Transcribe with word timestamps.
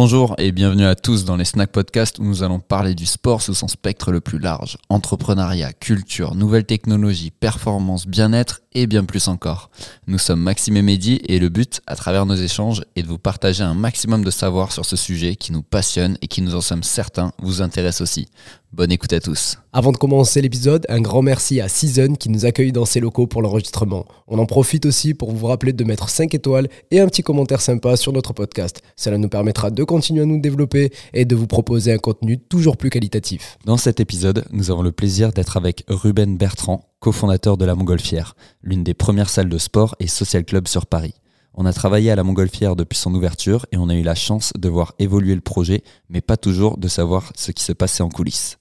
Bonjour 0.00 0.36
et 0.38 0.52
bienvenue 0.52 0.84
à 0.84 0.94
tous 0.94 1.24
dans 1.24 1.36
les 1.36 1.44
Snack 1.44 1.72
Podcast 1.72 2.20
où 2.20 2.22
nous 2.22 2.44
allons 2.44 2.60
parler 2.60 2.94
du 2.94 3.04
sport 3.04 3.42
sous 3.42 3.54
son 3.54 3.66
spectre 3.66 4.12
le 4.12 4.20
plus 4.20 4.38
large. 4.38 4.78
Entrepreneuriat, 4.90 5.72
culture, 5.72 6.36
nouvelles 6.36 6.66
technologies, 6.66 7.32
performance, 7.32 8.06
bien-être 8.06 8.60
et 8.74 8.86
bien 8.86 9.04
plus 9.04 9.26
encore. 9.26 9.70
Nous 10.06 10.18
sommes 10.18 10.40
Maxime 10.40 10.76
et 10.76 10.82
Mehdi 10.82 11.20
et 11.26 11.40
le 11.40 11.48
but, 11.48 11.80
à 11.88 11.96
travers 11.96 12.26
nos 12.26 12.36
échanges, 12.36 12.84
est 12.94 13.02
de 13.02 13.08
vous 13.08 13.18
partager 13.18 13.64
un 13.64 13.74
maximum 13.74 14.22
de 14.22 14.30
savoir 14.30 14.70
sur 14.70 14.84
ce 14.84 14.94
sujet 14.94 15.34
qui 15.34 15.52
nous 15.52 15.62
passionne 15.62 16.16
et 16.22 16.28
qui 16.28 16.42
nous 16.42 16.54
en 16.54 16.60
sommes 16.60 16.84
certains 16.84 17.32
vous 17.40 17.60
intéresse 17.60 18.00
aussi. 18.00 18.28
Bonne 18.70 18.92
écoute 18.92 19.14
à 19.14 19.20
tous. 19.20 19.56
Avant 19.72 19.92
de 19.92 19.96
commencer 19.96 20.42
l'épisode, 20.42 20.84
un 20.90 21.00
grand 21.00 21.22
merci 21.22 21.58
à 21.58 21.68
Season 21.68 22.14
qui 22.14 22.28
nous 22.28 22.44
accueille 22.44 22.70
dans 22.70 22.84
ses 22.84 23.00
locaux 23.00 23.26
pour 23.26 23.40
l'enregistrement. 23.40 24.04
On 24.26 24.38
en 24.38 24.44
profite 24.44 24.84
aussi 24.84 25.14
pour 25.14 25.32
vous 25.32 25.46
rappeler 25.46 25.72
de 25.72 25.84
mettre 25.84 26.10
5 26.10 26.34
étoiles 26.34 26.68
et 26.90 27.00
un 27.00 27.06
petit 27.06 27.22
commentaire 27.22 27.62
sympa 27.62 27.96
sur 27.96 28.12
notre 28.12 28.34
podcast. 28.34 28.82
Cela 28.94 29.16
nous 29.16 29.30
permettra 29.30 29.70
de 29.70 29.84
continuer 29.84 30.20
à 30.22 30.26
nous 30.26 30.38
développer 30.38 30.92
et 31.14 31.24
de 31.24 31.34
vous 31.34 31.46
proposer 31.46 31.94
un 31.94 31.98
contenu 31.98 32.38
toujours 32.38 32.76
plus 32.76 32.90
qualitatif. 32.90 33.56
Dans 33.64 33.78
cet 33.78 34.00
épisode, 34.00 34.44
nous 34.52 34.70
avons 34.70 34.82
le 34.82 34.92
plaisir 34.92 35.32
d'être 35.32 35.56
avec 35.56 35.84
Ruben 35.88 36.36
Bertrand, 36.36 36.84
cofondateur 37.00 37.56
de 37.56 37.64
la 37.64 37.74
Montgolfière, 37.74 38.36
l'une 38.62 38.84
des 38.84 38.94
premières 38.94 39.30
salles 39.30 39.48
de 39.48 39.58
sport 39.58 39.96
et 39.98 40.08
social 40.08 40.44
club 40.44 40.68
sur 40.68 40.84
Paris. 40.84 41.14
On 41.60 41.66
a 41.66 41.72
travaillé 41.72 42.12
à 42.12 42.16
la 42.16 42.22
Montgolfière 42.22 42.76
depuis 42.76 42.98
son 42.98 43.12
ouverture 43.14 43.66
et 43.72 43.78
on 43.78 43.88
a 43.88 43.94
eu 43.94 44.02
la 44.02 44.14
chance 44.14 44.52
de 44.56 44.68
voir 44.68 44.94
évoluer 45.00 45.34
le 45.34 45.40
projet, 45.40 45.82
mais 46.08 46.20
pas 46.20 46.36
toujours 46.36 46.76
de 46.76 46.86
savoir 46.86 47.32
ce 47.34 47.50
qui 47.50 47.64
se 47.64 47.72
passait 47.72 48.04
en 48.04 48.10
coulisses. 48.10 48.57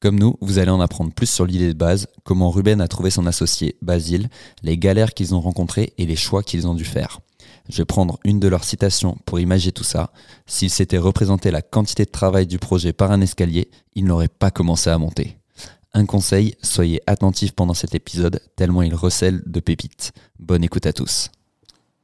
Comme 0.00 0.18
nous, 0.18 0.36
vous 0.40 0.58
allez 0.58 0.70
en 0.70 0.80
apprendre 0.80 1.12
plus 1.12 1.28
sur 1.28 1.44
l'idée 1.44 1.74
de 1.74 1.78
base, 1.78 2.06
comment 2.24 2.50
Ruben 2.50 2.80
a 2.80 2.88
trouvé 2.88 3.10
son 3.10 3.26
associé, 3.26 3.76
Basile, 3.82 4.30
les 4.62 4.78
galères 4.78 5.12
qu'ils 5.12 5.34
ont 5.34 5.42
rencontrées 5.42 5.92
et 5.98 6.06
les 6.06 6.16
choix 6.16 6.42
qu'ils 6.42 6.66
ont 6.66 6.74
dû 6.74 6.86
faire. 6.86 7.20
Je 7.68 7.76
vais 7.76 7.84
prendre 7.84 8.18
une 8.24 8.40
de 8.40 8.48
leurs 8.48 8.64
citations 8.64 9.18
pour 9.26 9.40
imager 9.40 9.72
tout 9.72 9.84
ça. 9.84 10.10
S'il 10.46 10.70
s'était 10.70 10.96
représenté 10.96 11.50
la 11.50 11.60
quantité 11.60 12.06
de 12.06 12.10
travail 12.10 12.46
du 12.46 12.58
projet 12.58 12.94
par 12.94 13.12
un 13.12 13.20
escalier, 13.20 13.70
il 13.94 14.06
n'aurait 14.06 14.28
pas 14.28 14.50
commencé 14.50 14.88
à 14.88 14.96
monter. 14.96 15.36
Un 15.92 16.06
conseil, 16.06 16.54
soyez 16.62 17.02
attentifs 17.06 17.52
pendant 17.52 17.74
cet 17.74 17.94
épisode, 17.94 18.40
tellement 18.56 18.82
il 18.82 18.94
recèle 18.94 19.42
de 19.44 19.60
pépites. 19.60 20.12
Bonne 20.38 20.64
écoute 20.64 20.86
à 20.86 20.94
tous. 20.94 21.30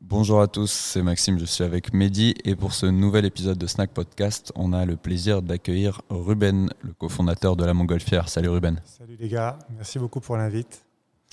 Bonjour 0.09 0.41
à 0.41 0.47
tous, 0.47 0.71
c'est 0.71 1.03
Maxime, 1.03 1.37
je 1.39 1.45
suis 1.45 1.65
avec 1.65 1.93
Mehdi 1.93 2.35
et 2.45 2.55
pour 2.55 2.73
ce 2.75 2.87
nouvel 2.87 3.25
épisode 3.25 3.59
de 3.59 3.67
Snack 3.67 3.91
Podcast, 3.91 4.53
on 4.55 4.73
a 4.73 4.85
le 4.85 4.97
plaisir 4.97 5.43
d'accueillir 5.43 6.01
Ruben, 6.11 6.71
le 6.83 6.93
cofondateur 6.93 7.57
de 7.57 7.65
la 7.65 7.75
Montgolfière. 7.75 8.29
Salut 8.29 8.49
Ruben. 8.49 8.81
Salut 8.85 9.17
les 9.19 9.29
gars, 9.29 9.59
merci 9.77 9.99
beaucoup 9.99 10.21
pour 10.21 10.37
l'invite. 10.37 10.85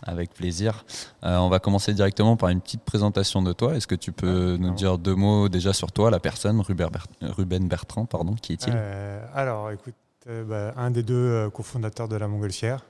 Avec 0.05 0.33
plaisir. 0.33 0.85
Euh, 1.23 1.37
on 1.37 1.49
va 1.49 1.59
commencer 1.59 1.93
directement 1.93 2.35
par 2.35 2.49
une 2.49 2.59
petite 2.61 2.81
présentation 2.81 3.41
de 3.43 3.53
toi. 3.53 3.75
Est-ce 3.75 3.85
que 3.87 3.95
tu 3.95 4.11
peux 4.11 4.57
nous 4.57 4.73
dire 4.73 4.97
deux 4.97 5.15
mots 5.15 5.47
déjà 5.49 5.71
sur 5.71 5.91
toi, 5.91 6.09
la 6.09 6.19
personne, 6.19 6.59
Ruben, 6.59 6.89
Bert- 6.89 7.07
Ruben 7.21 7.67
Bertrand, 7.69 8.05
pardon, 8.05 8.33
qui 8.33 8.53
est-il? 8.53 8.73
Euh, 8.75 9.23
alors, 9.35 9.69
écoute, 9.71 9.93
euh, 10.27 10.43
bah, 10.43 10.73
un 10.77 10.89
des 10.89 11.03
deux 11.03 11.47
cofondateurs 11.51 12.07
de 12.09 12.15
la 12.17 12.27
Montgolfière, 12.27 12.83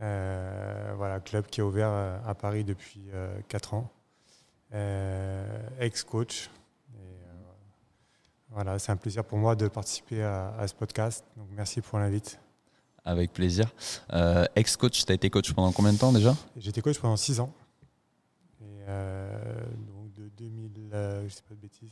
voilà, 0.00 1.18
club 1.24 1.46
qui 1.46 1.60
est 1.60 1.64
ouvert 1.64 1.90
à 2.26 2.34
Paris 2.34 2.62
depuis 2.64 3.02
4 3.48 3.74
ans, 3.74 3.90
ex-coach. 5.80 6.50
Et, 6.94 6.98
euh, 6.98 7.32
Voilà, 8.50 8.78
c'est 8.78 8.92
un 8.92 8.96
plaisir 8.96 9.24
pour 9.24 9.38
moi 9.38 9.54
de 9.56 9.68
participer 9.68 10.22
à, 10.22 10.54
à 10.58 10.66
ce 10.68 10.74
podcast. 10.74 11.24
Donc, 11.36 11.48
merci 11.52 11.80
pour 11.80 11.98
l'invite. 11.98 12.38
Avec 13.04 13.32
plaisir. 13.32 13.66
Euh, 14.12 14.44
Ex-coach, 14.54 15.04
tu 15.04 15.10
as 15.10 15.14
été 15.16 15.28
coach 15.28 15.52
pendant 15.52 15.72
combien 15.72 15.92
de 15.92 15.98
temps 15.98 16.12
déjà? 16.12 16.36
J'étais 16.56 16.80
coach 16.80 16.98
pendant 17.00 17.16
6 17.16 17.40
ans. 17.40 17.52
Et 18.60 18.64
euh, 18.88 19.60
donc 19.88 20.12
de 20.12 20.28
2000, 20.38 20.70
euh, 20.92 21.24
je 21.28 21.34
sais 21.34 21.42
pas 21.48 21.54
de 21.56 21.60
bêtises, 21.60 21.90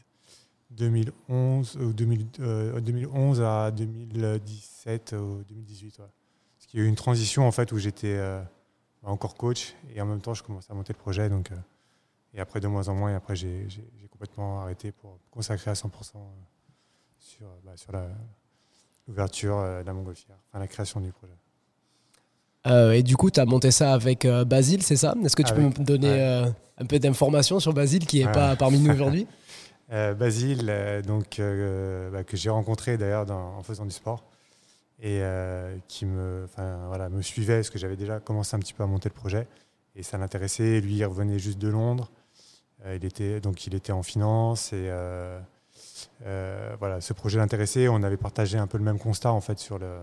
2011, 0.71 1.77
ou 1.79 1.93
2000, 1.93 2.27
euh, 2.39 2.81
2011 2.81 3.43
à 3.43 3.73
2017 3.73 5.17
ou 5.19 5.43
2018. 5.49 5.99
Ouais. 5.99 6.05
Parce 6.57 6.67
qu'il 6.69 6.79
y 6.79 6.83
a 6.85 6.87
eu 6.87 6.89
une 6.89 6.95
transition 6.95 7.45
en 7.45 7.51
fait 7.51 7.73
où 7.73 7.79
j'étais 7.79 8.15
euh, 8.17 8.41
encore 9.03 9.35
coach 9.35 9.75
et 9.93 10.01
en 10.01 10.07
même 10.07 10.21
temps 10.21 10.35
je 10.35 10.45
commençais 10.45 10.71
à 10.71 10.75
monter 10.77 10.93
le 10.93 10.99
projet. 10.99 11.29
Donc, 11.29 11.51
euh, 11.51 11.57
et 12.35 12.41
après 12.41 12.61
de 12.61 12.69
moins 12.69 12.89
en 12.89 12.95
moins, 12.95 13.11
et 13.11 13.15
après 13.15 13.37
j'ai 13.37 13.67
complètement 14.11 14.63
arrêté 14.63 14.93
pour 14.93 15.19
consacrer 15.31 15.71
à 15.71 15.75
100% 15.75 15.89
sur, 17.19 17.47
bah, 17.65 17.73
sur 17.77 17.93
la- 17.93 18.09
l'ouverture 19.09 19.57
euh, 19.59 19.83
de 19.83 19.87
la 19.87 19.93
Montgolfière, 19.93 20.37
enfin 20.49 20.59
la 20.59 20.67
création 20.69 21.01
du 21.01 21.11
projet. 21.13 21.33
Euh, 22.67 22.93
et 22.93 23.03
du 23.03 23.17
coup, 23.17 23.31
tu 23.31 23.41
as 23.41 23.47
monté 23.47 23.71
ça 23.71 23.95
avec 23.95 24.25
euh, 24.27 24.45
Basile, 24.45 24.83
c'est 24.83 24.97
ça? 24.97 25.15
Est-ce 25.25 25.35
que 25.35 25.43
tu 25.43 25.53
Avec- 25.53 25.73
peux 25.75 25.81
me 25.81 25.87
donner 25.87 26.11
ouais. 26.11 26.19
euh, 26.21 26.51
un 26.79 26.85
peu 26.85 26.99
d'informations 26.99 27.59
sur 27.59 27.73
Basile 27.73 28.07
qui 28.07 28.19
n'est 28.21 28.27
Ouais. 28.27 28.33
pas 28.33 28.55
parmi 28.57 28.79
nous 28.79 28.91
aujourd'hui? 28.95 29.27
Euh, 29.93 30.13
Basile, 30.15 30.67
euh, 30.69 31.01
donc, 31.01 31.39
euh, 31.41 32.11
bah, 32.11 32.23
que 32.23 32.37
j'ai 32.37 32.51
rencontré 32.51 32.99
d'ailleurs 32.99 33.29
en 33.31 33.63
faisant 33.63 33.87
du 33.87 33.91
sport 33.93 34.23
et 35.03 35.21
euh, 35.23 35.75
qui 35.89 36.05
me, 36.05 36.47
voilà, 36.89 37.09
me 37.09 37.23
suivait 37.23 37.57
parce 37.57 37.71
que 37.71 37.79
j'avais 37.79 37.97
déjà 37.97 38.21
commencé 38.21 38.55
un 38.55 38.59
petit 38.61 38.75
peu 38.75 38.83
à 38.83 38.87
monter 38.87 39.09
le 39.09 39.15
projet 39.15 39.49
et 39.97 40.03
ça 40.03 40.19
l'intéressait. 40.19 40.81
Lui, 40.81 40.97
il 40.97 41.05
revenait 41.05 41.39
juste 41.39 41.59
de 41.59 41.69
Londres. 41.69 42.11
Euh, 42.85 42.97
il, 42.97 43.05
était, 43.05 43.41
donc, 43.41 43.67
il 43.67 43.75
était 43.75 43.93
en 43.93 44.03
finance 44.03 44.73
et 44.73 44.89
euh, 44.89 45.39
euh, 46.25 46.75
voilà, 46.79 47.01
ce 47.01 47.13
projet 47.13 47.39
l'intéressait. 47.39 47.89
On 47.89 48.03
avait 48.03 48.17
partagé 48.17 48.59
un 48.59 48.67
peu 48.67 48.79
le 48.79 48.85
même 48.85 48.99
constat 48.99 49.33
en 49.33 49.41
fait 49.41 49.59
sur 49.59 49.79
le, 49.79 49.99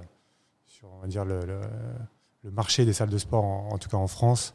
sur, 0.66 0.90
on 0.92 1.00
va 1.00 1.08
dire 1.08 1.25
le, 1.25 1.40
le- 1.46 2.52
marché 2.52 2.86
des 2.86 2.94
salles 2.94 3.09
de 3.09 3.18
sport, 3.18 3.44
en, 3.44 3.78
tout 3.78 3.90
cas 3.90 3.98
en 3.98 4.08
France, 4.08 4.53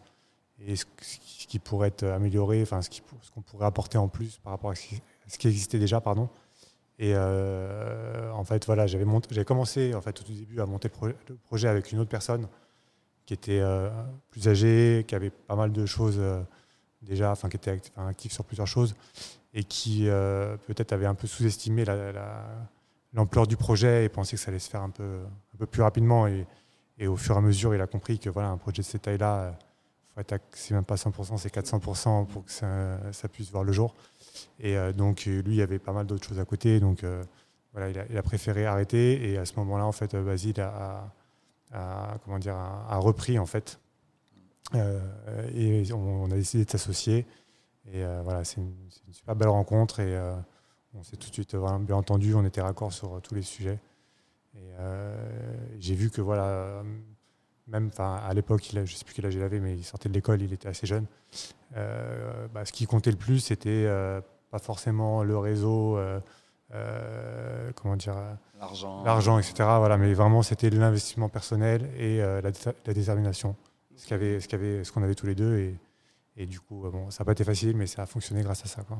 et 0.60 0.76
ce, 0.76 0.86
qui- 0.86 1.58
pourrait 1.58 1.88
être 1.88 2.04
amélioré, 2.04 2.62
enfin 2.62 2.80
ce 2.80 2.88
qu'on 3.34 3.42
pourrait 3.42 3.66
apporter 3.66 3.98
en 3.98 4.08
plus 4.08 4.38
par 4.38 4.52
rapport 4.52 4.70
à 4.70 4.74
ce 4.74 5.36
qui, 5.38 5.46
existait 5.46 5.78
déjà, 5.78 6.00
pardon. 6.00 6.30
Et 6.98 7.14
en 7.14 8.44
fait, 8.44 8.64
voilà, 8.64 8.86
j'avais 8.86 9.44
commencé 9.44 9.94
en 9.94 10.00
fait 10.00 10.18
au 10.20 10.22
tout 10.22 10.32
début 10.32 10.60
à 10.62 10.64
monter 10.66 10.88
le 11.28 11.34
projet 11.36 11.68
avec 11.68 11.92
une 11.92 11.98
autre 11.98 12.08
personne 12.08 12.48
qui 13.26 13.34
était 13.34 13.60
euh, 13.60 13.90
plus 14.30 14.48
âgée, 14.48 15.04
qui 15.06 15.14
avait 15.14 15.30
pas 15.30 15.56
mal 15.56 15.72
de 15.72 15.86
choses 15.86 16.16
euh, 16.18 16.42
déjà, 17.02 17.30
enfin 17.32 17.48
qui 17.48 17.56
était 17.56 17.80
actif, 17.96 18.32
sur 18.32 18.44
plusieurs 18.44 18.66
choses 18.66 18.94
et 19.54 19.64
qui 19.64 20.08
euh, 20.08 20.56
peut-être 20.66 20.92
avait 20.92 21.06
un 21.06 21.14
peu 21.14 21.26
sous-estimé 21.26 21.84
la- 21.84 22.12
la- 22.12 22.46
l'ampleur 23.12 23.46
du 23.46 23.56
projet 23.56 24.04
et 24.04 24.08
pensait 24.08 24.36
que 24.36 24.42
ça 24.42 24.50
allait 24.50 24.58
se 24.58 24.70
faire 24.70 24.82
un 24.82 24.90
peu, 24.90 25.18
plus 25.70 25.82
rapidement. 25.82 26.26
Et, 26.26 26.46
au 27.06 27.16
fur 27.16 27.34
et 27.34 27.38
à 27.38 27.40
mesure, 27.40 27.74
il 27.74 27.80
a 27.80 27.86
compris 27.86 28.18
que 28.18 28.30
voilà, 28.30 28.48
un 28.50 28.56
projet 28.56 28.78
de 28.82 28.86
cette 28.86 29.02
taille-là, 29.02 29.58
c'est 30.52 30.72
même 30.72 30.84
pas 30.84 30.94
100%, 30.94 31.36
c'est 31.36 31.52
400% 31.52 32.26
pour 32.26 32.44
que 32.44 32.52
ça, 32.52 33.28
puisse 33.30 33.50
voir 33.50 33.64
le 33.64 33.72
jour. 33.72 33.94
Et 34.60 34.76
donc, 34.92 35.24
lui, 35.24 35.42
il 35.48 35.54
y 35.56 35.62
avait 35.62 35.80
pas 35.80 35.92
mal 35.92 36.06
d'autres 36.06 36.26
choses 36.28 36.38
à 36.38 36.44
côté. 36.44 36.78
Donc, 36.80 37.04
voilà, 37.72 37.90
il 37.90 37.98
a, 37.98 38.04
il 38.08 38.16
a 38.16 38.22
préféré 38.22 38.66
arrêter. 38.66 39.30
Et 39.32 39.36
à 39.36 39.44
ce 39.44 39.54
moment-là, 39.56 39.84
en 39.84 39.92
fait, 39.92 40.14
Basile 40.14 40.60
a, 40.60 41.12
a- 41.72 42.18
comment 42.24 42.38
dire, 42.38 42.56
a, 42.56 42.96
repris, 42.98 43.38
en 43.38 43.46
fait. 43.46 43.80
Euh, 44.74 45.00
et 45.54 45.92
on, 45.92 46.30
a 46.30 46.34
décidé 46.34 46.64
de 46.64 46.70
s'associer. 46.70 47.26
Et 47.92 48.04
euh, 48.04 48.22
voilà, 48.22 48.44
c'est 48.44 48.60
une, 48.60 48.74
super 49.10 49.36
belle 49.36 49.48
rencontre. 49.48 50.00
Et 50.00 50.16
euh, 50.16 50.34
on 50.94 51.02
s'est 51.02 51.16
tout 51.16 51.28
de 51.28 51.34
suite 51.34 51.56
bien 51.56 51.96
entendu. 51.96 52.34
On 52.34 52.44
était 52.44 52.62
raccord 52.62 52.92
sur 52.92 53.20
tous 53.22 53.34
les 53.34 53.42
sujets. 53.42 53.78
Et 54.54 54.70
j'ai 55.78 55.94
vu 55.94 56.10
que, 56.10 56.20
voilà, 56.20 56.82
même 57.66 57.90
à 57.98 58.34
l'époque, 58.34 58.68
je 58.70 58.78
ne 58.80 58.86
sais 58.86 59.04
plus 59.04 59.14
quel 59.14 59.24
âge 59.24 59.34
il 59.34 59.42
avait, 59.42 59.60
mais 59.60 59.74
il 59.74 59.84
sortait 59.84 60.10
de 60.10 60.14
l'école, 60.14 60.42
il 60.42 60.52
était 60.52 60.68
assez 60.68 60.86
jeune. 60.86 61.06
Bah, 61.72 62.64
ce 62.66 62.72
qui 62.72 62.84
comptait 62.84 63.10
le 63.10 63.16
plus, 63.16 63.40
c'était 63.40 63.88
pas 64.50 64.58
forcément 64.58 65.22
le 65.24 65.38
réseau, 65.38 65.98
comment 67.74 67.96
dire, 67.96 68.16
euh, 68.16 68.32
L'argent. 68.60 69.02
l'argent, 69.04 69.38
etc. 69.38 69.54
Voilà, 69.58 69.96
mais 69.98 70.12
vraiment, 70.14 70.42
c'était 70.42 70.70
l'investissement 70.70 71.28
personnel 71.28 71.90
et 71.96 72.22
euh, 72.22 72.40
la, 72.40 72.50
la 72.86 72.94
détermination. 72.94 73.56
Ce 73.96 74.08
qu'on 74.08 74.14
avait, 74.14 74.40
ce 74.40 74.54
avait- 74.54 74.84
ce 74.84 74.92
qu'on 74.92 75.02
avait 75.02 75.14
tous 75.14 75.26
les 75.26 75.34
deux. 75.34 75.58
Et, 75.58 75.74
et 76.36 76.46
du 76.46 76.60
coup, 76.60 76.86
euh, 76.86 76.90
bon, 76.90 77.10
ça 77.10 77.22
n'a 77.22 77.26
pas 77.26 77.32
été 77.32 77.44
facile, 77.44 77.76
mais 77.76 77.86
ça 77.86 78.02
a 78.02 78.06
fonctionné 78.06 78.42
grâce 78.42 78.64
à 78.64 78.68
ça. 78.68 78.82
Quoi. 78.82 78.98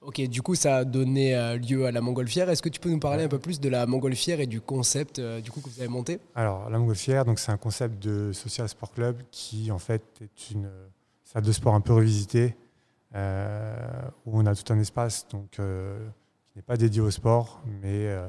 Ok, 0.00 0.20
du 0.28 0.42
coup, 0.42 0.54
ça 0.54 0.76
a 0.78 0.84
donné 0.84 1.34
euh, 1.34 1.56
lieu 1.56 1.86
à 1.86 1.90
la 1.92 2.00
Montgolfière. 2.02 2.50
Est-ce 2.50 2.60
que 2.60 2.68
tu 2.68 2.78
peux 2.78 2.90
nous 2.90 2.98
parler 2.98 3.24
un 3.24 3.28
peu 3.28 3.38
plus 3.38 3.58
de 3.58 3.68
la 3.70 3.86
Montgolfière 3.86 4.38
et 4.40 4.46
du 4.46 4.60
concept 4.60 5.18
euh, 5.18 5.40
du 5.40 5.50
coup, 5.50 5.60
que 5.62 5.70
vous 5.70 5.80
avez 5.80 5.88
monté? 5.88 6.18
Alors, 6.34 6.68
la 6.68 6.78
Montgolfière, 6.78 7.24
donc 7.24 7.38
c'est 7.38 7.52
un 7.52 7.56
concept 7.56 8.02
de 8.02 8.32
social 8.32 8.68
sport 8.68 8.92
club 8.92 9.22
qui 9.30 9.70
en 9.70 9.78
fait 9.78 10.02
est 10.20 10.50
une 10.50 10.68
salle 11.22 11.42
de 11.44 11.52
sport 11.52 11.74
un 11.74 11.80
peu 11.80 11.94
revisitée 11.94 12.54
euh, 13.14 13.76
où 14.26 14.38
on 14.38 14.44
a 14.44 14.54
tout 14.54 14.70
un 14.72 14.78
espace 14.78 15.26
donc 15.28 15.58
euh, 15.58 16.06
n'est 16.56 16.62
pas 16.62 16.76
dédié 16.76 17.00
au 17.00 17.10
sport, 17.10 17.60
mais 17.82 18.06
euh, 18.08 18.28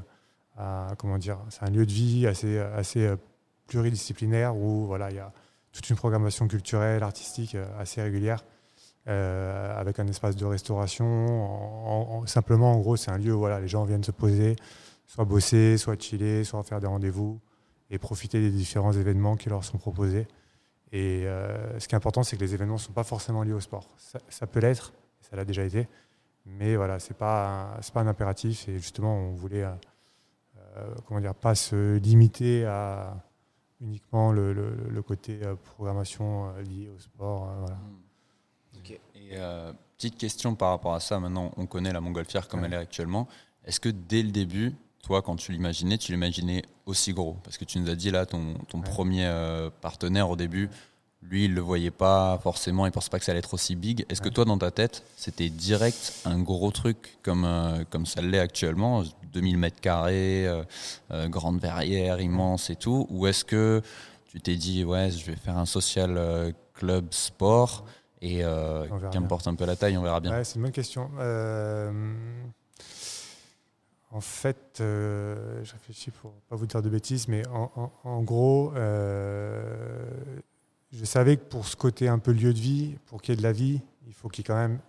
comment 0.98 1.18
dire, 1.18 1.38
c'est 1.50 1.64
un 1.64 1.70
lieu 1.70 1.86
de 1.86 1.92
vie 1.92 2.26
assez 2.28 2.58
assez 2.60 3.06
euh, 3.06 3.16
pluridisciplinaire 3.68 4.56
où 4.56 4.86
voilà 4.86 5.10
il 5.12 5.18
y 5.18 5.20
a 5.20 5.32
toute 5.72 5.90
une 5.90 5.96
programmation 5.96 6.48
culturelle, 6.48 7.04
artistique 7.04 7.56
euh, 7.56 7.66
assez 7.80 8.02
régulière. 8.02 8.44
avec 9.08 10.00
un 10.00 10.08
espace 10.08 10.36
de 10.36 10.46
restauration. 10.46 11.06
En- 11.06 12.22
en- 12.22 12.26
simplement, 12.26 12.72
en 12.74 12.80
gros, 12.80 12.96
c'est 12.96 13.12
un 13.12 13.18
lieu 13.20 13.34
où 13.36 13.40
voilà, 13.40 13.60
les 13.60 13.68
gens 13.68 13.84
viennent 13.86 14.04
se 14.04 14.12
poser, 14.12 14.56
soit 15.06 15.26
bosser, 15.26 15.78
soit 15.78 16.02
chiller, 16.02 16.44
soit 16.44 16.64
faire 16.64 16.80
des 16.80 16.88
rendez-vous. 16.88 17.40
et 17.92 18.00
profiter 18.00 18.40
des 18.42 18.50
différents 18.50 18.94
événements 18.94 19.36
qui 19.36 19.48
leur 19.50 19.64
sont 19.64 19.78
proposés. 19.78 20.28
Et 20.92 21.24
ce 21.78 21.88
qui 21.88 21.94
est 21.94 21.98
important, 21.98 22.24
c'est 22.24 22.36
que 22.36 22.42
les 22.42 22.56
événements 22.56 22.74
ne 22.76 22.80
sont 22.80 22.94
pas 22.94 23.04
forcément 23.04 23.44
liés 23.44 23.54
au 23.54 23.60
sport. 23.60 23.88
Ça 24.30 24.48
peut 24.48 24.60
l'être, 24.60 24.92
ça 25.22 25.36
l'a 25.36 25.46
déjà 25.46 25.64
été, 25.64 25.88
mais 26.46 26.76
voilà, 26.76 27.00
ce 27.00 27.10
n'est 27.12 27.18
pas, 27.18 27.80
pas 27.94 28.02
un 28.02 28.08
impératif. 28.08 28.68
Et 28.70 28.76
justement, 28.80 29.16
on 29.16 29.34
voulait 29.34 29.64
euh, 29.64 29.72
euh, 30.78 30.96
comment 31.08 31.20
dire, 31.20 31.36
pas 31.36 31.56
se 31.56 31.98
limiter 31.98 32.66
à 32.66 33.16
uniquement 33.82 34.32
le, 34.32 34.54
le- 34.54 34.88
le 34.90 35.02
côté 35.02 35.40
euh, 35.44 35.56
programmation 35.56 36.50
euh, 36.50 36.62
lié 36.64 36.90
au 36.90 37.00
sport. 37.00 37.52
voilà. 37.60 37.78
Et 39.16 39.32
euh, 39.34 39.74
petite 39.98 40.18
question 40.18 40.56
par 40.56 40.70
rapport 40.70 40.94
à 40.94 41.00
ça, 41.00 41.20
maintenant 41.20 41.52
on 41.58 41.66
connaît 41.66 41.92
la 41.94 42.02
montgolfière 42.02 42.48
comme 42.48 42.62
Ouais. 42.62 42.68
elle 42.68 42.74
est 42.74 42.78
actuellement. 42.78 43.28
Est-ce 43.64 43.80
que 43.80 43.90
dès 43.90 44.22
le 44.22 44.32
début, 44.32 44.74
toi 45.02 45.22
quand 45.22 45.36
tu 45.38 45.52
l'imaginais, 45.52 45.98
tu 45.98 46.12
l'imaginais 46.12 46.62
aussi 46.86 47.14
gros? 47.14 47.38
Parce 47.44 47.58
que 47.58 47.66
tu 47.66 47.80
nous 47.80 47.90
as 47.90 47.96
dit 47.96 48.12
là, 48.12 48.26
ton, 48.26 48.54
ton 48.68 48.80
Ouais. 48.80 48.84
premier 48.84 49.26
euh, 49.26 49.70
partenaire 49.82 50.30
au 50.30 50.36
début, 50.36 50.70
lui 51.30 51.46
il 51.46 51.54
le 51.56 51.62
voyait 51.62 51.92
pas 51.92 52.40
forcément, 52.44 52.86
il 52.86 52.92
pensait 52.92 53.10
pas 53.10 53.20
que 53.20 53.26
ça 53.26 53.32
allait 53.32 53.40
être 53.40 53.54
aussi 53.54 53.76
big. 53.76 54.06
Est-ce 54.10 54.22
que 54.22 54.30
toi 54.30 54.46
dans 54.46 54.58
ta 54.58 54.72
tête, 54.72 55.04
c'était 55.18 55.50
direct 55.50 56.14
un 56.26 56.40
gros 56.40 56.72
truc 56.72 57.18
comme, 57.24 57.46
euh, 57.46 57.84
comme 57.90 58.06
ça 58.06 58.22
l'est 58.22 58.40
actuellement 58.40 59.04
2000 59.34 59.58
mètres 59.58 59.82
carrés, 59.82 60.48
euh, 60.48 60.64
euh, 61.12 61.28
grande 61.28 61.60
verrière, 61.60 62.22
immense 62.22 62.70
et 62.70 62.76
tout 62.76 63.08
Ou 63.10 63.28
est-ce 63.28 63.44
que 63.44 63.82
tu 64.30 64.40
t'es 64.40 64.56
dit, 64.56 64.84
ouais, 64.86 65.10
je 65.12 65.26
vais 65.26 65.36
faire 65.36 65.58
un 65.58 65.66
social 65.66 66.54
club 66.74 67.08
sport 67.12 67.86
et 68.22 68.44
qu'importe 69.12 69.48
un 69.48 69.56
peu 69.56 69.66
la 69.66 69.76
taille, 69.76 69.98
on 69.98 70.02
verra 70.04 70.20
bien. 70.20 70.32
Ouais, 70.32 70.44
c'est 70.44 70.56
une 70.56 70.62
bonne 70.64 70.72
question. 70.72 71.10
En 74.12 74.22
fait, 74.22 74.76
je 74.80 75.72
réfléchis 75.74 76.12
pour 76.12 76.32
pas 76.50 76.56
vous 76.56 76.66
dire 76.68 76.82
de 76.82 76.90
bêtises, 76.90 77.28
mais 77.28 77.46
en, 77.48 77.72
en- 77.76 77.92
en 78.10 78.22
gros, 78.22 78.72
je 80.96 81.06
savais 81.06 81.38
que 81.38 81.44
pour 81.44 81.68
ce 81.68 81.76
côté 81.76 82.08
un 82.08 82.20
peu 82.20 82.32
lieu 82.32 82.54
de 82.54 82.60
vie, 82.60 82.98
pour 83.08 83.22
qu'il 83.22 83.34
y 83.34 83.34
ait 83.34 83.38
de 83.38 83.44
la 83.44 83.52
vie, 83.52 83.82
il 84.08 84.14
faut 84.14 84.30
qu'il 84.30 84.44
y 84.44 84.46
ait 84.46 84.48
quand 84.48 84.56
même 84.56 84.80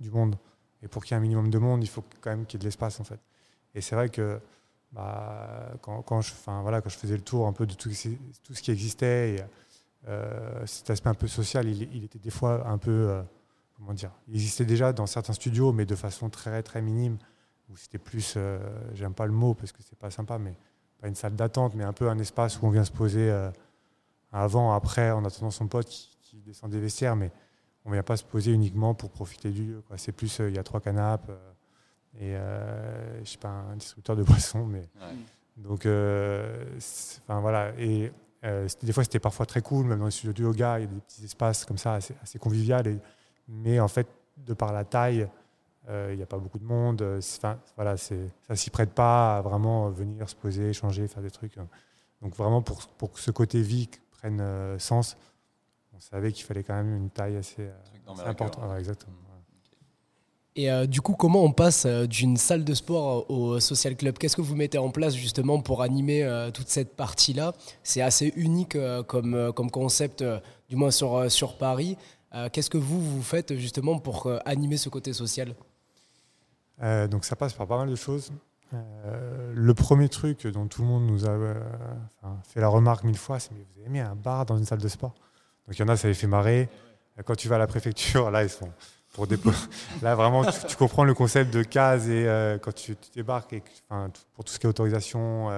du 0.00 0.10
monde. 0.10 0.36
Et 0.82 0.88
pour 0.88 1.04
qu'il 1.04 1.12
y 1.12 1.14
ait 1.14 1.18
un 1.18 1.22
minimum 1.22 1.50
de 1.50 1.58
monde, 1.58 1.82
il 1.82 1.88
faut 1.88 2.04
quand 2.20 2.30
même 2.30 2.46
qu'il 2.46 2.58
y 2.58 2.60
ait 2.60 2.64
de 2.64 2.66
l'espace, 2.66 3.00
en 3.00 3.04
fait. 3.04 3.18
Et 3.74 3.80
c'est 3.80 3.96
vrai 3.96 4.08
que 4.08 4.40
bah, 4.92 5.72
quand, 5.82 6.20
je, 6.20 6.32
faisais 6.32 7.16
le 7.16 7.22
tour 7.22 7.46
un 7.46 7.52
peu 7.52 7.66
de 7.66 7.74
tout, 7.74 7.90
ce- 7.90 8.62
qui 8.62 8.70
existait, 8.70 9.44
euh, 10.06 10.64
cet 10.66 10.90
aspect 10.90 11.08
un 11.08 11.14
peu 11.14 11.26
social, 11.26 11.66
il, 11.68 12.04
était 12.04 12.18
des 12.18 12.30
fois 12.30 12.66
un 12.68 12.78
peu 12.78 12.90
euh, 12.90 13.22
comment 13.76 13.92
dire, 13.92 14.12
il 14.28 14.34
existait 14.34 14.64
déjà 14.64 14.92
dans 14.92 15.06
certains 15.06 15.32
studios, 15.32 15.72
mais 15.72 15.84
de 15.84 15.96
façon 15.96 16.30
très 16.30 16.62
très 16.62 16.80
minime, 16.80 17.18
où 17.68 17.76
c'était 17.76 17.98
plus, 17.98 18.34
euh, 18.36 18.58
j'aime 18.94 19.14
pas 19.14 19.26
le 19.26 19.32
mot 19.32 19.54
parce 19.54 19.72
que 19.72 19.82
c'est 19.82 19.98
pas 19.98 20.10
sympa, 20.10 20.38
mais 20.38 20.54
pas 21.00 21.08
une 21.08 21.16
salle 21.16 21.34
d'attente, 21.34 21.74
mais 21.74 21.84
un 21.84 21.92
peu 21.92 22.08
un 22.08 22.18
espace 22.18 22.60
où 22.62 22.66
on 22.66 22.70
vient 22.70 22.84
se 22.84 22.92
poser 22.92 23.30
avant, 24.32 24.72
après, 24.72 25.10
en 25.10 25.24
attendant 25.24 25.50
son 25.50 25.66
pote 25.68 25.86
qui, 25.86 26.10
qui 26.22 26.36
descend 26.38 26.70
des 26.70 26.80
vestiaires, 26.80 27.16
mais 27.16 27.30
on 27.84 27.90
vient 27.92 28.02
pas 28.02 28.16
se 28.16 28.24
poser 28.24 28.52
uniquement 28.52 28.94
pour 28.94 29.10
profiter 29.10 29.50
du 29.50 29.64
lieu. 29.64 29.82
C'est 29.96 30.12
plus, 30.12 30.40
euh, 30.40 30.48
il 30.50 30.56
y 30.56 30.58
a 30.58 30.62
trois 30.64 30.80
canapes 30.80 31.28
euh, 31.30 31.52
et 32.18 32.34
euh, 32.36 33.24
je 33.24 33.30
sais 33.30 33.38
pas 33.38 33.48
un 33.48 33.76
distributeur 33.76 34.16
de 34.16 34.22
boissons, 34.24 34.64
mais 34.66 34.82
donc, 35.56 35.86
euh, 35.86 36.64
enfin 37.22 37.40
voilà. 37.40 37.72
Et 37.78 38.12
euh, 38.44 38.68
des 38.82 38.92
fois, 38.92 39.04
c'était 39.04 39.20
parfois 39.20 39.46
très 39.46 39.62
cool, 39.62 39.86
même 39.86 39.98
dans 40.00 40.04
les 40.06 40.10
studios 40.10 40.32
de 40.32 40.42
yoga, 40.42 40.78
il 40.78 40.82
y 40.82 40.84
a 40.84 40.88
des 40.88 41.00
petits 41.00 41.24
espaces 41.24 41.64
comme 41.64 41.78
ça, 41.78 41.94
assez, 41.94 42.14
assez 42.22 42.38
convivial. 42.38 42.86
Et, 42.86 42.98
mais 43.48 43.80
en 43.80 43.88
fait, 43.88 44.06
de 44.36 44.52
par 44.52 44.72
la 44.72 44.84
taille, 44.84 45.28
euh, 45.88 46.10
il 46.12 46.16
n'y 46.16 46.22
a 46.22 46.26
pas 46.26 46.38
beaucoup 46.38 46.58
de 46.58 46.64
monde. 46.64 47.00
euh, 47.02 47.20
Enfin, 47.36 47.58
voilà, 47.76 47.96
ça 47.96 48.14
s'y 48.54 48.70
prête 48.70 48.90
pas 48.92 49.38
à 49.38 49.40
vraiment 49.42 49.88
venir 49.90 50.28
se 50.28 50.34
poser, 50.34 50.70
échanger, 50.70 51.06
faire 51.08 51.22
des 51.22 51.30
trucs. 51.30 51.56
hein. 51.58 51.68
Donc 52.22 52.34
vraiment, 52.34 52.60
pour, 52.62 52.86
pour 52.88 53.18
ce 53.18 53.30
côté 53.30 53.62
vie 53.62 53.88
prenne 54.26 54.40
euh, 54.40 54.78
sens, 54.78 55.16
on 55.94 56.00
savait 56.00 56.32
qu'il 56.32 56.44
fallait 56.44 56.64
quand 56.64 56.74
même 56.74 56.96
une 56.96 57.10
taille 57.10 57.36
assez, 57.36 57.62
euh, 57.62 58.12
assez 58.12 58.22
importante. 58.22 58.70
Ouais, 58.70 58.78
exactement. 58.78 59.16
voilà. 59.24 59.36
Et 60.56 60.70
euh, 60.70 60.86
du 60.86 61.00
coup, 61.00 61.14
comment 61.14 61.44
on 61.44 61.52
passe 61.52 61.84
euh, 61.84 62.06
d'une 62.06 62.36
salle 62.36 62.64
de 62.64 62.74
sport 62.74 63.30
au 63.30 63.60
social 63.60 63.94
club? 63.94 64.18
Qu'est-ce 64.18 64.36
que 64.36 64.42
vous 64.42 64.56
mettez 64.56 64.78
en 64.78 64.90
place 64.90 65.14
justement 65.14 65.60
pour 65.60 65.82
animer 65.82 66.24
euh, 66.24 66.50
toute 66.50 66.68
cette 66.68 66.96
partie-là? 66.96 67.52
C'est 67.82 68.00
assez 68.00 68.32
unique 68.36 68.74
euh, 68.74 69.02
comme, 69.02 69.34
euh, 69.34 69.52
comme 69.52 69.70
concept, 69.70 70.22
euh, 70.22 70.40
du 70.68 70.76
moins 70.76 70.90
sur, 70.90 71.14
euh, 71.14 71.28
sur 71.28 71.56
Paris. 71.58 71.96
Euh, 72.34 72.48
Qu'est-ce 72.50 72.70
que 72.70 72.78
vous, 72.78 73.00
vous 73.00 73.22
faites 73.22 73.54
justement 73.56 73.98
pour 73.98 74.26
euh, 74.26 74.38
animer 74.44 74.76
ce 74.78 74.88
côté 74.88 75.12
social? 75.12 75.54
Euh, 76.82 77.06
donc 77.06 77.24
ça 77.24 77.36
passe 77.36 77.52
par 77.52 77.66
pas 77.66 77.78
mal 77.78 77.88
de 77.88 77.96
choses. 77.96 78.30
Euh, 78.74 79.52
le 79.54 79.74
premier 79.74 80.08
truc 80.08 80.46
dont 80.46 80.66
tout 80.66 80.82
le 80.82 80.88
monde 80.88 81.06
nous 81.06 81.26
a 81.26 81.30
euh, 81.30 81.54
fait 82.42 82.60
la 82.60 82.68
remarque 82.68 83.04
mille 83.04 83.16
fois, 83.16 83.38
c'est 83.38 83.52
mais 83.52 83.64
vous 83.74 83.80
avez 83.80 83.90
mis 83.90 84.00
un 84.00 84.14
bar 84.14 84.46
dans 84.46 84.56
une 84.56 84.64
salle 84.64 84.80
de 84.80 84.88
sport. 84.88 85.14
Donc 85.66 85.78
il 85.78 85.80
y 85.80 85.84
en 85.84 85.88
a, 85.88 85.96
ça 85.96 86.08
les 86.08 86.14
fait 86.14 86.26
marrer. 86.26 86.68
Quand 87.24 87.34
tu 87.34 87.48
vas 87.48 87.56
à 87.56 87.58
la 87.58 87.66
préfecture, 87.66 88.30
là 88.30 88.42
ils 88.42 88.50
sont 88.50 88.70
pour 89.12 89.26
dépo- 89.26 89.54
là 90.02 90.14
vraiment 90.14 90.44
tu, 90.44 90.76
comprends 90.76 91.04
le 91.04 91.14
concept 91.14 91.54
de 91.54 91.62
case 91.62 92.08
et 92.08 92.26
euh, 92.26 92.58
quand 92.58 92.74
tu, 92.74 92.96
débarques 93.14 93.52
et 93.52 93.62
pour 94.34 94.44
tout 94.44 94.52
ce 94.52 94.58
qui 94.58 94.66
est 94.66 94.68
autorisation, 94.68 95.50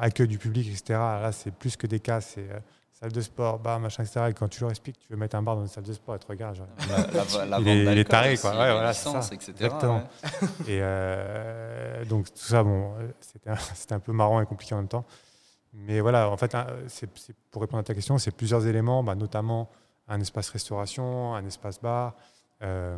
accueil 0.00 0.28
du 0.28 0.38
public, 0.38 0.68
etc. 0.68 0.84
Là 0.90 1.32
c'est 1.32 1.50
plus 1.50 1.76
que 1.76 1.86
des 1.86 2.00
cases, 2.00 2.36
c'est 2.36 2.48
salle 2.98 3.12
de 3.12 3.20
sport, 3.20 3.58
bar, 3.58 3.78
machin, 3.78 4.02
etc. 4.04 4.26
Et 4.30 4.32
quand 4.32 4.48
tu 4.48 4.60
leur 4.62 4.70
expliques, 4.70 4.98
tu 4.98 5.08
veux 5.10 5.16
mettre 5.18 5.36
un 5.36 5.42
bar 5.42 5.56
dans 5.56 5.62
une 5.62 5.68
salle 5.68 5.84
de 5.84 5.92
sport, 5.92 6.16
ils 6.16 6.18
te 6.18 6.26
regardent. 6.26 6.56
genre, 6.56 6.66
La, 6.88 6.96
la- 6.98 7.46
la 7.46 7.58
Il 7.60 7.68
est- 7.68 7.72
il 7.74 7.80
est 7.80 7.84
d'alcool 7.84 8.04
taré, 8.06 8.32
aussi, 8.32 8.42
quoi. 8.42 8.50
Ouais, 8.52 8.72
voilà, 8.72 8.90
licences, 8.92 9.28
ça. 9.28 9.34
etc. 9.34 9.50
Exactement. 9.52 9.96
ouais. 9.96 10.48
Et 10.68 10.78
euh, 10.82 12.04
donc 12.06 12.26
tout 12.32 12.38
ça, 12.38 12.62
bon, 12.62 12.94
c'était 13.20 13.94
un, 13.94 14.00
peu 14.00 14.12
marrant 14.12 14.40
et 14.40 14.46
compliqué 14.46 14.74
en 14.74 14.78
même 14.78 14.88
temps. 14.88 15.04
Mais 15.74 16.00
voilà, 16.00 16.30
en 16.30 16.36
fait, 16.38 16.56
c'est, 16.88 17.08
pour 17.50 17.60
répondre 17.60 17.80
à 17.80 17.84
ta 17.84 17.92
question, 17.94 18.16
c'est 18.16 18.30
plusieurs 18.30 18.66
éléments, 18.66 19.02
bah, 19.04 19.14
notamment 19.14 19.68
un 20.08 20.20
espace 20.20 20.48
restauration, 20.48 21.34
un 21.34 21.44
espace 21.44 21.80
bar, 21.80 22.14
euh, 22.62 22.96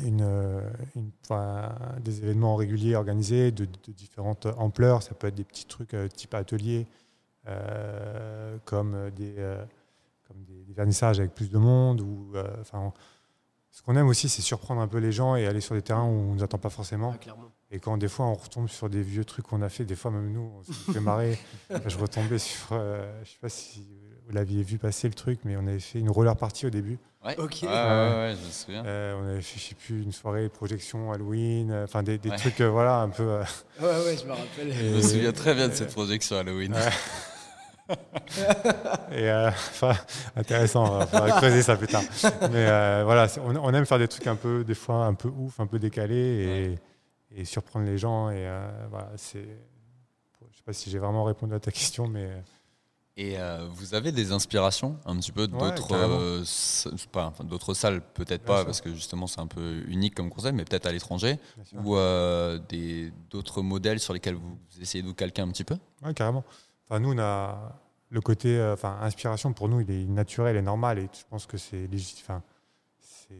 une, 0.00 0.20
euh, 0.22 0.60
une- 0.94 1.10
enfin, 1.24 1.72
des 2.00 2.18
événements 2.22 2.54
réguliers 2.56 2.96
organisés 2.96 3.50
de, 3.50 3.64
de 3.64 3.92
différentes 3.92 4.46
ampleurs. 4.58 5.02
Ça 5.02 5.14
peut 5.14 5.28
être 5.28 5.34
des 5.34 5.44
petits 5.44 5.64
trucs 5.66 5.94
euh, 5.94 6.06
type 6.08 6.34
atelier, 6.34 6.86
comme, 8.64 9.10
des, 9.10 9.34
euh, 9.38 9.64
comme 10.28 10.42
des, 10.44 10.64
des 10.64 10.72
vernissages 10.72 11.18
avec 11.20 11.34
plus 11.34 11.50
de 11.50 11.58
monde. 11.58 12.00
Ou, 12.00 12.32
euh, 12.34 12.44
enfin, 12.60 12.92
ce 13.70 13.82
qu'on 13.82 13.96
aime 13.96 14.08
aussi, 14.08 14.28
c'est 14.28 14.42
surprendre 14.42 14.80
un 14.80 14.88
peu 14.88 14.98
les 14.98 15.12
gens 15.12 15.36
et 15.36 15.46
aller 15.46 15.60
sur 15.60 15.74
des 15.74 15.82
terrains 15.82 16.04
où 16.04 16.08
on 16.10 16.30
ne 16.30 16.34
nous 16.36 16.42
attend 16.42 16.58
pas 16.58 16.70
forcément. 16.70 17.12
clairement. 17.14 17.50
Et 17.72 17.78
quand 17.78 17.96
des 17.98 18.08
fois 18.08 18.26
on 18.26 18.34
retombe 18.34 18.68
sur 18.68 18.90
des 18.90 19.00
vieux 19.00 19.24
trucs 19.24 19.46
qu'on 19.46 19.62
a 19.62 19.68
fait, 19.68 19.84
des 19.84 19.94
fois 19.94 20.10
même 20.10 20.32
nous, 20.32 20.50
on 20.58 20.64
se 20.64 20.90
fait 20.92 20.98
marrer. 21.00 21.38
je 21.86 21.98
retombais 21.98 22.38
sur, 22.38 22.70
euh, 22.72 23.08
je 23.22 23.30
sais 23.30 23.38
pas 23.40 23.48
si 23.48 23.86
vous 24.26 24.32
l'aviez 24.34 24.64
vu 24.64 24.76
passer 24.78 25.06
le 25.06 25.14
truc, 25.14 25.38
mais 25.44 25.56
on 25.56 25.66
avait 25.68 25.78
fait 25.78 26.00
une 26.00 26.10
roller 26.10 26.34
party 26.36 26.66
au 26.66 26.70
début. 26.70 26.98
Ouais. 27.24 27.38
Ok. 27.38 27.58
Ouais, 27.62 27.68
ouais, 27.68 27.74
ouais, 27.74 28.34
je 28.40 28.44
me 28.46 28.50
souviens. 28.50 28.84
Euh, 28.84 29.20
on 29.22 29.28
avait 29.28 29.40
fait, 29.42 29.60
je 29.60 29.64
sais 29.68 29.74
plus, 29.76 30.02
une 30.02 30.10
soirée 30.10 30.48
projection 30.48 31.12
Halloween, 31.12 31.70
euh, 31.70 31.84
enfin 31.84 32.02
des, 32.02 32.18
des 32.18 32.30
Ouais. 32.30 32.36
trucs, 32.36 32.60
euh, 32.60 32.68
voilà, 32.70 33.02
un 33.02 33.08
peu. 33.08 33.22
euh, 33.22 33.44
Ouais, 33.80 33.86
ouais, 33.86 34.16
je 34.20 34.24
me 34.26 34.32
rappelle. 34.32 34.72
Je 34.72 34.96
me 34.96 35.02
souviens 35.02 35.32
très 35.32 35.54
bien 35.54 35.68
de 35.68 35.74
cette 35.74 35.92
projection 35.92 36.38
Halloween. 36.38 36.74
Ouais. 37.90 37.96
et 39.18 39.28
euh, 39.30 39.48
enfin, 39.48 39.94
intéressant, 40.36 41.00
il 41.00 41.06
faudra 41.08 41.30
creuser 41.38 41.62
ça 41.62 41.76
plus 41.76 41.86
tard. 41.88 42.02
Mais 42.50 42.66
euh, 42.68 43.02
voilà, 43.04 43.26
on, 43.44 43.56
on 43.56 43.74
aime 43.74 43.86
faire 43.86 43.98
des 43.98 44.08
trucs 44.08 44.26
un 44.26 44.36
peu, 44.36 44.64
des 44.64 44.74
fois 44.74 45.04
un 45.06 45.14
peu 45.14 45.28
ouf, 45.28 45.58
un 45.60 45.66
peu 45.66 45.78
décalés 45.78 46.78
et, 47.34 47.40
et 47.40 47.44
surprendre 47.44 47.86
les 47.86 47.98
gens. 47.98 48.30
Et 48.30 48.46
euh, 48.46 48.68
voilà, 48.90 49.10
c'est. 49.16 49.44
Je 50.52 50.56
sais 50.56 50.62
pas 50.64 50.72
si 50.72 50.90
j'ai 50.90 50.98
vraiment 50.98 51.24
répondu 51.24 51.54
à 51.54 51.60
ta 51.60 51.70
question, 51.70 52.06
mais. 52.06 52.30
Et 53.16 53.38
euh, 53.38 53.66
vous 53.70 53.94
avez 53.94 54.12
des 54.12 54.32
inspirations 54.32 54.96
un 55.04 55.16
petit 55.16 55.32
peu 55.32 55.46
d'autres 55.48 55.88
carrément. 55.88 56.40
s- 56.42 56.88
pas, 57.12 57.26
enfin, 57.26 57.44
d'autres 57.44 57.74
salles, 57.74 58.00
peut-être 58.14 58.44
pas, 58.44 58.58
sûr. 58.58 58.66
parce 58.66 58.80
que 58.80 58.94
justement 58.94 59.26
c'est 59.26 59.40
un 59.40 59.46
peu 59.48 59.82
unique 59.88 60.14
comme 60.14 60.30
concept, 60.30 60.54
mais 60.54 60.64
peut-être 60.64 60.86
à 60.86 60.92
l'étranger, 60.92 61.38
ou 61.84 61.96
des 62.68 63.12
d'autres 63.28 63.60
modèles 63.62 63.98
sur 64.00 64.14
lesquels 64.14 64.36
vous 64.36 64.56
essayez 64.80 65.02
de 65.02 65.08
vous 65.08 65.14
calquer 65.14 65.42
un 65.42 65.48
petit 65.48 65.64
peu? 65.64 65.76
Ouais, 66.02 66.14
carrément. 66.14 66.44
Enfin, 66.90 66.98
nous, 66.98 67.12
on 67.12 67.18
a 67.18 67.78
le 68.10 68.20
côté, 68.20 68.58
euh, 68.58 68.74
enfin, 68.74 68.98
inspiration 69.00 69.52
pour 69.52 69.68
nous, 69.68 69.80
il 69.80 69.90
est 69.90 70.04
naturel 70.06 70.56
et 70.56 70.62
normal, 70.62 70.98
et 70.98 71.08
je 71.12 71.24
pense 71.30 71.46
que 71.46 71.56
c'est 71.56 71.88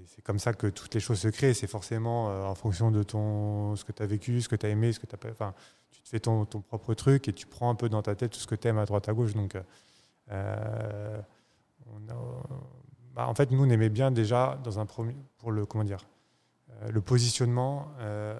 c'est 0.06 0.22
comme 0.22 0.38
ça 0.38 0.52
que 0.52 0.68
toutes 0.68 0.94
les 0.94 1.00
choses 1.00 1.18
se 1.18 1.26
créent. 1.26 1.52
C'est 1.52 1.66
forcément 1.66 2.30
euh, 2.30 2.44
en 2.44 2.54
fonction 2.54 2.92
de 2.92 3.02
ton, 3.02 3.74
ce 3.74 3.84
que 3.84 3.90
tu 3.90 4.04
as 4.04 4.06
vécu, 4.06 4.40
ce 4.40 4.48
que 4.48 4.54
tu 4.54 4.66
as 4.66 4.68
aimé, 4.68 4.92
ce 4.92 5.00
que 5.00 5.06
tu 5.06 5.16
as. 5.16 5.30
Enfin, 5.32 5.52
tu 5.90 6.00
te 6.00 6.08
fais 6.08 6.20
ton, 6.20 6.44
ton 6.44 6.60
propre 6.60 6.94
truc 6.94 7.26
et 7.26 7.32
tu 7.32 7.48
prends 7.48 7.70
un 7.70 7.74
peu 7.74 7.88
dans 7.88 8.02
ta 8.02 8.14
tête 8.14 8.30
tout 8.30 8.38
ce 8.38 8.46
que 8.46 8.54
tu 8.54 8.68
aimes 8.68 8.78
à 8.78 8.86
droite 8.86 9.08
à 9.08 9.12
gauche. 9.12 9.34
Donc, 9.34 9.56
euh, 10.30 11.20
bah, 13.16 13.26
en 13.26 13.34
fait, 13.34 13.50
nous, 13.50 13.64
on 13.64 13.68
aimait 13.68 13.88
bien 13.88 14.12
déjà 14.12 14.60
dans 14.62 14.78
un 14.78 14.86
premier, 14.86 15.16
pour 15.38 15.50
le 15.50 15.66
comment 15.66 15.82
dire, 15.82 16.06
le 16.88 17.00
positionnement, 17.00 17.88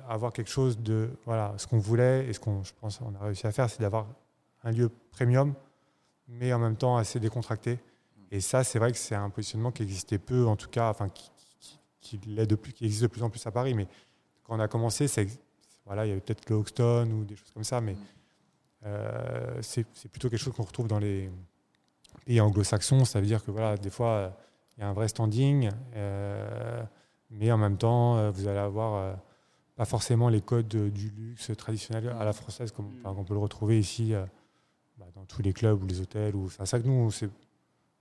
avoir 0.08 0.32
quelque 0.32 0.50
chose 0.50 0.78
de 0.78 1.10
voilà, 1.26 1.52
ce 1.56 1.66
qu'on 1.66 1.80
voulait 1.80 2.28
et 2.28 2.32
ce 2.32 2.38
qu'on, 2.38 2.62
je 2.62 2.72
pense, 2.80 3.00
on 3.00 3.12
a 3.20 3.24
réussi 3.24 3.48
à 3.48 3.52
faire, 3.52 3.68
c'est 3.68 3.80
d'avoir 3.80 4.06
un 4.62 4.72
lieu 4.72 4.90
premium, 5.10 5.54
mais 6.28 6.52
en 6.52 6.58
même 6.58 6.76
temps 6.76 6.96
assez 6.96 7.18
décontracté. 7.20 7.78
Et 8.30 8.40
ça, 8.40 8.62
c'est 8.62 8.78
vrai 8.78 8.92
que 8.92 8.98
c'est 8.98 9.14
un 9.16 9.30
positionnement 9.30 9.72
qui 9.72 9.82
existait 9.82 10.18
peu, 10.18 10.46
en 10.46 10.56
tout 10.56 10.68
cas, 10.68 10.88
enfin, 10.90 11.08
qui, 11.08 11.30
qui, 12.00 12.18
de 12.18 12.54
plus, 12.54 12.72
qui 12.72 12.84
existe 12.84 13.02
de 13.02 13.08
plus 13.08 13.22
en 13.22 13.30
plus 13.30 13.44
à 13.46 13.50
Paris. 13.50 13.74
Mais 13.74 13.88
quand 14.44 14.56
on 14.56 14.60
a 14.60 14.68
commencé, 14.68 15.08
c'est, 15.08 15.26
voilà, 15.84 16.06
il 16.06 16.10
y 16.10 16.12
avait 16.12 16.20
peut-être 16.20 16.48
le 16.48 16.56
Hoxton 16.56 17.10
ou 17.10 17.24
des 17.24 17.36
choses 17.36 17.50
comme 17.52 17.64
ça, 17.64 17.80
mais 17.80 17.94
Mm. 17.94 17.98
euh, 18.86 19.62
c'est 19.62 19.84
plutôt 20.10 20.30
quelque 20.30 20.38
chose 20.40 20.54
qu'on 20.54 20.62
retrouve 20.62 20.86
dans 20.88 20.98
les 21.00 21.30
pays 22.24 22.40
anglo-saxons. 22.40 23.04
Ça 23.04 23.20
veut 23.20 23.26
dire 23.26 23.44
que 23.44 23.50
voilà, 23.50 23.76
des 23.76 23.90
fois, 23.90 24.08
euh, 24.10 24.30
il 24.76 24.80
y 24.80 24.84
a 24.84 24.88
un 24.88 24.92
vrai 24.92 25.08
standing, 25.08 25.70
euh, 25.96 26.82
mais 27.30 27.50
en 27.52 27.58
même 27.58 27.76
temps, 27.76 28.30
vous 28.30 28.46
allez 28.48 28.58
avoir 28.58 28.94
euh, 28.94 29.14
pas 29.76 29.84
forcément 29.84 30.28
les 30.28 30.40
codes 30.40 30.68
du 30.68 31.10
luxe 31.10 31.50
traditionnel 31.56 32.08
à 32.18 32.24
la 32.24 32.32
française, 32.32 32.70
comme 32.70 32.86
Mm. 32.86 33.00
enfin, 33.04 33.16
on 33.18 33.24
peut 33.24 33.34
le 33.34 33.40
retrouver 33.40 33.78
ici 33.80 34.14
bah, 35.00 35.06
dans 35.14 35.24
tous 35.24 35.42
les 35.42 35.52
clubs 35.52 35.82
ou 35.82 35.86
les 35.86 36.00
hôtels. 36.00 36.36
Ou, 36.36 36.44
enfin, 36.46 36.66
ça 36.66 36.78
que 36.78 36.86
nous, 36.86 37.10
c'est 37.10 37.30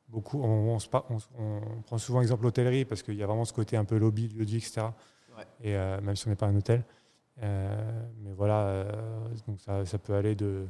beaucoup. 0.09 0.41
On, 0.43 0.75
on 0.75 0.79
se 0.79 0.87
on 1.37 1.81
prend 1.85 1.97
souvent 1.97 2.21
exemple 2.21 2.43
l'hôtellerie 2.43 2.85
parce 2.85 3.01
qu'il 3.01 3.15
y 3.15 3.23
a 3.23 3.27
vraiment 3.27 3.45
ce 3.45 3.53
côté 3.53 3.77
un 3.77 3.85
peu 3.85 3.97
lobby, 3.97 4.27
lieu 4.27 4.45
de 4.45 4.51
vie, 4.51 4.57
etc. 4.57 4.81
Ouais. 5.37 5.43
Et 5.61 5.75
euh, 5.75 5.99
même 6.01 6.15
si 6.15 6.27
on 6.27 6.29
n'est 6.29 6.35
pas 6.35 6.47
un 6.47 6.55
hôtel. 6.55 6.83
Euh, 7.41 8.03
mais 8.21 8.33
voilà, 8.33 8.63
euh, 8.67 8.91
donc 9.47 9.61
ça, 9.61 9.85
ça 9.85 9.97
peut 9.97 10.13
aller 10.13 10.35
de 10.35 10.65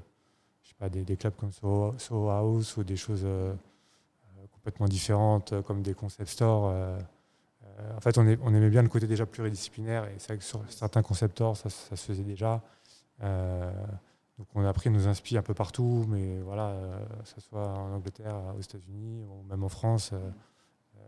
je 0.63 0.69
sais 0.69 0.75
pas, 0.77 0.87
des, 0.89 1.03
des 1.03 1.17
clubs 1.17 1.35
comme 1.35 1.51
Soho, 1.51 1.97
Soho 1.97 2.29
House 2.29 2.77
ou 2.77 2.83
des 2.83 2.95
choses 2.95 3.25
complètement 4.51 4.87
différentes 4.87 5.59
comme 5.63 5.81
des 5.81 5.93
concept 5.95 6.29
stores. 6.29 6.65
en 7.97 7.99
fait, 8.01 8.17
on, 8.19 8.27
est- 8.27 8.37
on 8.43 8.53
aimait 8.53 8.69
bien 8.69 8.83
le 8.83 8.89
côté 8.89 9.07
déjà 9.07 9.25
pluridisciplinaire 9.25 10.05
et 10.05 10.15
c'est 10.19 10.27
vrai 10.27 10.37
que 10.37 10.43
sur 10.43 10.61
certains 10.69 11.01
concept 11.01 11.33
stores, 11.37 11.57
ça, 11.57 11.69
ça 11.69 11.95
se 11.95 12.05
faisait 12.05 12.23
déjà. 12.23 12.61
Euh, 14.39 14.43
donc 14.43 14.47
on 14.55 14.65
a 14.65 14.73
pris 14.73 14.89
nos 14.89 15.07
inspi 15.07 15.37
un 15.37 15.41
peu 15.41 15.53
partout, 15.53 16.05
mais 16.07 16.39
voilà, 16.39 16.69
euh, 16.69 17.05
que 17.23 17.27
ce 17.27 17.41
soit 17.41 17.67
en 17.67 17.93
Angleterre, 17.93 18.35
aux 18.57 18.61
États-Unis 18.61 19.23
ou 19.25 19.43
même 19.49 19.63
en 19.63 19.69
France, 19.69 20.11
euh, 20.13 20.17
euh, 20.97 21.01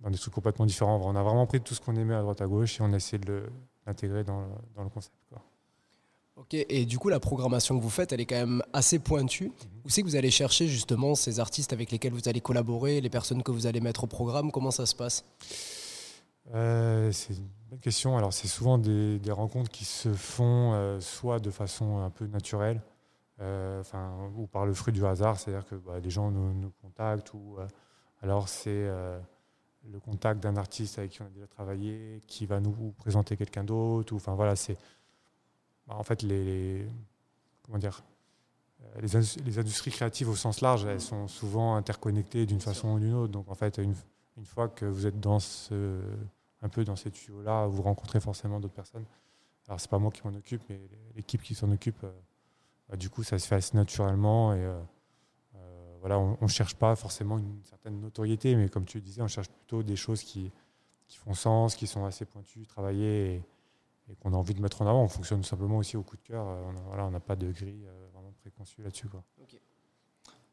dans 0.00 0.10
des 0.10 0.18
trucs 0.18 0.34
complètement 0.34 0.66
différents. 0.66 1.00
On 1.04 1.16
a 1.16 1.22
vraiment 1.22 1.46
pris 1.46 1.60
tout 1.60 1.74
ce 1.74 1.80
qu'on 1.80 1.96
aimait 1.96 2.14
à 2.14 2.22
droite 2.22 2.40
à 2.40 2.46
gauche 2.46 2.80
et 2.80 2.82
on 2.82 2.92
a 2.92 2.96
essayé 2.96 3.18
de 3.18 3.44
l'intégrer 3.86 4.24
dans, 4.24 4.40
le- 4.40 4.46
dans 4.74 4.82
le 4.84 4.88
concept. 4.90 5.14
quoi. 5.28 5.42
Ok, 6.36 6.52
et 6.52 6.84
du 6.84 6.98
coup, 6.98 7.08
la 7.08 7.18
programmation 7.18 7.78
que 7.78 7.82
vous 7.82 7.88
faites, 7.90 8.12
elle 8.12 8.20
est 8.20 8.26
quand 8.26 8.36
même 8.36 8.62
assez 8.74 8.98
pointue. 8.98 9.50
Où 9.84 9.88
c'est 9.88 10.02
que 10.02 10.06
vous 10.06 10.16
allez 10.16 10.30
chercher 10.30 10.68
justement 10.68 11.14
ces 11.14 11.40
artistes 11.40 11.72
avec 11.72 11.90
lesquels 11.90 12.12
vous 12.12 12.28
allez 12.28 12.42
collaborer, 12.42 13.00
les 13.00 13.08
personnes 13.08 13.42
que 13.42 13.50
vous 13.50 13.66
allez 13.66 13.80
mettre 13.80 14.04
au 14.04 14.06
programme? 14.06 14.52
Comment 14.52 14.70
ça 14.70 14.84
se 14.84 14.94
passe? 14.94 15.24
Euh, 16.54 17.10
c'est 17.12 17.34
une 17.34 17.48
bonne 17.70 17.80
question. 17.80 18.16
Alors, 18.16 18.32
c'est 18.32 18.48
souvent 18.48 18.78
des, 18.78 19.18
des 19.18 19.32
rencontres 19.32 19.70
qui 19.70 19.84
se 19.84 20.12
font 20.14 20.72
euh, 20.74 21.00
soit 21.00 21.40
de 21.40 21.50
façon 21.50 21.98
un 21.98 22.10
peu 22.10 22.26
naturelle, 22.26 22.80
euh, 23.40 23.80
enfin, 23.80 24.30
ou 24.36 24.46
par 24.46 24.66
le 24.66 24.74
fruit 24.74 24.92
du 24.92 25.04
hasard, 25.04 25.38
c'est-à-dire 25.38 25.66
que 25.66 25.74
bah, 25.74 25.98
les 26.00 26.10
gens 26.10 26.30
nous, 26.30 26.54
nous 26.54 26.70
contactent, 26.82 27.34
ou 27.34 27.56
alors 28.22 28.48
c'est 28.48 28.88
le 29.92 30.00
contact 30.00 30.42
d'un 30.42 30.56
artiste 30.56 30.98
avec 30.98 31.12
qui 31.12 31.22
on 31.22 31.26
a 31.26 31.28
déjà 31.30 31.46
travaillé, 31.46 32.20
qui 32.26 32.46
va 32.46 32.60
nous 32.60 32.92
présenter 32.98 33.36
quelqu'un 33.36 33.64
d'autre, 33.64 34.12
ou 34.12 34.16
enfin 34.16 34.34
voilà, 34.34 34.56
c'est 34.56 34.76
bah, 35.86 35.94
en 35.98 36.02
fait 36.02 36.22
les, 36.22 36.44
les- 36.44 36.86
comment 37.62 37.78
dire. 37.78 38.02
les 39.00 39.58
industries 39.58 39.90
créatives 39.90 40.28
au 40.28 40.36
sens 40.36 40.60
large, 40.60 40.84
elles 40.86 41.00
sont 41.00 41.28
souvent 41.28 41.76
interconnectées 41.76 42.46
d'une 42.46 42.60
façon 42.60 42.94
ou 42.94 42.98
d'une 43.00 43.14
autre. 43.14 43.32
Donc 43.32 43.48
en 43.50 43.54
fait, 43.54 43.78
une, 43.78 43.94
une 44.38 44.46
fois 44.46 44.68
que 44.68 44.86
vous 44.86 45.06
êtes 45.06 45.20
dans 45.20 45.40
ce, 45.40 46.00
un 46.62 46.68
peu 46.68 46.84
dans 46.84 46.96
ces 46.96 47.10
tuyaux-là, 47.10 47.66
vous 47.66 47.82
rencontrez 47.82 48.20
forcément 48.20 48.60
d'autres 48.60 48.74
personnes. 48.74 49.04
Alors 49.68 49.80
c'est 49.80 49.90
pas 49.90 49.98
moi 49.98 50.10
qui 50.10 50.26
m'en 50.26 50.34
occupe, 50.34 50.62
mais 50.68 50.80
l'équipe 51.14 51.42
qui 51.42 51.54
s'en 51.54 51.70
occupe, 51.72 52.02
euh, 52.04 52.12
bah, 52.88 52.96
du 52.96 53.10
coup 53.10 53.22
ça 53.22 53.38
se 53.38 53.46
fait 53.46 53.56
assez 53.56 53.76
naturellement 53.76 54.54
et 54.54 54.64
euh, 54.64 54.80
euh, 55.56 55.96
voilà, 56.00 56.18
on, 56.18 56.38
on 56.40 56.46
cherche 56.46 56.76
pas 56.76 56.94
forcément 56.94 57.38
une 57.38 57.64
certaine 57.64 58.00
notoriété, 58.00 58.54
mais 58.54 58.68
comme 58.68 58.84
tu 58.84 58.98
le 58.98 59.02
disais, 59.02 59.22
on 59.22 59.28
cherche 59.28 59.48
plutôt 59.48 59.82
des 59.82 59.96
choses 59.96 60.22
qui, 60.22 60.52
qui 61.08 61.16
font 61.16 61.34
sens, 61.34 61.74
qui 61.74 61.86
sont 61.86 62.04
assez 62.04 62.24
pointues, 62.24 62.66
travaillées 62.66 63.42
et, 64.08 64.14
qu'on 64.20 64.32
a 64.32 64.36
envie 64.36 64.54
de 64.54 64.62
mettre 64.62 64.82
en 64.82 64.86
avant. 64.86 65.02
On 65.02 65.08
fonctionne 65.08 65.42
simplement 65.42 65.78
aussi 65.78 65.96
au 65.96 66.02
coup 66.04 66.16
de 66.16 66.22
cœur. 66.22 66.46
On 66.46 67.10
n'a 67.10 67.18
pas 67.18 67.34
de 67.34 67.50
grille 67.50 67.88
vraiment 68.12 68.32
préconçue 68.40 68.80
là-dessus. 68.80 69.08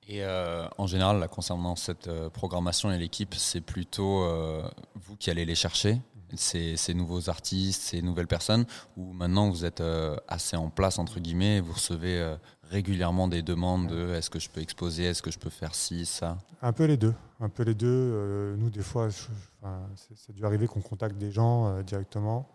Et 0.08 0.24
euh, 0.24 0.68
en 0.78 0.86
général, 0.88 1.28
concernant 1.30 1.76
cette 1.76 2.08
euh, 2.08 2.30
programmation 2.30 2.92
et 2.92 2.98
l'équipe, 2.98 3.34
c'est 3.36 3.62
plutôt 3.62 4.24
euh, 4.24 4.62
vous 4.96 5.16
qui 5.16 5.30
allez 5.30 5.46
les 5.46 5.56
chercher, 5.56 6.02
ces, 6.36 6.76
nouveaux 6.94 7.30
artistes, 7.30 7.82
ces 7.84 8.02
nouvelles 8.02 8.28
personnes, 8.28 8.66
ou 8.98 9.14
maintenant 9.14 9.50
vous 9.50 9.66
êtes 9.66 9.84
assez 10.28 10.58
en 10.58 10.70
place, 10.70 10.98
entre 10.98 11.20
guillemets, 11.20 11.58
et 11.58 11.62
vous 11.62 11.74
recevez 11.74 12.36
régulièrement 12.72 13.28
des 13.28 13.44
demandes 13.44 13.86
de 13.88 14.16
est-ce 14.16 14.32
que 14.32 14.40
je 14.40 14.50
peux 14.50 14.60
exposer, 14.60 15.04
est-ce 15.04 15.22
que 15.22 15.30
je 15.30 15.38
peux 15.38 15.52
faire 15.52 15.76
ci, 15.76 16.08
ça? 16.08 16.40
Un 16.64 16.74
peu 16.74 16.86
les 16.86 16.98
deux. 16.98 17.14
Un 17.40 17.50
peu 17.50 17.62
les 17.62 17.76
deux. 17.76 18.56
Nous, 18.58 18.72
des 18.72 18.82
fois, 18.82 19.10
je- 19.10 19.26
enfin, 19.62 19.82
c'est- 19.96 20.18
ça 20.18 20.32
a 20.32 20.34
dû 20.34 20.44
arriver 20.44 20.66
qu'on 20.66 20.82
contacte 20.82 21.18
des 21.20 21.32
gens 21.32 21.84
directement. 21.84 22.50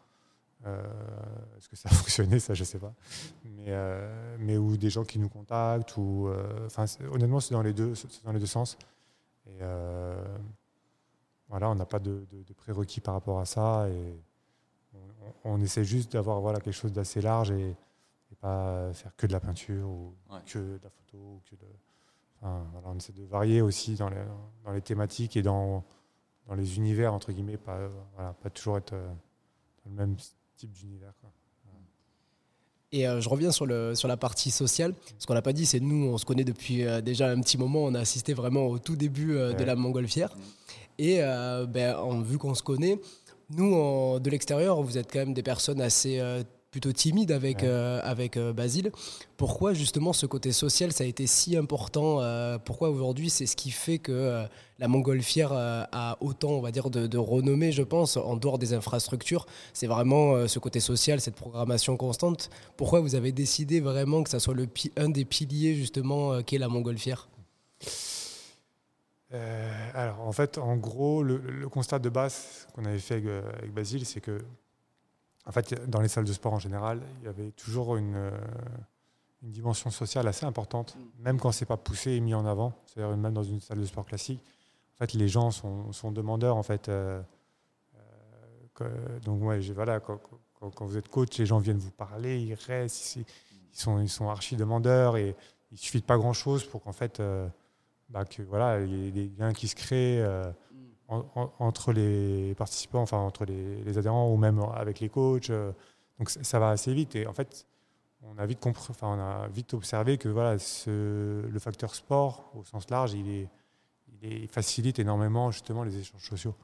Euh, 0.67 0.83
Est-ce 1.57 1.69
que 1.69 1.77
ça 1.77 1.89
a 1.89 1.93
fonctionné? 1.95 2.39
Ça, 2.41 2.55
je 2.55 2.65
sais 2.65 2.79
pas. 2.79 2.93
Mais, 3.45 3.67
euh, 3.69 4.37
mais 4.41 4.57
ou 4.57 4.77
des 4.77 4.91
gens 4.91 5.05
qui 5.05 5.19
nous 5.19 5.29
contactent. 5.29 5.97
Ou, 5.97 6.29
euh, 6.29 6.67
enfin, 6.67 6.85
honnêtement, 7.13 7.41
c'est 7.41 7.55
dans 7.55 7.63
les 7.63 7.73
deux, 7.73 7.93
dans 8.25 8.33
les 8.33 8.41
deux 8.41 8.47
sens. 8.47 8.77
Et 9.47 9.59
voilà, 11.49 11.71
on 11.71 11.75
n'a 11.75 11.87
pas 11.87 11.99
de, 11.99 12.27
de- 12.31 12.43
de 12.43 12.53
prérequis 12.53 13.01
par 13.01 13.15
rapport 13.15 13.41
à 13.41 13.45
ça. 13.47 13.89
Et 13.89 14.21
on, 15.45 15.61
essaie 15.61 15.85
juste 15.85 16.13
d'avoir 16.13 16.41
voilà 16.41 16.61
quelque 16.61 16.75
chose 16.75 16.93
d'assez 16.93 17.21
large 17.21 17.51
et, 17.51 17.71
et 17.71 18.35
pas 18.41 18.93
faire 18.93 19.15
que 19.17 19.27
de 19.27 19.33
la 19.33 19.41
peinture 19.41 19.89
ou 19.89 20.15
Ouais. 20.31 20.41
que 20.47 20.59
de 20.59 20.81
la 20.83 20.91
photo 20.91 21.17
ou 21.19 21.41
que 21.49 21.55
de 21.57 21.67
Enfin, 22.41 22.65
voilà, 22.73 22.89
on 22.91 22.97
essaie 22.97 23.13
de 23.13 23.25
varier 23.25 23.63
aussi 23.63 23.97
dans 23.97 24.09
les, 24.09 24.23
dans 24.65 24.71
les 24.71 24.81
thématiques 24.83 25.37
et 25.37 25.43
dans, 25.43 25.83
dans 26.47 26.55
les 26.55 26.77
univers, 26.77 27.13
entre 27.13 27.33
guillemets, 27.33 27.57
pas, 27.57 27.89
voilà, 28.15 28.33
pas 28.35 28.49
toujours 28.49 28.79
être 28.79 28.93
dans 28.95 29.91
le 29.91 29.93
même 29.93 30.17
type 30.59 30.73
d'univers. 30.73 31.13
Et 32.91 33.07
euh, 33.07 33.21
je 33.21 33.29
reviens 33.29 33.53
sur, 33.53 33.67
le, 33.67 33.95
sur 33.95 34.09
la 34.09 34.17
partie 34.17 34.51
sociale. 34.51 34.95
Ce 35.19 35.27
qu'on 35.27 35.35
n'a 35.35 35.43
pas 35.43 35.53
dit, 35.53 35.67
c'est 35.67 35.79
nous, 35.81 36.07
on 36.07 36.17
se 36.19 36.25
connaît 36.25 36.45
depuis 36.45 36.85
euh, 36.87 37.01
déjà 37.03 37.29
un 37.31 37.41
petit 37.41 37.59
moment. 37.59 37.85
On 37.85 37.95
a 37.95 38.01
assisté 38.01 38.33
vraiment 38.33 38.67
au 38.67 38.79
tout 38.79 38.97
début 38.97 39.37
euh, 39.37 39.53
de 39.53 39.63
la 39.65 39.77
montgolfière. 39.77 40.35
Et 40.99 41.19
ben, 41.19 41.97
en- 41.97 42.23
vu 42.23 42.39
qu'on 42.39 42.55
se 42.55 42.63
connaît, 42.63 42.99
nous, 43.51 44.19
de 44.19 44.31
l'extérieur, 44.31 44.83
vous 44.83 44.99
êtes 44.99 45.13
quand 45.13 45.21
même 45.21 45.33
des 45.35 45.45
personnes 45.45 45.81
assez 45.81 46.19
plutôt 46.71 46.93
timides 46.93 47.33
avec, 47.33 47.59
Ouais. 47.63 47.69
euh, 47.69 48.01
avec 48.05 48.37
euh, 48.37 48.53
Basile. 48.53 48.93
Pourquoi 49.37 49.73
justement 49.73 50.13
ce 50.13 50.27
côté 50.27 50.53
social, 50.53 50.93
ça 50.93 51.05
a 51.05 51.07
été 51.07 51.27
si 51.27 51.57
important 51.57 52.21
euh, 52.21 52.59
Pourquoi 52.59 52.91
aujourd'hui, 52.91 53.31
c'est 53.31 53.47
ce 53.47 53.57
qui 53.57 53.71
fait 53.71 53.99
que 53.99 54.45
la 54.79 54.89
montgolfière 54.89 55.51
a 55.53 56.17
autant, 56.21 56.51
on 56.51 56.61
va 56.61 56.71
dire, 56.71 56.91
de, 56.91 57.07
de 57.07 57.19
renommée, 57.19 57.73
je 57.73 57.83
pense, 57.83 58.17
en 58.17 58.37
dehors 58.37 58.59
des 58.59 58.75
infrastructures? 58.75 59.47
C'est 59.73 59.87
vraiment 59.87 60.47
ce 60.47 60.59
côté 60.59 60.81
social, 60.81 61.21
cette 61.21 61.35
programmation 61.37 61.97
constante. 61.97 62.51
Pourquoi 62.77 63.01
vous 63.01 63.15
avez 63.15 63.33
décidé 63.33 63.81
vraiment 63.81 64.23
que 64.23 64.31
ça 64.31 64.39
soit 64.41 64.55
le 64.55 64.69
un 64.97 65.09
des 65.09 65.25
piliers 65.25 65.75
justement 65.75 66.43
qu'est 66.43 66.59
la 66.59 66.69
montgolfière? 66.69 67.29
Alors, 69.95 70.21
en 70.21 70.33
fait, 70.33 70.59
en 70.59 70.77
gros, 70.77 71.23
le, 71.23 71.39
le 71.39 71.69
constat 71.69 71.99
de 71.99 72.09
base 72.09 72.67
qu'on 72.75 72.85
avait 72.85 72.99
fait 72.99 73.15
avec, 73.15 73.27
avec 73.59 73.73
Basile, 73.73 74.07
c'est 74.07 74.21
que, 74.21 74.39
en 75.49 75.53
fait, 75.53 75.89
dans 75.91 76.01
les 76.01 76.09
salles 76.09 76.25
de 76.27 76.33
sport 76.33 76.53
en 76.53 76.59
général, 76.59 77.01
il 77.21 77.25
y 77.27 77.29
avait 77.29 77.51
toujours 77.53 77.97
une, 77.97 78.15
euh, 78.17 78.31
une 79.43 79.51
dimension 79.51 79.91
sociale 79.91 80.29
assez 80.29 80.45
importante, 80.47 80.97
même 81.21 81.41
quand 81.41 81.53
c'est 81.53 81.65
pas 81.67 81.77
poussé 81.79 82.13
et 82.13 82.21
mis 82.21 82.35
en 82.35 82.45
avant. 82.47 82.73
C'est-à-dire 82.87 83.17
même 83.17 83.33
dans 83.33 83.43
une 83.43 83.61
salle 83.61 83.81
de 83.81 83.87
sport 83.87 84.05
classique, 84.05 84.41
en 84.95 84.99
fait, 84.99 85.15
les 85.15 85.29
gens 85.29 85.51
sont, 85.51 85.91
sont 85.93 86.13
demandeurs, 86.13 86.57
en 86.57 86.63
fait. 86.63 86.89
euh, 86.89 87.21
euh, 88.81 89.19
donc, 89.21 89.43
ouais, 89.43 89.61
voilà, 89.73 90.01
quand, 90.01 90.21
quand- 90.61 90.71
quand 90.71 90.87
vous 90.87 90.97
êtes 90.97 91.09
coach, 91.09 91.37
les 91.39 91.47
gens 91.47 91.59
viennent 91.59 91.79
vous 91.79 91.91
parler, 91.91 92.41
ils 92.41 92.55
restent, 92.55 93.17
ils, 93.17 93.25
ils 93.73 93.79
sont, 93.81 93.99
ils 94.01 94.09
sont 94.09 94.29
archi 94.29 94.57
demandeurs 94.57 95.17
et 95.17 95.35
il 95.73 95.79
suffit 95.79 96.01
de 96.01 96.05
pas 96.07 96.17
grand-chose 96.17 96.65
pour 96.65 96.83
qu'en 96.83 96.93
fait. 96.93 97.21
euh, 97.21 97.49
bah, 98.11 98.25
que 98.25 98.41
voilà, 98.43 98.81
il 98.81 98.91
y 98.95 99.09
ait 99.09 99.11
des 99.11 99.29
liens 99.39 99.53
qui 99.53 99.69
se 99.69 99.77
créent 99.77 100.23
en- 101.09 101.25
en- 101.35 101.53
entre 101.59 101.93
les 101.93 102.55
participants, 102.55 103.01
enfin 103.03 103.19
entre 103.19 103.45
les, 103.45 103.83
les 103.83 103.99
adhérents 103.99 104.31
ou 104.33 104.37
même 104.37 104.61
avec 104.75 105.01
les 105.01 105.09
coachs. 105.09 105.51
euh, 105.51 105.73
donc 106.19 106.31
ça, 106.31 106.59
va 106.59 106.71
assez 106.71 106.93
vite 106.95 107.15
et 107.17 107.27
en 107.27 107.33
fait, 107.33 107.67
on 108.23 108.37
a 108.39 108.47
vite 108.47 108.61
compris, 108.61 108.85
enfin 108.91 109.09
on 109.09 109.21
a 109.21 109.49
vite 109.49 109.73
observé 109.75 110.19
que 110.19 110.29
voilà, 110.29 110.59
ce, 110.59 111.43
le 111.47 111.59
facteur 111.61 111.95
sport 111.95 112.51
au 112.57 112.65
sens 112.65 112.91
large, 112.91 113.13
il 113.15 113.29
est, 113.31 113.49
il, 114.21 114.33
est- 114.33 114.41
il 114.41 114.49
facilite 114.49 114.99
énormément 114.99 115.51
justement 115.51 115.85
les 115.85 115.97
échanges 115.97 116.29
sociaux 116.29 116.55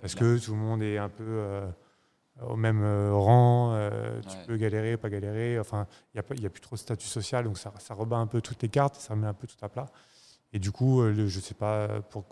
parce 0.00 0.14
que 0.14 0.38
tout 0.44 0.52
le 0.52 0.58
monde 0.58 0.82
est 0.82 0.98
un 0.98 1.08
peu 1.10 1.24
euh, 1.26 1.70
au 2.48 2.56
même 2.56 2.82
euh, 2.82 3.12
rang, 3.14 3.72
euh, 3.74 4.20
tu 4.22 4.28
Ouais. 4.36 4.44
peux 4.46 4.56
galérer, 4.56 4.96
pas 4.96 5.10
galérer. 5.10 5.60
Enfin, 5.60 5.86
il 6.14 6.22
n'y 6.40 6.46
a, 6.46 6.50
plus 6.50 6.60
trop 6.60 6.74
de 6.74 6.80
statut 6.80 7.06
social, 7.06 7.44
donc 7.44 7.56
ça, 7.58 7.72
ça 7.78 7.94
rebat 7.94 8.16
un 8.16 8.26
peu 8.26 8.40
toutes 8.40 8.60
les 8.62 8.68
cartes, 8.70 8.96
ça 8.96 9.12
remet 9.14 9.26
un 9.28 9.34
peu 9.34 9.46
tout 9.46 9.62
à 9.62 9.68
plat. 9.68 9.86
Et 10.52 10.58
du 10.58 10.72
coup, 10.72 11.02
le- 11.02 11.28
je 11.28 11.36
ne 11.38 11.42
sais 11.42 11.54
pas 11.54 12.00
pour 12.00 12.24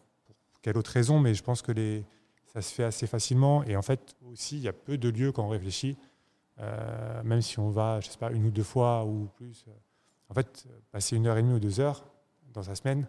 quelle 0.62 0.76
autre 0.78 0.90
raison, 0.90 1.18
mais 1.18 1.34
je 1.34 1.42
pense 1.42 1.62
que 1.62 1.72
les, 1.72 2.04
ça 2.52 2.62
se 2.62 2.74
fait 2.74 2.84
assez 2.84 3.06
facilement. 3.06 3.62
Et 3.64 3.76
en 3.76 3.82
fait, 3.82 4.16
aussi, 4.30 4.56
il 4.56 4.62
y 4.62 4.68
a 4.68 4.72
peu 4.72 4.98
de 4.98 5.08
lieux 5.08 5.32
quand 5.32 5.44
on 5.44 5.48
réfléchit, 5.48 5.96
euh, 6.58 7.22
même 7.22 7.40
si 7.42 7.58
on 7.58 7.70
va, 7.70 8.00
je 8.00 8.08
sais 8.08 8.18
pas, 8.18 8.30
une 8.30 8.46
ou 8.46 8.50
deux 8.50 8.62
fois 8.62 9.04
ou 9.04 9.28
plus. 9.36 9.64
euh, 9.68 9.72
en 10.28 10.34
fait, 10.34 10.66
passer 10.92 11.16
une 11.16 11.26
heure 11.26 11.36
et 11.38 11.42
demie 11.42 11.54
ou 11.54 11.58
deux 11.60 11.80
heures 11.80 12.04
dans 12.52 12.62
sa 12.62 12.74
semaine, 12.74 13.06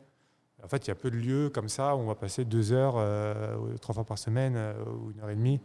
en 0.64 0.68
fait, 0.68 0.86
il 0.86 0.90
y 0.90 0.92
a 0.92 0.96
peu 0.96 1.10
de 1.12 1.18
lieux 1.18 1.50
comme 1.50 1.70
ça 1.70 1.96
où 1.96 2.00
on 2.00 2.06
va 2.06 2.16
passer 2.16 2.46
deux 2.46 2.72
heures, 2.72 2.96
euh, 2.98 3.76
trois 3.78 3.96
fois 3.96 4.04
par 4.04 4.18
semaine 4.20 4.56
ou 5.00 5.12
une 5.12 5.20
heure 5.20 5.30
et 5.32 5.36
demie, 5.36 5.60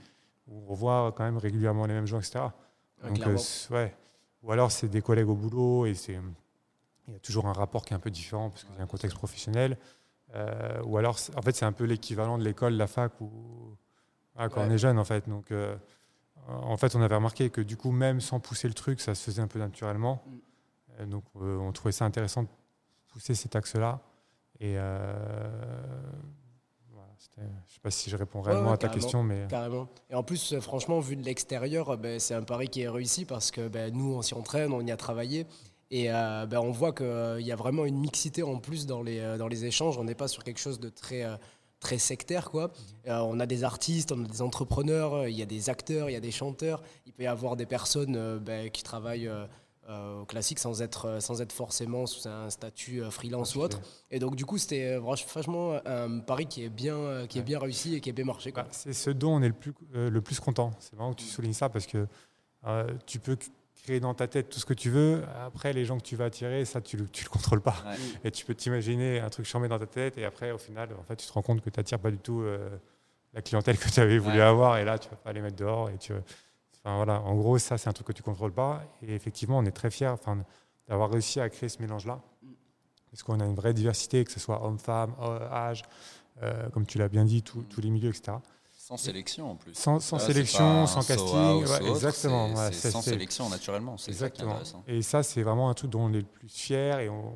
où 0.49 0.59
on 0.63 0.67
revoit 0.67 1.13
quand 1.17 1.25
même 1.25 1.37
régulièrement 1.37 1.87
les 1.87 1.93
mêmes 1.95 2.07
gens, 2.07 2.19
etc. 2.19 2.47
Ouais, 3.03 3.11
Donc, 3.11 3.27
euh, 3.27 3.37
ouais. 3.71 3.95
Ou 4.43 4.53
alors 4.53 4.71
c'est 4.73 4.89
des 4.89 5.03
collègues 5.03 5.29
au 5.29 5.35
boulot 5.35 5.87
et 5.87 5.95
c'est 5.95 6.19
il 7.09 7.13
y 7.13 7.17
a 7.17 7.21
toujours 7.21 7.47
un 7.47 7.53
rapport 7.53 7.85
qui 7.85 7.93
est 7.93 7.97
un 7.97 8.01
peu 8.01 8.11
différent 8.11 8.49
parce 8.51 8.65
qu'il 8.65 8.75
y 8.75 8.79
a 8.79 8.83
un 8.83 8.87
contexte 8.87 9.17
professionnel. 9.17 9.77
Euh, 10.35 10.83
ou 10.85 10.99
alors, 10.99 11.19
en 11.37 11.43
fait, 11.43 11.55
c'est 11.55 11.65
un 11.65 11.73
peu 11.73 11.85
l'équivalent 11.85 12.39
de 12.39 12.45
l'école, 12.45 12.75
la 12.75 12.87
fac, 12.87 13.21
ou 13.21 13.77
quand 14.37 14.51
on 14.57 14.71
est 14.71 14.79
jeune, 14.79 14.99
en 14.99 15.05
fait. 15.05 15.29
Donc, 15.29 15.51
euh, 15.51 15.77
en 16.49 16.77
fait, 16.77 16.95
on 16.95 17.03
avait 17.03 17.15
remarqué 17.15 17.51
que 17.51 17.61
du 17.61 17.77
coup, 17.77 17.91
même 17.91 18.21
sans 18.21 18.41
pousser 18.41 18.69
le 18.69 18.75
truc, 18.75 19.01
ça 19.01 19.15
se 19.15 19.25
faisait 19.25 19.43
un 19.43 19.49
peu 19.49 19.59
naturellement. 19.59 20.23
Mm. 20.99 21.11
donc, 21.11 21.25
on 21.35 21.73
trouvait 21.73 21.93
ça 21.93 22.05
intéressant 22.05 22.43
de 22.43 22.49
pousser 23.09 23.35
cet 23.35 23.57
axe-là. 23.57 24.01
Et 24.61 24.77
je 27.39 27.43
ne 27.43 27.49
sais 27.69 27.81
pas 27.83 27.91
si 27.91 28.09
je 28.09 28.17
réponds 28.17 28.41
réellement 28.41 28.73
à 28.73 28.79
ta 28.79 28.89
question, 28.89 29.23
mais 29.23 29.47
carrément. 29.49 29.89
Et 30.11 30.15
en 30.15 30.23
plus, 30.23 30.59
franchement, 30.61 31.01
vu 31.01 31.17
de 31.17 31.23
l'extérieur, 31.23 31.97
ben, 31.99 32.19
c'est 32.19 32.35
un 32.35 32.43
pari 32.43 32.69
qui 32.69 32.83
est 32.83 32.89
réussi 32.89 33.25
parce 33.25 33.51
que 33.51 33.69
ben, 33.69 33.95
nous, 33.95 34.15
on 34.15 34.23
s'y 34.23 34.35
entraîne, 34.35 34.73
on 34.73 34.81
y 34.81 34.91
a 34.91 34.97
travaillé. 34.97 35.47
Et 35.91 36.11
euh, 36.11 36.47
ben, 36.47 36.59
on 36.59 36.73
voit 36.73 36.93
qu'il 36.93 37.07
euh, 37.07 37.41
y 37.41 37.53
a 37.53 37.57
vraiment 37.57 37.85
une 37.85 37.99
mixité 37.99 38.43
en 38.43 38.59
plus 38.59 38.87
dans 38.87 39.03
les, 39.03 39.21
euh, 39.21 39.39
dans 39.39 39.49
les 39.49 39.65
échanges. 39.67 39.99
On 39.99 40.05
n'est 40.05 40.17
pas 40.17 40.29
sur 40.29 40.43
quelque 40.43 40.59
chose 40.59 40.81
de 40.81 40.89
très, 40.89 41.25
très 41.81 41.99
sectaire. 41.99 42.51
Quoi. 42.51 42.73
on 43.07 43.39
a 43.39 43.47
des 43.47 43.63
artistes, 43.65 44.13
on 44.13 44.25
a 44.25 44.29
des 44.29 44.43
entrepreneurs, 44.43 45.29
il 45.29 45.37
y 45.37 45.43
a 45.43 45.47
des 45.47 45.71
acteurs, 45.71 46.11
il 46.11 46.15
y 46.15 46.17
a 46.17 46.21
des 46.21 46.33
chanteurs. 46.33 46.83
Il 47.07 47.13
peut 47.13 47.23
y 47.23 47.27
avoir 47.27 47.57
des 47.57 47.67
personnes 47.67 48.39
ben, 48.39 48.71
qui 48.71 48.83
travaillent 48.83 49.31
au 49.89 50.25
classique 50.25 50.59
sans 50.59 50.83
être, 50.83 51.23
sans 51.23 51.41
être 51.41 51.53
forcément 51.53 52.07
sous 52.07 52.29
un 52.29 52.51
statut 52.51 53.03
freelance 53.09 53.55
ou 53.55 53.61
autre. 53.61 53.81
Et 54.11 54.19
donc, 54.19 54.35
du 54.35 54.45
coup, 54.45 54.59
c'était 54.59 54.99
franchement 55.29 55.79
un 55.87 56.19
pari 56.19 56.47
qui 56.47 56.65
est 56.65 56.69
bien, 56.69 57.27
qui 57.29 57.39
est 57.39 57.43
bien 57.43 57.61
réussi 57.61 57.95
et 57.95 58.01
qui 58.01 58.09
est 58.09 58.13
bien 58.13 58.25
marché. 58.25 58.51
Bah, 58.51 58.67
c'est 58.73 58.93
ce 58.93 59.11
dont 59.11 59.37
on 59.37 59.43
est 59.43 59.49
le 59.49 59.55
plus, 59.55 59.73
le 59.93 60.21
plus 60.21 60.41
content. 60.41 60.73
C'est 60.81 60.97
marrant 60.97 61.13
que 61.13 61.21
tu 61.21 61.27
soulignes 61.27 61.53
ça 61.53 61.69
parce 61.69 61.87
que 61.87 62.09
tu 63.07 63.21
peux 63.21 63.37
dans 64.01 64.15
ta 64.15 64.27
tête 64.27 64.49
tout 64.49 64.59
ce 64.59 64.67
que 64.67 64.75
tu 64.75 64.91
veux. 64.91 65.23
Après, 65.45 65.73
les 65.73 65.85
gens 65.85 65.99
que 65.99 66.03
tu 66.03 66.17
vas 66.17 66.27
attirer, 66.27 66.65
ça, 66.65 66.81
tu 66.81 66.97
ne 66.97 67.03
le, 67.03 67.09
tu 67.09 67.25
le 67.25 67.31
contrôles 67.31 67.61
pas. 67.61 67.77
Et 68.25 68.31
tu 68.31 68.45
peux 68.45 68.55
t'imaginer 68.55 69.21
un 69.21 69.29
truc 69.29 69.47
chambé 69.47 69.69
dans 69.69 69.79
ta 69.79 69.87
tête. 69.87 70.19
Et 70.19 70.25
après, 70.25 70.51
au 70.51 70.59
final, 70.59 70.89
en 70.99 71.03
fait, 71.05 71.17
tu 71.17 71.27
te 71.27 71.33
rends 71.33 71.43
compte 71.43 71.61
que 71.61 71.71
tu 71.71 71.79
n'attires 71.79 71.99
pas 71.99 72.11
du 72.11 72.19
tout 72.19 72.41
euh, 72.41 72.69
la 73.33 73.43
clientèle 73.43 73.79
que 73.79 73.89
tu 73.89 74.01
avais 74.01 74.19
voulu 74.19 74.41
avoir. 74.41 74.79
Et 74.79 74.85
là, 74.85 74.99
tu 74.99 75.09
vas 75.09 75.17
pas 75.17 75.33
les 75.33 75.41
mettre 75.41 75.57
dehors. 75.57 75.89
Et 75.91 75.99
tu, 75.99 76.13
enfin, 76.13 76.97
voilà. 76.97 77.21
En 77.21 77.35
gros, 77.35 77.59
ça, 77.59 77.79
c'est 77.79 77.89
un 77.89 77.93
truc 77.93 78.09
que 78.09 78.13
tu 78.13 78.23
ne 78.23 78.27
contrôles 78.27 78.53
pas. 78.53 78.83
Et 79.03 79.15
effectivement, 79.15 79.59
on 79.59 79.65
est 79.65 79.73
très 79.73 79.91
fiers 79.91 80.09
enfin, 80.09 80.45
d'avoir 80.89 81.11
réussi 81.11 81.41
à 81.41 81.49
créer 81.49 81.69
ce 81.69 81.81
mélange-là. 81.81 82.21
Parce 83.11 83.23
qu'on 83.23 83.41
a 83.41 83.45
une 83.47 83.55
vraie 83.55 83.73
diversité, 83.73 84.25
que 84.25 84.33
ce 84.33 84.41
soit 84.41 84.65
homme-femme, 84.65 85.15
âge, 85.51 85.85
euh, 86.43 86.69
comme 86.71 86.85
tu 86.85 86.99
l'as 86.99 87.09
bien 87.09 87.25
dit, 87.25 87.43
tous 87.43 87.81
les 87.81 87.91
milieux, 87.91 88.11
etc. 88.11 88.39
Sans 88.87 88.97
sélection 88.97 89.51
en 89.51 89.57
plus. 89.57 89.75
Sans, 89.75 89.99
sélection, 89.99 90.87
sans 90.87 91.05
casting. 91.05 91.89
exactement. 91.89 92.55
Sans 92.71 93.03
sélection 93.03 93.49
naturellement. 93.49 93.97
Exactement. 94.07 94.61
et 94.87 95.03
ça, 95.03 95.25
c'est 95.25 95.43
vraiment 95.43 95.69
un 95.69 95.75
truc 95.75 95.91
dont 95.91 96.03
on 96.03 96.13
est 96.13 96.21
le 96.21 96.23
plus 96.23 96.49
fier. 96.49 97.01
Et 97.01 97.09
on, 97.09 97.35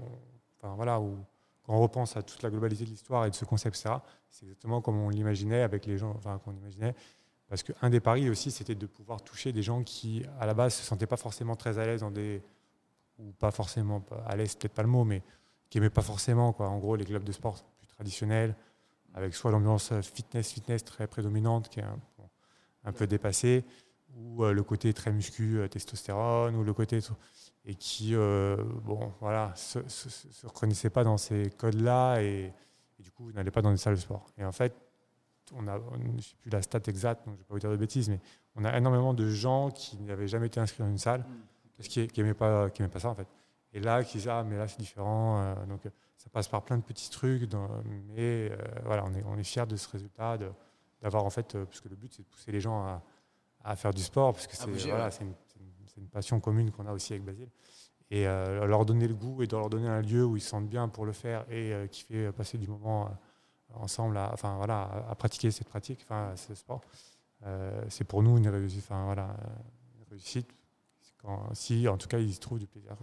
enfin, 0.57 0.77
voilà, 0.77 1.01
où, 1.01 1.19
quand 1.65 1.75
on 1.75 1.81
repense 1.81 2.17
à 2.17 2.23
toute 2.23 2.45
la 2.45 2.51
globalité 2.51 2.85
de 2.85 2.91
l'histoire 2.91 3.27
et 3.27 3.31
de 3.31 3.35
ce 3.35 3.45
concept, 3.45 3.75
c'est 4.31 4.45
exactement 4.45 4.81
comme 4.81 5.01
on 5.01 5.09
l'imaginait 5.09 5.63
avec 5.63 5.87
les 5.87 5.99
gens, 5.99 6.15
enfin, 6.17 6.39
qu'on 6.39 6.53
imaginait. 6.53 6.95
Parce 7.49 7.65
qu'un 7.65 7.91
des 7.91 7.99
paris 7.99 8.31
aussi, 8.31 8.53
c'était 8.53 8.77
de 8.77 8.87
pouvoir 8.87 9.21
toucher 9.21 9.53
des 9.53 9.65
gens 9.65 9.83
qui, 9.83 10.23
à 10.39 10.47
la 10.47 10.55
base, 10.55 10.75
se 10.75 10.85
sentaient 10.85 11.09
pas 11.09 11.17
forcément 11.17 11.57
très 11.57 11.81
à 11.81 11.85
l'aise 11.85 12.03
dans 12.03 12.13
des. 12.13 12.45
ou 13.19 13.33
pas 13.33 13.51
forcément 13.51 14.05
à 14.25 14.37
l'aise, 14.37 14.55
peut-être 14.55 14.75
pas 14.75 14.83
le 14.83 14.89
mot, 14.89 15.03
mais 15.03 15.21
qui 15.69 15.79
n'aimaient 15.79 15.91
pas 15.91 16.03
forcément, 16.03 16.53
quoi. 16.53 16.69
En 16.69 16.79
gros, 16.79 16.95
les 16.95 17.05
clubs 17.05 17.25
de 17.25 17.33
sport 17.33 17.57
plus 17.77 17.89
traditionnels 17.89 18.55
avec 19.15 19.35
soit 19.35 19.51
l'ambiance 19.51 19.93
fitness, 20.01 20.53
fitness 20.53 20.85
très 20.85 21.07
prédominante 21.07 21.69
qui 21.69 21.81
est 21.81 21.85
un, 22.85 22.93
peu 22.93 23.07
dépassée, 23.07 23.65
ou 24.17 24.45
euh, 24.45 24.53
le 24.53 24.63
côté 24.63 24.93
très 24.93 25.13
muscu, 25.13 25.59
euh, 25.59 25.69
testostérone, 25.69 26.57
ou 26.57 26.65
le 26.65 26.73
côté 26.73 27.01
et 27.67 27.75
qui, 27.75 28.15
euh, 28.15 28.57
bon, 28.85 29.13
voilà, 29.21 29.53
se, 29.55 29.87
se, 29.89 30.47
reconnaissait 30.47 30.91
pas 30.91 31.05
dans 31.05 31.19
ces 31.19 31.51
codes-là 31.51 32.21
et, 32.21 32.53
du 32.99 33.11
coup 33.11 33.33
n'allait 33.33 33.51
pas 33.51 33.63
dans 33.63 33.71
des 33.71 33.77
salles 33.77 33.95
de 33.95 34.01
sport. 34.01 34.27
Et 34.39 34.45
en 34.45 34.53
fait, 34.53 34.75
on 35.55 35.67
a, 35.69 35.79
je 35.79 36.09
ne 36.09 36.21
sais 36.21 36.35
plus 36.41 36.51
la 36.51 36.63
stat 36.63 36.81
exacte, 36.87 37.27
donc 37.27 37.35
je 37.35 37.41
ne 37.41 37.45
vais 37.45 37.45
pas 37.45 37.55
vous 37.55 37.61
dire 37.61 37.71
de 37.71 37.77
bêtises, 37.77 38.09
mais 38.09 38.21
on 38.57 38.65
a 38.65 38.77
énormément 38.77 39.15
de 39.15 39.29
gens 39.29 39.71
qui 39.71 39.99
n'avaient 39.99 40.29
jamais 40.29 40.47
été 40.47 40.61
inscrits 40.61 40.83
dans 40.83 40.91
une 40.91 40.99
salle, 40.99 41.25
parce 41.77 41.89
qu'ils 41.89 42.09
n'aimaient 42.17 42.35
pas, 42.35 42.71
qui 42.71 42.83
pas 42.83 43.01
ça 43.01 43.11
en 43.11 43.15
fait. 43.15 43.29
Et 43.73 43.81
là, 43.81 44.03
qui 44.03 44.19
disent 44.19 44.29
ah 44.29 44.45
mais 44.45 44.57
là 44.57 44.67
c'est 44.67 44.81
différent, 44.81 45.55
donc 45.67 45.83
ça 46.21 46.29
passe 46.29 46.49
par 46.49 46.63
plein 46.63 46.77
de 46.77 46.83
petits 46.83 47.09
trucs, 47.09 47.51
mais 48.09 48.51
euh, 48.51 48.57
voilà, 48.85 49.05
on 49.07 49.15
est, 49.15 49.25
on 49.25 49.39
est 49.39 49.43
fiers 49.43 49.65
de 49.65 49.77
ce 49.77 49.89
résultat, 49.89 50.37
d'avoir 51.01 51.25
en 51.25 51.31
fait, 51.31 51.55
euh, 51.55 51.65
puisque 51.65 51.87
le 51.87 51.97
but 51.97 52.13
c'est 52.13 52.23
de 52.23 52.29
pousser 52.29 52.53
les 52.53 52.61
gens 52.61 52.83
à, 52.83 53.03
à 53.65 53.75
faire 53.75 53.95
du 53.95 54.03
sport, 54.03 54.35
parce 54.35 54.47
que 54.47 54.55
c'est 54.55 54.71
voilà, 54.87 55.09
une, 55.23 55.33
une, 55.97 56.09
passion 56.09 56.39
commune 56.39 56.73
qu'on 56.73 56.87
a 56.87 56.93
aussi 56.93 57.15
avec 57.15 57.25
Basile, 57.25 57.49
et 58.11 58.27
euh, 58.27 58.67
leur 58.67 58.85
donner 58.85 59.09
le 59.09 59.15
goût 59.15 59.43
et 59.43 59.47
de 59.47 59.57
leur 59.57 59.71
donner 59.71 59.89
un 59.89 60.03
lieu 60.03 60.27
où 60.27 60.37
ils 60.37 60.43
se 60.43 60.51
sentent 60.51 60.69
bien 60.69 60.89
pour 60.89 61.07
le 61.07 61.13
faire 61.13 61.51
et 61.51 61.89
qui 61.91 62.03
fait 62.03 62.33
passer 62.33 62.59
du 62.59 62.69
moment 62.69 63.09
ensemble, 63.73 64.19
à, 64.19 64.31
enfin 64.35 64.57
voilà, 64.57 65.07
à, 65.09 65.15
pratiquer 65.15 65.51
cette 65.51 65.69
pratique, 65.69 66.01
enfin 66.03 66.37
ce 66.37 66.55
sport. 66.55 66.83
c'est 67.89 68.05
pour 68.05 68.23
nous 68.23 68.37
une 68.37 68.49
réussite, 68.49 68.85
enfin 68.85 69.07
voilà, 69.07 69.35
une 69.97 70.05
réussite. 70.11 70.51
Quand, 71.17 71.55
si 71.55 71.89
en 71.89 71.97
tout 71.97 72.09
cas 72.09 72.19
ils 72.19 72.31
y 72.31 72.39
trouvent 72.39 72.59
du 72.59 72.67
plaisir. 72.67 72.97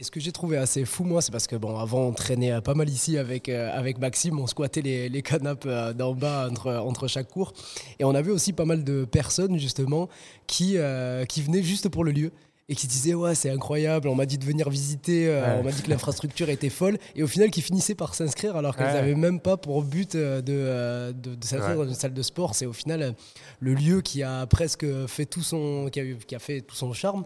Et 0.00 0.02
ce 0.02 0.10
que 0.10 0.18
j'ai 0.18 0.32
trouvé 0.32 0.56
assez 0.56 0.86
fou, 0.86 1.04
moi, 1.04 1.20
c'est 1.20 1.30
parce 1.30 1.46
que, 1.46 1.56
bon, 1.56 1.78
avant, 1.78 2.06
on 2.06 2.12
traînait 2.12 2.58
pas 2.62 2.72
mal 2.72 2.88
ici 2.88 3.18
avec, 3.18 3.50
euh, 3.50 3.70
avec 3.70 3.98
Maxime, 3.98 4.40
on 4.40 4.46
squattait 4.46 4.80
les, 4.80 5.10
les 5.10 5.20
canapes 5.20 5.64
euh, 5.66 5.92
d'en 5.92 6.14
bas 6.14 6.48
entre, 6.50 6.72
entre 6.72 7.06
chaque 7.06 7.28
cours. 7.28 7.52
Et 7.98 8.04
on 8.04 8.14
avait 8.14 8.30
aussi 8.30 8.54
pas 8.54 8.64
mal 8.64 8.82
de 8.82 9.04
personnes, 9.04 9.58
justement, 9.58 10.08
qui, 10.46 10.78
euh, 10.78 11.26
qui 11.26 11.42
venaient 11.42 11.62
juste 11.62 11.90
pour 11.90 12.02
le 12.02 12.12
lieu 12.12 12.32
et 12.70 12.76
qui 12.76 12.86
disaient 12.86 13.14
ouais 13.14 13.34
c'est 13.34 13.50
incroyable 13.50 14.06
on 14.06 14.14
m'a 14.14 14.26
dit 14.26 14.38
de 14.38 14.44
venir 14.44 14.70
visiter 14.70 15.28
on 15.58 15.64
m'a 15.64 15.72
dit 15.72 15.82
que 15.82 15.90
l'infrastructure 15.90 16.48
était 16.50 16.68
folle. 16.68 16.98
Et 17.16 17.24
au 17.24 17.26
final 17.26 17.50
qui 17.50 17.62
finissaient 17.62 17.96
par 17.96 18.14
s'inscrire 18.14 18.54
alors 18.54 18.76
qu'elles 18.76 18.94
n'avaient 18.94 19.16
même 19.16 19.40
pas 19.40 19.56
pour 19.56 19.82
but 19.82 20.16
de, 20.16 20.40
de, 20.40 21.12
de, 21.12 21.44
s'inscrire 21.44 21.74
dans 21.74 21.88
une 21.88 21.94
salle 21.94 22.14
de 22.14 22.22
sport. 22.22 22.54
C'est 22.54 22.66
au 22.66 22.72
final 22.72 23.16
le 23.58 23.74
lieu 23.74 24.02
qui 24.02 24.22
a 24.22 24.46
presque 24.46 24.86
fait 25.08 25.26
tout 25.26 25.42
son 25.42 25.88
qui 25.90 25.98
a, 25.98 26.04
qui 26.28 26.36
a 26.36 26.38
fait 26.38 26.60
tout 26.60 26.76
son 26.76 26.92
charme. 26.92 27.24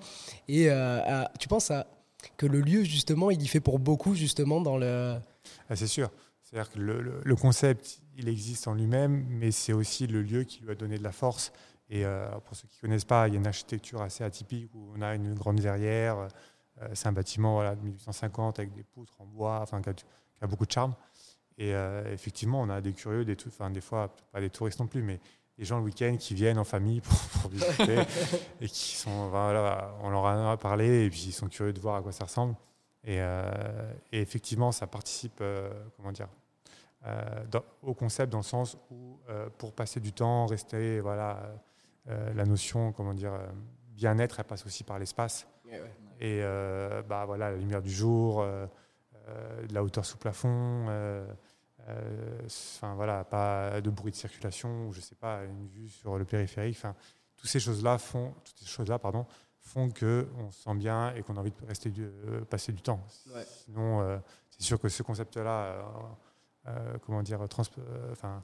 Et 0.48 0.70
tu 1.38 1.46
penses 1.46 1.70
à 1.70 1.86
que 2.36 2.46
le 2.46 2.60
lieu, 2.60 2.82
justement, 2.84 3.30
il 3.30 3.42
y 3.42 3.48
fait 3.48 3.60
pour 3.60 3.78
beaucoup, 3.78 4.14
justement, 4.14 4.60
dans 4.60 4.76
le... 4.76 5.16
Ah, 5.68 5.76
c'est 5.76 5.86
sûr. 5.86 6.10
C'est-à-dire 6.42 6.70
que 6.70 6.78
le, 6.78 7.36
concept, 7.36 8.00
il 8.16 8.28
existe 8.28 8.68
en 8.68 8.74
lui-même, 8.74 9.26
mais 9.28 9.50
c'est 9.50 9.72
aussi 9.72 10.06
le 10.06 10.22
lieu 10.22 10.44
qui 10.44 10.62
lui 10.62 10.70
a 10.70 10.74
donné 10.74 10.98
de 10.98 11.02
la 11.02 11.12
force. 11.12 11.52
Et 11.90 12.04
euh, 12.04 12.30
pour 12.44 12.56
ceux 12.56 12.68
qui 12.68 12.76
ne 12.76 12.80
connaissent 12.82 13.04
pas, 13.04 13.28
il 13.28 13.34
y 13.34 13.36
a 13.36 13.40
une 13.40 13.46
architecture 13.46 14.02
assez 14.02 14.24
atypique 14.24 14.70
où 14.74 14.92
on 14.96 15.02
a 15.02 15.14
une 15.14 15.34
grande 15.34 15.60
verrière. 15.60 16.28
Euh, 16.80 16.88
c'est 16.94 17.08
un 17.08 17.12
bâtiment 17.12 17.62
de 17.62 17.80
1850 17.82 18.58
avec 18.58 18.72
des 18.72 18.84
poutres 18.84 19.20
en 19.20 19.26
bois, 19.26 19.60
enfin, 19.62 19.82
qui 19.82 19.90
a, 20.40 20.46
beaucoup 20.46 20.66
de 20.66 20.72
charme. 20.72 20.94
Et 21.58 21.74
euh, 21.74 22.12
effectivement, 22.12 22.60
on 22.60 22.68
a 22.68 22.80
des 22.80 22.92
curieux, 22.92 23.24
des, 23.24 23.36
enfin, 23.46 23.70
des 23.70 23.80
fois, 23.80 24.14
pas 24.32 24.40
des 24.40 24.50
touristes 24.50 24.80
non 24.80 24.86
plus, 24.86 25.02
mais 25.02 25.20
les 25.58 25.64
gens 25.64 25.78
le 25.78 25.84
week-end 25.84 26.16
qui 26.18 26.34
viennent 26.34 26.58
en 26.58 26.64
famille 26.64 27.00
pour, 27.00 27.50
visiter 27.50 27.98
et 28.60 28.66
qui 28.66 28.96
sont, 28.96 29.28
voilà, 29.28 29.94
on 30.02 30.10
leur 30.10 30.24
en 30.24 30.50
a 30.50 30.56
parlé 30.56 31.06
et 31.06 31.10
puis 31.10 31.26
ils 31.28 31.32
sont 31.32 31.48
curieux 31.48 31.72
de 31.72 31.80
voir 31.80 31.96
à 31.96 32.02
quoi 32.02 32.12
ça 32.12 32.24
ressemble. 32.24 32.54
Et, 33.04 33.18
euh, 33.20 33.92
effectivement, 34.12 34.72
ça 34.72 34.86
participe, 34.86 35.38
euh, 35.40 35.70
comment 35.96 36.12
dire, 36.12 36.28
euh, 37.06 37.44
au 37.82 37.92
concept 37.92 38.32
dans 38.32 38.38
le 38.38 38.44
sens 38.44 38.78
où 38.90 39.18
pour 39.58 39.72
passer 39.72 40.00
du 40.00 40.12
temps, 40.12 40.46
rester, 40.46 41.00
voilà, 41.00 41.42
la 42.06 42.44
notion, 42.44 42.92
comment 42.92 43.14
dire, 43.14 43.32
bien-être, 43.88 44.40
elle 44.40 44.46
passe 44.46 44.64
aussi 44.66 44.84
par 44.84 44.98
l'espace. 44.98 45.46
Et 46.20 46.42
bah 47.08 47.24
voilà, 47.26 47.50
la 47.50 47.56
lumière 47.56 47.82
du 47.82 47.90
jour, 47.90 48.42
de 48.44 49.74
la 49.74 49.82
hauteur 49.82 50.04
sous 50.04 50.18
plafond. 50.18 50.86
Euh, 51.88 52.40
enfin 52.46 52.94
voilà, 52.94 53.24
pas 53.24 53.80
de 53.80 53.90
bruit 53.90 54.10
de 54.10 54.16
circulation, 54.16 54.88
ou 54.88 54.92
je 54.92 55.00
sais 55.00 55.14
pas, 55.14 55.44
une 55.44 55.66
vue 55.68 55.88
sur 55.88 56.18
le 56.18 56.24
périphérique. 56.24 56.76
Enfin, 56.78 56.94
toutes 57.36 57.50
ces 57.50 57.60
choses-là 57.60 57.98
font, 57.98 58.32
toutes 58.44 58.58
ces 58.58 58.66
choses-là, 58.66 58.98
pardon, 58.98 59.26
font 59.60 59.90
que 59.90 60.28
on 60.38 60.50
se 60.50 60.62
sent 60.62 60.74
bien 60.76 61.14
et 61.14 61.22
qu'on 61.22 61.36
a 61.36 61.40
envie 61.40 61.50
de 61.50 61.66
rester 61.66 61.90
du, 61.90 62.04
euh, 62.04 62.44
passer 62.44 62.72
du 62.72 62.82
temps. 62.82 63.04
Sinon, 63.64 64.00
euh, 64.00 64.18
c'est 64.50 64.62
sûr 64.62 64.80
que 64.80 64.88
ce 64.88 65.02
concept-là, 65.02 65.84
comment 67.04 67.22
dire, 67.22 67.40
enfin, 68.12 68.42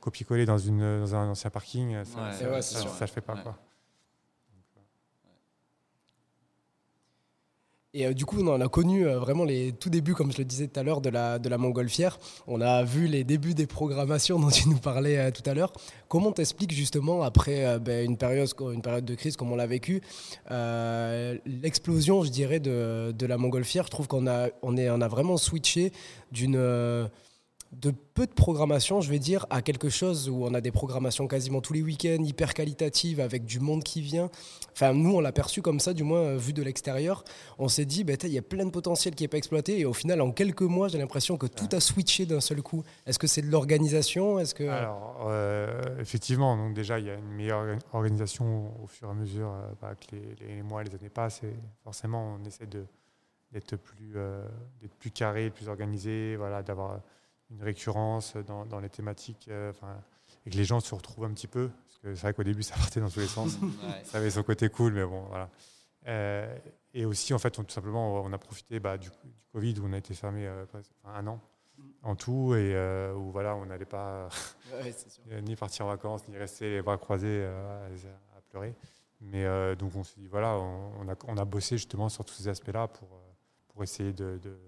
copier-coller 0.00 0.46
dans, 0.46 0.58
une, 0.58 1.00
dans 1.00 1.14
un 1.14 1.30
ancien 1.30 1.50
parking, 1.50 2.04
ça 2.04 2.30
ne 2.30 2.62
se 2.72 3.06
fait 3.06 3.20
pas. 3.20 3.36
Quoi. 3.36 3.58
Et 7.94 8.06
euh, 8.06 8.14
du 8.14 8.24
coup, 8.24 8.40
on 8.40 8.60
a 8.60 8.68
connu 8.68 9.06
euh, 9.06 9.18
vraiment 9.18 9.44
les 9.44 9.72
tout 9.72 9.90
débuts, 9.90 10.14
comme 10.14 10.32
je 10.32 10.38
le 10.38 10.46
disais 10.46 10.66
tout 10.66 10.80
à 10.80 10.82
l'heure, 10.82 11.02
de 11.02 11.10
la, 11.10 11.38
de 11.38 11.48
la 11.50 11.58
montgolfière. 11.58 12.18
On 12.46 12.62
a 12.62 12.82
vu 12.84 13.06
les 13.06 13.22
débuts 13.22 13.52
des 13.52 13.66
programmations 13.66 14.38
dont 14.40 14.48
tu 14.48 14.66
nous 14.70 14.78
parlais 14.78 15.18
euh, 15.18 15.30
tout 15.30 15.42
à 15.48 15.52
l'heure. 15.52 15.74
Comment 16.08 16.32
t'expliques 16.32 16.72
justement, 16.72 17.22
après 17.22 17.78
ben, 17.80 18.06
une, 18.06 18.16
période, 18.16 18.48
une 18.72 18.80
période 18.80 19.04
de 19.04 19.14
crise 19.14 19.36
comme 19.36 19.52
on 19.52 19.56
l'a 19.56 19.66
vécu, 19.66 20.00
l'explosion, 20.50 22.22
je 22.22 22.30
dirais, 22.30 22.60
de, 22.60 23.12
de 23.12 23.26
la 23.26 23.36
montgolfière? 23.36 23.84
Je 23.84 23.90
trouve 23.90 24.08
qu'on 24.08 24.26
a, 24.26 24.48
on 24.62 24.76
est, 24.76 24.90
on 24.90 25.00
a 25.00 25.08
vraiment 25.08 25.36
switché 25.36 25.92
d'une 26.32 26.56
de 27.72 27.90
peu 27.90 28.26
de 28.26 28.32
programmation, 28.32 29.00
je 29.00 29.10
vais 29.10 29.18
dire, 29.18 29.46
à 29.48 29.62
quelque 29.62 29.88
chose 29.88 30.28
où 30.28 30.44
on 30.44 30.52
a 30.52 30.60
des 30.60 30.70
programmations 30.70 31.26
quasiment 31.26 31.62
tous 31.62 31.72
les 31.72 31.80
week-ends, 31.82 32.22
hyper 32.22 32.52
qualitatives, 32.52 33.18
avec 33.18 33.46
du 33.46 33.60
monde 33.60 33.82
qui 33.82 34.02
vient. 34.02 34.30
Enfin, 34.72 34.92
nous, 34.92 35.14
on 35.14 35.20
l'a 35.20 35.32
perçu 35.32 35.62
comme 35.62 35.80
ça, 35.80 35.94
du 35.94 36.02
moins 36.02 36.20
euh, 36.20 36.36
vu 36.36 36.52
de 36.52 36.62
l'extérieur. 36.62 37.24
On 37.58 37.68
s'est 37.68 37.86
dit, 37.86 38.04
bah, 38.04 38.12
il 38.24 38.32
y 38.32 38.38
a 38.38 38.42
plein 38.42 38.66
de 38.66 38.70
potentiel 38.70 39.14
qui 39.14 39.24
n'est 39.24 39.28
pas 39.28 39.38
exploité. 39.38 39.78
Et 39.78 39.86
au 39.86 39.94
final, 39.94 40.20
en 40.20 40.32
quelques 40.32 40.62
mois, 40.62 40.88
j'ai 40.88 40.98
l'impression 40.98 41.38
que 41.38 41.46
tout 41.46 41.68
a 41.72 41.80
switché 41.80 42.26
d'un 42.26 42.40
seul 42.40 42.62
coup. 42.62 42.84
Est-ce 43.06 43.18
que 43.18 43.26
c'est 43.26 43.42
de 43.42 43.50
l'organisation? 43.50 44.38
Est-ce 44.38 44.54
que 44.54 44.64
Alors, 44.64 45.26
euh, 45.28 45.98
effectivement, 45.98 46.56
donc 46.56 46.74
déjà, 46.74 46.98
il 46.98 47.06
y 47.06 47.10
a 47.10 47.14
une 47.14 47.32
meilleure 47.32 47.64
orga- 47.64 47.78
organisation 47.94 48.74
au 48.82 48.86
fur 48.86 49.08
et 49.08 49.10
à 49.10 49.14
mesure 49.14 49.48
euh, 49.48 49.72
bah, 49.80 49.94
que 49.94 50.14
les, 50.44 50.62
mois 50.62 50.82
et 50.82 50.84
les 50.84 50.94
années 50.94 51.08
passent. 51.08 51.40
Forcément, 51.84 52.36
on 52.38 52.44
essaie 52.44 52.66
d'être 52.66 53.76
plus, 53.76 54.14
plus 54.98 55.10
carré, 55.10 55.48
plus 55.48 55.68
organisé, 55.68 56.36
voilà, 56.36 56.62
d'avoir 56.62 57.00
une 57.52 57.62
récurrence 57.62 58.36
dans, 58.36 58.66
dans 58.66 58.80
les 58.80 58.88
thématiques, 58.88 59.46
euh, 59.48 59.72
et 60.46 60.50
que 60.50 60.56
les 60.56 60.64
gens 60.64 60.80
se 60.80 60.94
retrouvent 60.94 61.24
un 61.24 61.32
petit 61.32 61.46
peu. 61.46 61.68
Parce 61.68 61.98
que 61.98 62.14
c'est 62.14 62.22
vrai 62.22 62.34
qu'au 62.34 62.44
début, 62.44 62.62
ça 62.62 62.74
partait 62.76 63.00
dans 63.00 63.10
tous 63.10 63.20
les 63.20 63.26
sens. 63.26 63.58
ça 64.04 64.18
avait 64.18 64.30
son 64.30 64.42
côté 64.42 64.68
cool, 64.68 64.94
mais 64.94 65.04
bon, 65.04 65.22
voilà. 65.28 65.48
Euh, 66.08 66.58
et 66.94 67.04
aussi, 67.04 67.32
en 67.34 67.38
fait, 67.38 67.58
on, 67.58 67.64
tout 67.64 67.72
simplement, 67.72 68.22
on 68.22 68.32
a 68.32 68.38
profité 68.38 68.80
bah, 68.80 68.98
du, 68.98 69.08
du 69.08 69.42
Covid 69.52 69.78
où 69.80 69.86
on 69.86 69.92
a 69.92 69.98
été 69.98 70.14
fermé 70.14 70.46
euh, 70.46 70.64
un 71.04 71.26
an 71.26 71.40
en 72.02 72.14
tout 72.16 72.54
et 72.54 72.74
euh, 72.74 73.14
où 73.14 73.30
voilà, 73.30 73.56
on 73.56 73.66
n'allait 73.66 73.84
pas 73.84 74.28
Ouais, 74.72 74.94
ni 75.42 75.56
partir 75.56 75.86
en 75.86 75.88
vacances, 75.88 76.26
ni 76.28 76.36
rester 76.36 76.70
les 76.70 76.82
bras 76.82 76.98
croisés 76.98 77.44
à, 77.44 77.86
à 78.36 78.40
pleurer. 78.50 78.74
Mais 79.20 79.44
donc 79.76 79.94
on 79.94 80.02
s'est 80.02 80.20
dit, 80.20 80.26
voilà, 80.26 80.58
on, 80.58 80.92
on 81.00 81.08
a, 81.08 81.14
on 81.28 81.36
a 81.36 81.44
bossé 81.44 81.76
justement 81.76 82.08
sur 82.08 82.24
tous 82.24 82.34
ces 82.34 82.48
aspects-là 82.48 82.88
pour, 82.88 83.08
pour 83.68 83.84
essayer 83.84 84.12
de, 84.12 84.38
de, 84.42 84.58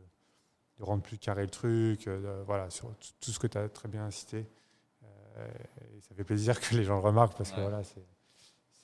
de 0.78 0.82
rendre 0.84 1.02
plus 1.02 1.18
carré 1.18 1.42
le 1.42 1.50
truc, 1.50 2.06
euh, 2.08 2.40
de- 2.40 2.44
voilà, 2.44 2.68
sur 2.70 2.88
tout- 3.20 3.30
ce 3.30 3.38
que 3.38 3.46
tu 3.46 3.58
as 3.58 3.68
très 3.68 3.88
bien 3.88 4.10
cité. 4.10 4.46
Euh, 5.36 5.48
et 5.96 6.00
ça 6.00 6.14
fait 6.14 6.24
plaisir 6.24 6.60
que 6.60 6.74
les 6.74 6.84
gens 6.84 6.94
le 6.96 7.00
remarquent 7.02 7.36
parce 7.36 7.50
que 7.52 7.60
voilà, 7.60 7.82
c'est 7.84 8.04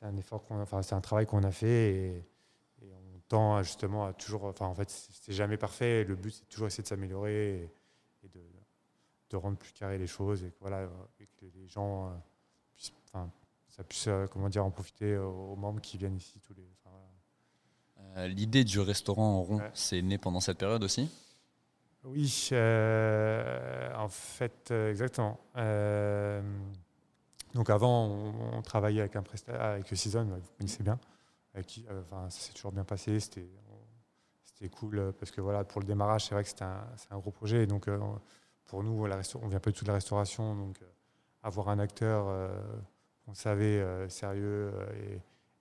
un 0.03 0.17
effort 0.17 0.43
enfin 0.51 0.83
c'est 0.83 0.95
un 0.95 1.01
travail 1.01 1.27
qu'on 1.27 1.45
a 1.45 1.51
fait 1.53 1.93
et, 1.95 2.17
et 2.83 2.93
on 2.93 3.21
tend 3.29 3.63
justement 3.63 4.07
à 4.07 4.13
toujours, 4.13 4.45
enfin 4.45 4.67
en 4.67 4.75
fait 4.75 4.89
c'est 4.91 5.33
jamais 5.33 5.57
parfait. 5.57 6.05
Le 6.05 6.17
but 6.17 6.31
c'est 6.33 6.49
toujours 6.49 6.67
essayer 6.67 6.83
de 6.83 6.89
s'améliorer 6.89 7.61
et, 7.61 7.71
et 8.25 8.29
de, 8.29 8.41
de 9.31 9.37
rendre 9.37 9.59
plus 9.59 9.73
carré 9.73 9.99
les 9.99 10.07
choses 10.07 10.43
et 10.45 10.51
que 10.51 10.57
voilà, 10.61 10.79
euh, 10.79 10.89
et 11.21 11.27
que 11.27 11.47
les 11.55 11.69
gens 11.69 12.09
euh, 12.09 12.15
puissent, 12.75 12.93
enfin 13.13 13.31
ça 13.69 13.85
puisse 13.85 14.07
euh, 14.09 14.27
comment 14.27 14.49
dire 14.49 14.65
en 14.65 14.71
profiter 14.71 15.17
aux 15.17 15.55
membres 15.57 15.81
qui 15.81 15.99
viennent 15.99 16.17
ici 16.17 16.41
tous 16.41 16.55
les. 16.55 16.69
voilà. 16.85 16.99
Euh, 18.17 18.27
L'idée 18.29 18.65
du 18.65 18.81
restaurant 18.81 19.39
en 19.39 19.43
rond, 19.43 19.59
Ouais. 19.59 19.71
c'est 19.75 20.03
né 20.03 20.19
pendant 20.19 20.41
cette 20.41 20.59
période 20.59 20.83
aussi? 20.83 21.09
Oui, 22.05 22.49
euh, 22.53 23.95
en 23.95 24.09
fait, 24.09 24.71
euh, 24.71 24.91
exactement. 24.91 25.39
Euh, 25.57 26.41
donc 27.55 27.69
avant, 27.69 28.07
on, 28.53 28.63
travaillait 28.63 29.01
avec 29.01 29.17
un 29.17 29.23
prestataire, 29.23 29.61
avec 29.61 29.87
Season, 29.89 30.25
vous 30.25 30.41
connaissez 30.57 30.83
bien, 30.83 30.99
qui, 31.67 31.85
ça 32.11 32.31
s'est 32.31 32.53
toujours 32.55 32.73
bien 32.73 32.85
passé. 32.85 33.21
C'était, 33.21 33.49
cool 34.71 35.15
parce 35.19 35.31
que 35.31 35.41
voilà, 35.41 35.65
pour 35.65 35.81
le 35.81 35.87
démarrage, 35.87 36.27
c'est 36.27 36.35
vrai 36.35 36.43
que 36.43 36.49
c'était 36.49 36.65
un, 36.65 36.87
c'est 36.97 37.13
un 37.13 37.19
gros 37.19 37.31
projet. 37.31 37.67
Donc 37.67 37.89
pour 38.67 38.83
nous, 38.83 39.07
la 39.07 39.21
on 39.43 39.49
vient 39.49 39.59
pas 39.59 39.71
du 39.71 39.79
tout 39.79 39.85
de 39.85 39.89
la 39.89 39.95
restauration, 39.95 40.55
donc 40.55 40.79
avoir 41.43 41.71
un 41.71 41.79
acteur 41.79 42.51
qu'on 43.25 43.35
savait 43.35 43.83
sérieux 44.09 44.71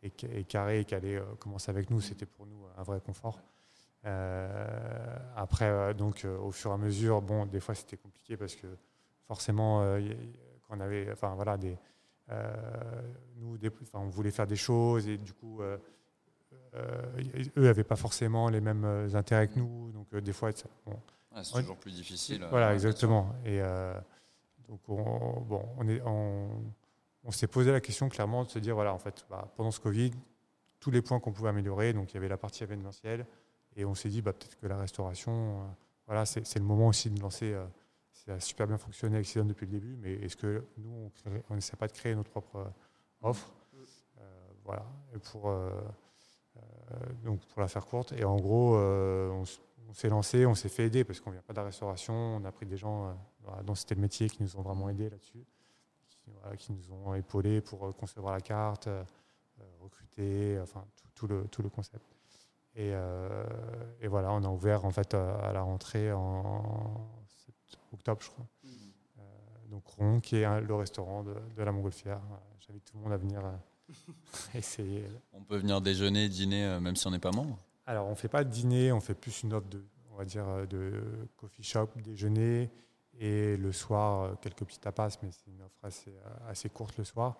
et, 0.03 0.07
et, 0.07 0.39
et 0.39 0.43
carré 0.43 0.85
qui 0.85 0.95
allait 0.95 1.21
commencer 1.39 1.71
avec 1.71 1.89
nous, 1.89 2.01
c'était 2.01 2.25
pour 2.25 2.45
nous 2.45 2.65
un 2.77 2.83
vrai 2.83 2.99
confort. 3.01 3.39
Euh, 4.05 5.17
après, 5.35 5.65
euh, 5.69 5.93
donc, 5.93 6.23
euh, 6.25 6.37
au 6.37 6.51
fur 6.51 6.71
et 6.71 6.73
à 6.73 6.77
mesure, 6.77 7.21
bon, 7.21 7.45
des 7.45 7.59
fois 7.59 7.75
c'était 7.75 7.97
compliqué 7.97 8.37
parce 8.37 8.55
que 8.55 8.67
forcément, 9.27 9.81
quand 10.67 10.77
on 10.77 10.79
avait, 10.79 11.11
enfin 11.11 11.33
voilà, 11.35 11.57
des, 11.57 11.77
nous, 13.37 13.57
des- 13.57 13.71
enfin, 13.81 13.99
on 13.99 14.09
voulait 14.09 14.31
faire 14.31 14.47
des 14.47 14.55
choses 14.55 15.07
et 15.07 15.17
du 15.17 15.33
coup, 15.33 15.61
euh, 15.61 15.77
eux 17.57 17.63
n'avaient 17.63 17.83
pas 17.83 17.95
forcément 17.95 18.49
les 18.49 18.61
mêmes 18.61 18.85
intérêts 19.13 19.47
que 19.47 19.59
nous, 19.59 19.91
donc 19.91 20.07
euh, 20.13 20.21
des 20.21 20.33
fois, 20.33 20.51
bon, 20.85 20.93
C'est 21.43 21.59
toujours 21.61 21.77
plus 21.77 21.91
difficile. 21.93 22.45
voilà, 22.49 22.73
exactement. 22.73 23.33
Et 23.45 23.61
euh, 23.61 23.93
donc, 24.67 24.79
on, 24.87 25.41
bon, 25.41 25.65
on, 25.77 25.87
est, 25.87 26.01
on, 26.05 26.49
on 27.23 27.31
s'est 27.31 27.47
posé 27.47 27.71
la 27.71 27.81
question 27.81 28.07
clairement 28.09 28.43
de 28.43 28.49
se 28.49 28.59
dire, 28.59 28.75
voilà, 28.75 28.93
en 28.93 28.99
fait, 28.99 29.25
bah, 29.29 29.51
pendant 29.55 29.71
ce 29.71 29.79
Covid, 29.79 30.11
tous 30.79 30.91
les 30.91 31.01
points 31.01 31.19
qu'on 31.19 31.31
pouvait 31.33 31.49
améliorer, 31.49 31.93
donc 31.93 32.11
il 32.11 32.15
y 32.15 32.17
avait 32.17 32.29
la 32.29 32.37
partie 32.37 32.63
événementielle, 32.63 33.25
et 33.79 33.85
on 33.85 33.95
s'est 33.95 34.09
dit, 34.09 34.21
bah, 34.21 34.33
peut-être 34.33 34.59
que 34.59 34.67
la 34.67 34.77
restauration, 34.77 35.61
euh, 35.61 35.63
voilà, 36.05 36.25
c'est 36.25 36.57
le 36.57 36.65
moment 36.65 36.87
aussi 36.87 37.09
de 37.09 37.19
lancer. 37.21 37.53
euh, 37.53 37.65
ça 38.11 38.33
a 38.33 38.39
super 38.41 38.67
bien 38.67 38.77
fonctionné 38.77 39.15
avec 39.15 39.25
Season 39.25 39.45
depuis 39.45 39.65
le 39.65 39.71
début, 39.71 39.95
mais 39.95 40.13
est-ce 40.15 40.35
que 40.35 40.65
nous, 40.77 41.09
on 41.49 41.55
n'essaie 41.55 41.77
pas 41.77 41.87
de 41.87 41.93
créer 41.93 42.13
notre 42.13 42.29
propre 42.29 42.57
euh, 42.57 42.65
offre 43.21 43.53
Voilà. 44.65 44.85
Pour, 45.31 45.51
donc 47.23 47.39
pour 47.45 47.61
la 47.61 47.67
faire 47.67 47.85
courte, 47.85 48.11
et 48.11 48.25
en 48.25 48.35
gros, 48.35 48.75
on, 48.75 49.45
s'est 49.93 50.09
lancé, 50.09 50.45
on 50.45 50.53
s'est 50.53 50.69
fait 50.69 50.85
aider 50.85 51.03
parce 51.03 51.19
qu'on 51.21 51.31
vient 51.31 51.41
pas 51.41 51.53
de 51.53 51.59
la 51.59 51.65
restauration, 51.65 52.13
on 52.13 52.43
a 52.43 52.51
pris 52.51 52.65
des 52.65 52.77
gens 52.77 53.17
dont 53.63 53.73
c'était 53.73 53.95
le 53.95 54.01
métier 54.01 54.29
qui 54.29 54.43
nous 54.43 54.57
ont 54.57 54.61
vraiment 54.61 54.89
aidés 54.89 55.09
là-dessus, 55.09 55.43
qui, 56.57 56.73
nous 56.73 56.93
ont 56.93 57.15
épaulés 57.15 57.61
pour 57.61 57.95
concevoir 57.95 58.33
la 58.33 58.41
carte, 58.41 58.89
recruter, 59.79 60.59
enfin 60.61 60.85
tout 61.15 61.25
le, 61.25 61.47
tout 61.47 61.63
le 61.63 61.69
concept. 61.69 62.18
Et, 62.79 62.91
euh, 62.93 63.43
et 63.99 64.07
voilà, 64.07 64.31
on 64.31 64.41
a 64.43 64.47
ouvert 64.47 64.85
en 64.85 64.91
fait 64.91 65.13
à, 65.13 65.35
à 65.39 65.51
la 65.51 65.61
rentrée 65.61 66.13
en 66.13 67.09
octobre, 67.91 68.21
je 68.21 68.29
crois. 68.29 68.45
Euh, 68.65 69.21
donc 69.69 69.85
Ron, 69.97 70.21
qui 70.21 70.37
est 70.37 70.45
un- 70.45 70.61
le 70.61 70.73
restaurant 70.75 71.23
de, 71.23 71.33
de 71.57 71.61
la 71.63 71.73
Montgolfière. 71.73 72.21
J'invite 72.65 72.85
tout 72.85 72.95
le 72.97 73.03
monde 73.03 73.11
à 73.11 73.17
venir 73.17 73.41
euh, 73.45 73.93
essayer. 74.57 75.03
On 75.33 75.41
peut 75.43 75.57
venir 75.57 75.81
déjeuner, 75.81 76.29
dîner, 76.29 76.65
euh, 76.65 76.79
même 76.79 76.95
si 76.95 77.05
on 77.05 77.11
n'est 77.11 77.19
pas 77.19 77.31
membre? 77.31 77.57
Alors, 77.85 78.07
on 78.07 78.15
fait 78.15 78.29
pas 78.29 78.45
de 78.45 78.49
dîner, 78.49 78.93
on 78.93 79.01
fait 79.01 79.13
plus 79.15 79.43
une 79.43 79.51
offre 79.53 79.67
de, 79.67 79.83
on 80.13 80.15
va 80.15 80.23
dire, 80.23 80.47
euh, 80.47 80.65
de 80.65 81.27
coffee 81.35 81.63
shop, 81.63 81.89
déjeuner, 81.97 82.69
et 83.19 83.57
le 83.57 83.73
soir, 83.73 84.21
euh, 84.23 84.35
quelques 84.41 84.63
petits 84.63 84.79
tapas, 84.79 85.17
mais 85.21 85.31
c'est 85.31 85.51
une 85.51 85.61
offre 85.63 85.79
assez, 85.83 86.11
euh, 86.11 86.49
assez 86.49 86.69
courte 86.69 86.97
le 86.97 87.03
soir. 87.03 87.39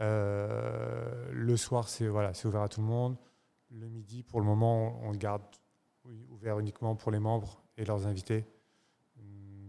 Euh, 0.00 1.30
le 1.32 1.56
soir, 1.56 1.88
c'est 1.88 2.08
voilà, 2.08 2.34
c'est 2.34 2.46
ouvert 2.48 2.62
à 2.62 2.68
tout 2.68 2.80
le 2.82 2.86
monde. 2.86 3.16
Le 3.76 3.88
midi, 3.88 4.22
pour 4.22 4.40
le 4.40 4.46
moment, 4.46 4.98
on 5.02 5.10
le 5.10 5.18
garde 5.18 5.42
ouvert 6.30 6.58
uniquement 6.58 6.94
pour 6.94 7.10
les 7.10 7.18
membres 7.18 7.60
et 7.76 7.84
leurs 7.84 8.06
invités, 8.06 8.44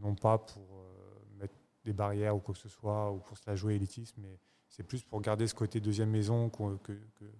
non 0.02 0.14
pas 0.16 0.38
pour 0.38 0.62
euh, 0.62 1.40
mettre 1.40 1.56
des 1.84 1.94
barrières 1.94 2.36
ou 2.36 2.40
quoi 2.40 2.54
que 2.54 2.60
ce 2.60 2.70
soit, 2.70 3.12
ou 3.12 3.18
pour 3.18 3.38
se 3.38 3.44
la 3.48 3.56
jouer 3.56 3.76
élitisme, 3.76 4.22
mais 4.22 4.38
c'est 4.70 4.84
plus 4.84 5.04
pour 5.04 5.22
garder 5.22 5.48
ce 5.48 5.56
côté 5.56 5.80
deuxième 5.80 6.12
maison 6.12 6.50
que, 6.50 6.78
que, 6.84 6.94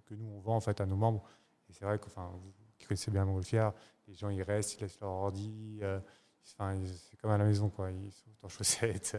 que 0.06 0.14
nous, 0.14 0.26
on 0.26 0.40
vend 0.40 0.56
en 0.56 0.60
fait 0.60 0.80
à 0.80 0.86
nos 0.86 0.96
membres. 0.96 1.22
Et 1.68 1.72
c'est 1.72 1.84
vrai 1.84 1.98
que, 1.98 2.06
enfin, 2.06 2.30
vous 2.32 2.52
qui 2.78 2.86
connaissez 2.86 3.10
bien 3.10 3.24
Montgolfière, 3.24 3.72
les 4.08 4.14
gens, 4.14 4.28
ils 4.30 4.42
restent, 4.42 4.74
ils 4.74 4.80
laissent 4.80 5.00
leur 5.00 5.10
ordi, 5.10 5.78
euh, 5.82 6.00
enfin, 6.44 6.76
c'est 6.84 7.16
comme 7.18 7.30
à 7.30 7.38
la 7.38 7.44
maison, 7.44 7.68
quoi. 7.68 7.90
Ils 7.90 8.12
sont 8.12 8.30
en 8.42 8.48
chaussettes, 8.48 9.16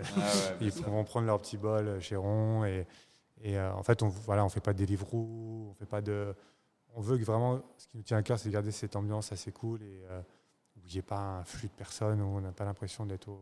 ils 0.61 0.71
pourront 0.71 1.03
prendre 1.03 1.27
leur 1.27 1.39
petit 1.39 1.57
bol 1.57 1.99
chez 2.01 2.15
Ron. 2.15 2.65
Et, 2.65 2.85
et 3.41 3.57
euh, 3.57 3.73
en 3.73 3.83
fait, 3.83 4.03
on 4.03 4.09
voilà, 4.09 4.43
on 4.43 4.49
fait 4.49 4.59
pas 4.59 4.73
de 4.73 4.79
Deliveroo, 4.79 5.69
on 5.69 5.73
fait 5.73 5.85
pas 5.85 6.01
de. 6.01 6.35
On 6.97 7.01
veut 7.01 7.15
que 7.19 7.23
vraiment, 7.23 7.61
ce 7.77 7.87
qui 7.87 7.95
nous 7.97 8.01
tient 8.03 8.17
à 8.17 8.23
cœur, 8.23 8.39
c'est 8.39 8.49
de 8.49 8.53
garder 8.53 8.71
cette 8.71 8.95
ambiance 8.95 9.31
assez 9.31 9.51
cool 9.51 9.83
et 9.83 10.01
euh, 10.09 10.19
où 10.75 10.79
il 10.87 10.91
n'y 10.93 10.97
ait 10.97 11.03
pas 11.03 11.19
un 11.19 11.43
flux 11.43 11.67
de 11.67 11.73
personnes, 11.73 12.19
où 12.21 12.25
on 12.25 12.41
n'a 12.41 12.51
pas 12.51 12.65
l'impression 12.65 13.05
d'être 13.05 13.27
au, 13.27 13.39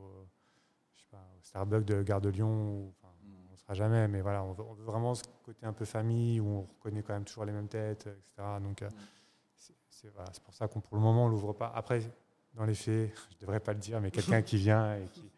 je 0.94 1.00
sais 1.02 1.08
pas, 1.10 1.18
au 1.40 1.42
Starbucks 1.42 1.86
de 1.86 2.04
Gare 2.04 2.20
de 2.20 2.28
Lyon. 2.28 2.90
Enfin, 3.02 3.14
on 3.50 3.52
ne 3.54 3.58
sera 3.58 3.74
jamais, 3.74 4.10
mais 4.10 4.20
voilà, 4.20 4.44
on 4.44 4.52
veut, 4.52 4.64
on 4.70 4.74
veut 4.74 4.84
vraiment 4.84 5.16
ce 5.16 5.24
côté 5.46 5.66
un 5.66 5.72
peu 5.72 5.86
famille 5.86 6.42
où 6.42 6.48
on 6.48 6.62
reconnaît 6.64 7.02
quand 7.02 7.14
même 7.14 7.24
toujours 7.24 7.46
les 7.46 7.54
mêmes 7.54 7.70
têtes, 7.70 8.08
etc. 8.08 8.48
Donc, 8.62 8.82
euh, 8.82 8.90
c'est 9.56 9.74
c'est- 9.90 10.10
voilà, 10.14 10.30
c'est 10.34 10.44
pour 10.44 10.54
ça 10.54 10.68
qu'on, 10.68 10.82
pour 10.82 10.98
le 10.98 11.02
moment, 11.02 11.24
on 11.26 11.30
l'ouvre 11.30 11.54
pas. 11.54 11.72
Après, 11.74 12.02
dans 12.56 12.66
les 12.66 12.76
faits, 12.76 13.10
je 13.32 13.38
devrais 13.40 13.62
pas 13.62 13.72
le 13.72 13.80
dire, 13.80 14.02
mais 14.02 14.12
quelqu'un 14.12 14.42
qui 14.42 14.58
vient 14.58 14.98
et 14.98 15.06
qui, 15.14 15.32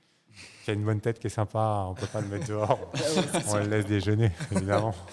qui 0.64 0.72
a 0.72 0.74
une 0.74 0.84
bonne 0.84 1.02
tête, 1.02 1.20
qui 1.20 1.28
est 1.28 1.30
sympa, 1.30 1.86
on 1.88 1.94
peut 1.94 2.08
pas 2.08 2.22
le 2.22 2.28
mettre 2.30 2.48
dehors. 2.48 2.80
on 3.50 3.58
le 3.58 3.68
laisse 3.68 3.86
déjeuner, 3.86 4.32
évidemment. 4.52 4.96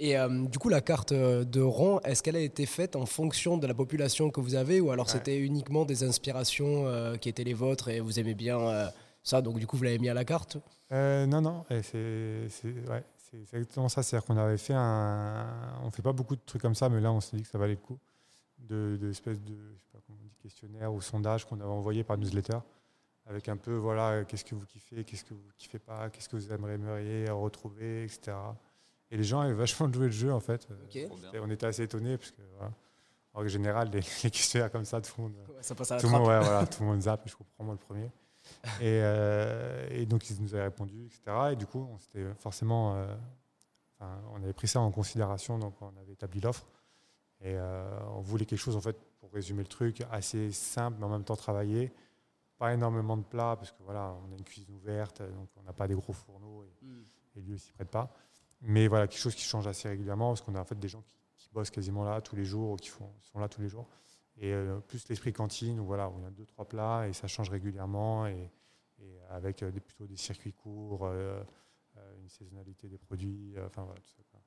Et 0.00 0.16
euh, 0.16 0.28
du 0.46 0.58
coup, 0.58 0.68
la 0.68 0.80
carte 0.80 1.10
euh, 1.12 1.44
de 1.44 1.60
Ron, 1.60 1.98
est-ce 2.00 2.22
qu'elle 2.22 2.36
a 2.36 2.40
été 2.40 2.66
faite 2.66 2.94
en 2.94 3.04
fonction 3.06 3.58
de 3.58 3.66
la 3.66 3.74
population 3.74 4.30
que 4.30 4.40
vous 4.40 4.54
avez 4.54 4.80
ou 4.80 4.90
alors 4.92 5.06
Ouais. 5.06 5.12
c'était 5.12 5.38
uniquement 5.38 5.84
des 5.84 6.04
inspirations 6.04 6.86
euh, 6.86 7.16
qui 7.16 7.28
étaient 7.28 7.42
les 7.44 7.54
vôtres 7.54 7.88
et 7.88 7.98
vous 8.00 8.20
aimez 8.20 8.34
bien 8.34 8.60
euh, 8.60 8.86
ça, 9.24 9.42
donc 9.42 9.58
du 9.58 9.66
coup 9.66 9.76
vous 9.76 9.82
l'avez 9.84 9.98
mis 9.98 10.08
à 10.08 10.14
la 10.14 10.24
carte? 10.24 10.56
Euh, 10.92 11.26
non, 11.26 11.40
non, 11.40 11.64
c'est 11.68 11.82
c'est- 12.48 12.68
ouais, 12.88 13.02
c'est- 13.16 13.44
c'est 13.50 13.56
exactement 13.56 13.88
ça. 13.88 14.02
C'est-à-dire 14.02 14.24
qu'on 14.26 14.36
avait 14.36 14.56
fait 14.56 14.74
un. 14.74 15.46
On 15.82 15.90
fait 15.90 16.00
pas 16.02 16.12
beaucoup 16.12 16.36
de 16.36 16.40
trucs 16.46 16.62
comme 16.62 16.74
ça, 16.76 16.88
mais 16.88 17.00
là, 17.00 17.12
on 17.12 17.20
s'est 17.20 17.36
dit 17.36 17.42
que 17.42 17.48
ça 17.48 17.58
valait 17.58 17.74
le 17.74 17.80
coup. 17.80 17.98
De, 18.58 18.96
de 19.00 19.10
espèce 19.10 19.40
de 19.42 19.54
je 19.54 19.82
sais 19.82 19.90
pas 19.92 19.98
comment 20.06 20.18
on 20.22 20.24
dit, 20.24 20.32
questionnaire 20.42 20.92
ou 20.92 21.00
sondage 21.00 21.44
qu'on 21.44 21.60
avait 21.60 21.68
envoyé 21.70 22.04
par 22.04 22.16
newsletter. 22.18 22.58
Avec 23.26 23.48
un 23.48 23.56
peu, 23.56 23.74
voilà, 23.76 24.24
qu'est-ce 24.24 24.44
que 24.44 24.54
vous 24.54 24.64
kiffez, 24.64 25.04
qu'est-ce 25.04 25.24
que 25.24 25.34
vous 25.34 25.42
kiffez 25.58 25.78
pas, 25.78 26.08
qu'est-ce 26.08 26.28
que 26.28 26.36
vous 26.36 26.50
aimeriez 26.52 27.28
retrouver, 27.30 28.04
etc. 28.04 28.32
Et 29.10 29.16
les 29.16 29.24
gens 29.24 29.40
avaient 29.40 29.54
vachement 29.54 29.90
joué 29.92 30.06
le 30.06 30.12
jeu, 30.12 30.32
en 30.32 30.40
fait. 30.40 30.68
On 31.40 31.50
était 31.50 31.66
assez 31.66 31.82
étonnés, 31.82 32.18
parce 32.18 32.30
que, 32.30 32.42
voilà, 32.56 32.72
en 33.34 33.38
règle 33.38 33.50
générale, 33.50 33.90
les, 33.90 34.00
les 34.24 34.30
questionnaires 34.30 34.70
comme 34.70 34.84
ça, 34.84 35.00
tout 35.00 35.12
le 35.18 35.22
monde. 35.24 35.34
Ça 35.60 35.74
passe 35.74 35.90
à 35.92 35.94
la 35.96 36.00
Tout 36.00 36.06
le, 36.08 36.12
monde, 36.12 36.24
trappe. 36.24 36.40
ouais, 36.40 36.44
voilà, 36.48 36.66
tout 36.70 36.82
le 36.82 36.88
monde 36.88 37.00
zappe, 37.02 37.26
et 37.26 37.30
je 37.30 37.36
comprends 37.36 37.64
moi 37.64 37.74
le 37.74 37.78
premier. 37.78 38.10
Et, 38.80 39.00
euh, 39.02 39.88
et 39.90 40.06
donc, 40.06 40.28
ils 40.30 40.40
nous 40.42 40.54
avaient 40.54 40.64
répondu, 40.64 41.06
etc. 41.06 41.22
Et 41.52 41.56
du 41.56 41.66
coup, 41.66 41.86
on 41.92 41.98
s'était 41.98 42.24
forcément. 42.38 42.94
euh, 42.96 43.14
enfin, 43.98 44.20
on 44.32 44.42
avait 44.42 44.52
pris 44.52 44.68
ça 44.68 44.80
en 44.80 44.90
considération, 44.90 45.58
donc 45.58 45.74
on 45.80 45.92
avait 46.00 46.12
établi 46.12 46.40
l'offre. 46.40 46.66
Et 47.40 47.54
euh, 47.56 47.88
on 48.16 48.20
voulait 48.20 48.44
quelque 48.46 48.58
chose, 48.58 48.76
en 48.76 48.80
fait, 48.80 48.96
pour 49.20 49.30
résumer 49.32 49.62
le 49.62 49.68
truc, 49.68 50.02
assez 50.10 50.50
simple, 50.52 50.96
mais 50.98 51.06
en 51.06 51.10
même 51.10 51.24
temps 51.24 51.36
travaillé. 51.36 51.92
Pas 52.58 52.74
énormément 52.74 53.16
de 53.16 53.22
plats, 53.22 53.54
parce 53.56 53.70
que 53.70 53.82
voilà, 53.84 54.14
on 54.26 54.32
a 54.32 54.36
une 54.36 54.42
cuisine 54.44 54.74
ouverte, 54.74 55.22
donc 55.22 55.48
on 55.56 55.62
n'a 55.62 55.72
pas 55.72 55.86
des 55.86 55.94
gros 55.94 56.12
fourneaux 56.12 56.64
et, 56.64 57.38
et 57.38 57.40
lui 57.42 57.54
aussi 57.54 57.70
prête 57.72 57.88
pas. 57.88 58.12
Mais 58.60 58.88
voilà, 58.88 59.06
quelque 59.06 59.20
chose 59.20 59.34
qui 59.34 59.44
change 59.44 59.66
assez 59.66 59.88
régulièrement, 59.88 60.30
parce 60.30 60.42
qu'on 60.42 60.54
a 60.54 60.60
en 60.60 60.64
fait 60.64 60.78
des 60.78 60.88
gens 60.88 61.02
qui, 61.02 61.16
qui 61.36 61.48
bossent 61.52 61.70
quasiment 61.70 62.04
là 62.04 62.20
tous 62.20 62.36
les 62.36 62.44
jours, 62.44 62.72
ou 62.72 62.76
qui 62.76 62.88
font, 62.88 63.10
sont 63.20 63.38
là 63.38 63.48
tous 63.48 63.60
les 63.60 63.68
jours. 63.68 63.88
Et 64.36 64.52
euh, 64.52 64.78
plus 64.80 65.08
l'esprit 65.08 65.32
cantine, 65.32 65.80
où 65.80 65.84
voilà, 65.84 66.10
y 66.22 66.26
a 66.26 66.30
deux, 66.30 66.46
trois 66.46 66.64
plats, 66.66 67.08
et 67.08 67.12
ça 67.12 67.26
change 67.26 67.50
régulièrement, 67.50 68.26
et, 68.26 68.50
et 69.00 69.18
avec 69.30 69.62
euh, 69.62 69.70
des, 69.70 69.80
plutôt 69.80 70.06
des 70.06 70.16
circuits 70.16 70.52
courts, 70.52 71.06
euh, 71.06 71.42
une 72.20 72.28
saisonnalité 72.28 72.88
des 72.88 72.98
produits, 72.98 73.54
enfin 73.66 73.82
voilà, 73.82 74.00
tout 74.00 74.10
ça. 74.16 74.22
quoi. 74.30 74.40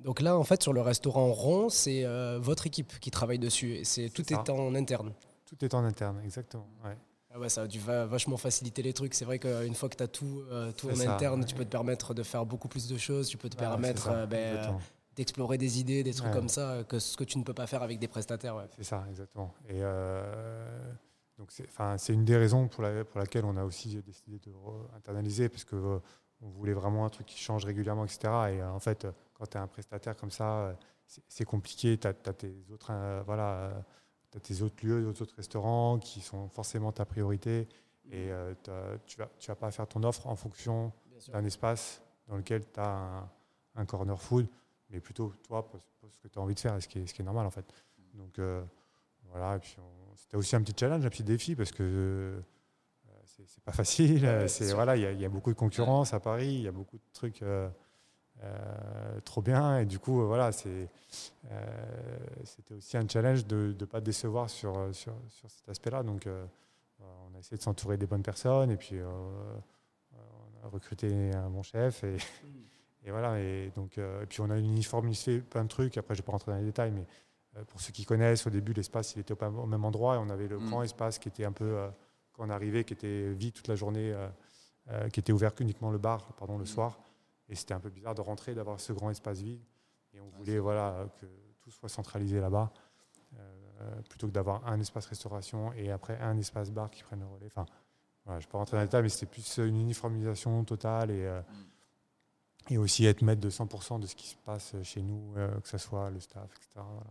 Donc 0.00 0.20
là, 0.20 0.36
en 0.36 0.44
fait, 0.44 0.62
sur 0.62 0.72
le 0.72 0.80
restaurant 0.80 1.32
rond, 1.32 1.68
c'est 1.68 2.04
euh, 2.04 2.38
votre 2.40 2.66
équipe 2.66 2.98
qui 3.00 3.10
travaille 3.10 3.38
dessus. 3.38 3.74
Et 3.74 3.84
c'est 3.84 4.10
tout 4.10 4.24
ça. 4.24 4.34
est 4.34 4.50
en 4.50 4.74
interne. 4.74 5.14
Tout 5.46 5.64
est 5.64 5.74
en 5.74 5.84
interne, 5.84 6.20
exactement. 6.24 6.68
Ouais. 6.84 6.96
Ah 7.36 7.40
ouais, 7.40 7.48
ça 7.48 7.62
a 7.62 7.66
dû 7.66 7.80
va- 7.80 8.06
vachement 8.06 8.36
faciliter 8.36 8.80
les 8.82 8.92
trucs. 8.92 9.12
C'est 9.14 9.24
vrai 9.24 9.40
qu'une 9.40 9.74
fois 9.74 9.88
que 9.88 9.96
tu 9.96 10.02
as 10.04 10.08
tout, 10.08 10.44
euh, 10.52 10.70
tout 10.70 10.88
en 10.88 10.94
ça, 10.94 11.14
interne, 11.14 11.40
ouais. 11.40 11.46
tu 11.46 11.56
peux 11.56 11.64
te 11.64 11.70
permettre 11.70 12.14
de 12.14 12.22
faire 12.22 12.46
beaucoup 12.46 12.68
plus 12.68 12.86
de 12.86 12.96
choses. 12.96 13.28
Tu 13.28 13.36
peux 13.36 13.48
te 13.48 13.56
Ouais, 13.56 13.62
permettre 13.68 14.08
euh, 14.08 14.26
ben, 14.26 14.78
d'explorer 15.16 15.58
des 15.58 15.80
idées, 15.80 16.04
des 16.04 16.14
trucs 16.14 16.28
Ouais. 16.28 16.32
comme 16.32 16.48
ça, 16.48 16.84
que 16.88 17.00
ce 17.00 17.16
que 17.16 17.24
tu 17.24 17.38
ne 17.38 17.42
peux 17.42 17.52
pas 17.52 17.66
faire 17.66 17.82
avec 17.82 17.98
des 17.98 18.06
prestataires. 18.06 18.54
ouais. 18.54 18.66
C'est 18.76 18.84
ça, 18.84 19.04
exactement. 19.10 19.52
Et 19.68 19.78
euh, 19.82 20.92
donc, 21.36 21.50
c'est, 21.50 21.66
enfin, 21.66 21.98
c'est 21.98 22.12
une 22.12 22.24
des 22.24 22.36
raisons 22.36 22.68
pour, 22.68 22.84
la, 22.84 23.04
pour 23.04 23.18
laquelle 23.18 23.44
on 23.44 23.56
a 23.56 23.64
aussi 23.64 24.00
décidé 24.00 24.38
de 24.38 24.52
internaliser, 24.96 25.48
parce 25.48 25.64
que 25.64 25.74
euh, 25.74 25.98
on 26.40 26.48
voulait 26.50 26.72
vraiment 26.72 27.04
un 27.04 27.08
truc 27.10 27.26
qui 27.26 27.38
change 27.38 27.64
régulièrement, 27.64 28.04
etc. 28.04 28.18
Et 28.52 28.60
euh, 28.60 28.70
en 28.70 28.78
fait, 28.80 29.08
quand 29.34 29.46
tu 29.46 29.56
es 29.58 29.60
un 29.60 29.66
prestataire 29.66 30.16
comme 30.16 30.30
ça, 30.30 30.76
c'est, 31.26 31.44
compliqué. 31.44 31.98
Tu 31.98 32.06
as, 32.06 32.12
tes 32.14 32.54
autres, 32.72 32.88
euh, 32.92 33.22
voilà, 33.26 33.72
euh, 34.34 34.38
t'as 34.38 34.40
tes 34.40 34.62
autres 34.62 34.84
lieux, 34.86 35.02
d'autres 35.02 35.22
autres 35.22 35.36
restaurants 35.36 35.98
qui 35.98 36.20
sont 36.20 36.48
forcément 36.48 36.92
ta 36.92 37.04
priorité. 37.04 37.68
Et 38.10 38.30
euh, 38.30 38.54
t'as- 38.62 38.98
tu 39.06 39.16
vas, 39.18 39.28
tu 39.38 39.48
vas 39.48 39.54
pas 39.54 39.70
faire 39.70 39.86
ton 39.86 40.02
offre 40.02 40.26
en 40.26 40.36
fonction 40.36 40.92
d'un 41.32 41.44
espace 41.44 42.02
dans 42.28 42.36
lequel 42.36 42.62
tu 42.70 42.80
as 42.80 42.88
un, 42.88 43.30
un 43.76 43.84
corner 43.86 44.20
food, 44.20 44.46
mais 44.90 45.00
plutôt 45.00 45.32
toi, 45.46 45.66
pour, 45.66 45.80
pour 46.00 46.12
ce 46.12 46.18
que 46.18 46.28
tu 46.28 46.38
as 46.38 46.42
envie 46.42 46.54
de 46.54 46.60
faire, 46.60 46.76
et 46.76 46.80
ce 46.80 46.88
qui 46.88 46.98
est, 46.98 47.06
ce 47.06 47.14
qui 47.14 47.22
est 47.22 47.24
normal 47.24 47.46
en 47.46 47.50
fait. 47.50 47.64
Donc 48.14 48.38
euh, 48.38 48.62
voilà, 49.30 49.56
et 49.56 49.58
puis 49.58 49.76
on- 49.78 50.14
c'était 50.16 50.36
aussi 50.36 50.54
un 50.54 50.62
petit 50.62 50.74
challenge, 50.78 51.04
un 51.04 51.08
petit 51.08 51.24
défi, 51.24 51.56
parce 51.56 51.72
que 51.72 51.82
euh, 51.82 52.40
c'est 53.46 53.64
pas 53.64 53.72
facile. 53.72 54.22
Ouais, 54.22 54.28
euh, 54.28 54.48
c'est 54.48 54.72
voilà, 54.74 54.96
il 54.96 55.02
y, 55.02 55.06
a- 55.06 55.12
il 55.12 55.20
y 55.20 55.24
a 55.24 55.28
beaucoup 55.28 55.50
de 55.50 55.58
concurrence 55.58 56.12
à 56.14 56.20
Paris, 56.20 56.52
il 56.54 56.60
y 56.62 56.68
a 56.68 56.72
beaucoup 56.72 56.96
de 56.98 57.02
trucs 57.12 57.42
euh, 58.44 59.20
trop 59.24 59.40
bien, 59.42 59.78
et 59.78 59.86
du 59.86 59.98
coup 59.98 60.20
euh, 60.20 60.26
voilà, 60.26 60.50
euh, 60.66 60.86
c'était 62.44 62.74
aussi 62.74 62.96
un 62.96 63.06
challenge 63.08 63.46
de 63.46 63.74
ne 63.78 63.84
pas 63.84 64.00
décevoir 64.00 64.50
sur, 64.50 64.72
sur, 64.94 65.14
sur 65.28 65.50
cet 65.50 65.68
aspect-là. 65.68 66.02
Donc 66.02 66.26
euh, 66.26 66.44
on 67.00 67.34
a 67.34 67.38
essayé 67.38 67.56
de 67.56 67.62
s'entourer 67.62 67.96
des 67.96 68.06
bonnes 68.06 68.22
personnes, 68.22 68.70
et 68.70 68.76
puis 68.76 68.96
on 69.02 70.66
a 70.66 70.68
recruté 70.68 71.32
un 71.34 71.50
bon 71.50 71.62
chef 71.62 72.04
et, 72.04 72.16
et 73.04 73.10
voilà 73.10 73.38
et 73.38 73.70
donc 73.76 73.98
et 73.98 74.26
puis 74.28 74.40
on 74.40 74.48
a 74.48 74.58
uniformisé 74.58 75.40
plein 75.40 75.62
de 75.64 75.68
trucs 75.68 75.98
après 75.98 76.14
je 76.14 76.22
vais 76.22 76.24
pas 76.26 76.32
rentrer 76.32 76.52
dans 76.52 76.58
les 76.58 76.64
détails 76.64 76.90
mais 76.90 77.04
pour 77.66 77.80
ceux 77.82 77.92
qui 77.92 78.06
connaissent 78.06 78.46
au 78.46 78.50
début 78.50 78.72
l'espace 78.72 79.14
il 79.14 79.20
était 79.20 79.34
au, 79.44 79.66
même 79.66 79.84
endroit 79.84 80.14
et 80.14 80.18
on 80.18 80.30
avait 80.30 80.48
le 80.48 80.58
Mm. 80.58 80.66
grand 80.70 80.82
espace 80.82 81.18
qui 81.18 81.28
était 81.28 81.44
un 81.44 81.52
peu 81.52 81.76
quand 82.32 82.46
on 82.46 82.50
arrivait 82.50 82.82
qui 82.84 82.94
était 82.94 83.28
vide 83.34 83.52
toute 83.52 83.68
la 83.68 83.74
journée 83.76 84.14
qui 85.12 85.20
était 85.20 85.32
ouvert 85.32 85.52
uniquement 85.60 85.90
le 85.90 85.98
bar 85.98 86.32
pardon 86.38 86.56
le 86.56 86.64
Mm. 86.64 86.66
soir 86.66 86.98
et 87.48 87.54
c'était 87.54 87.74
un 87.74 87.80
peu 87.80 87.90
bizarre 87.90 88.14
de 88.14 88.20
rentrer 88.20 88.54
d'avoir 88.54 88.80
ce 88.80 88.92
grand 88.92 89.10
espace 89.10 89.40
vide 89.40 89.62
et 90.12 90.20
on 90.20 90.28
voulait 90.28 90.58
voilà 90.58 91.06
que 91.20 91.26
tout 91.60 91.70
soit 91.70 91.88
centralisé 91.88 92.40
là-bas 92.40 92.72
euh, 93.34 94.00
plutôt 94.08 94.28
que 94.28 94.32
d'avoir 94.32 94.66
un 94.66 94.80
espace 94.80 95.06
restauration 95.06 95.72
et 95.72 95.90
après 95.90 96.18
un 96.20 96.38
espace 96.38 96.70
bar 96.70 96.90
qui 96.90 97.02
prenne 97.02 97.20
le 97.20 97.26
relais 97.26 97.46
enfin 97.46 97.66
voilà, 98.24 98.40
je 98.40 98.44
ne 98.44 98.48
peux 98.48 98.52
pas 98.52 98.58
rentrer 98.58 98.76
dans 98.76 98.80
les 98.80 98.86
détails, 98.86 99.02
mais 99.02 99.08
c'était 99.08 99.26
plus 99.26 99.58
une 99.58 99.80
uniformisation 99.80 100.64
totale 100.64 101.10
et, 101.10 101.26
euh, 101.26 101.42
et 102.70 102.78
aussi 102.78 103.04
être 103.04 103.22
maître 103.22 103.40
de 103.40 103.50
100% 103.50 104.00
de 104.00 104.06
ce 104.06 104.14
qui 104.14 104.28
se 104.28 104.36
passe 104.36 104.74
chez 104.82 105.02
nous, 105.02 105.34
euh, 105.36 105.60
que 105.60 105.68
ce 105.68 105.78
soit 105.78 106.10
le 106.10 106.20
staff, 106.20 106.50
etc. 106.56 106.68
voilà. 106.74 107.10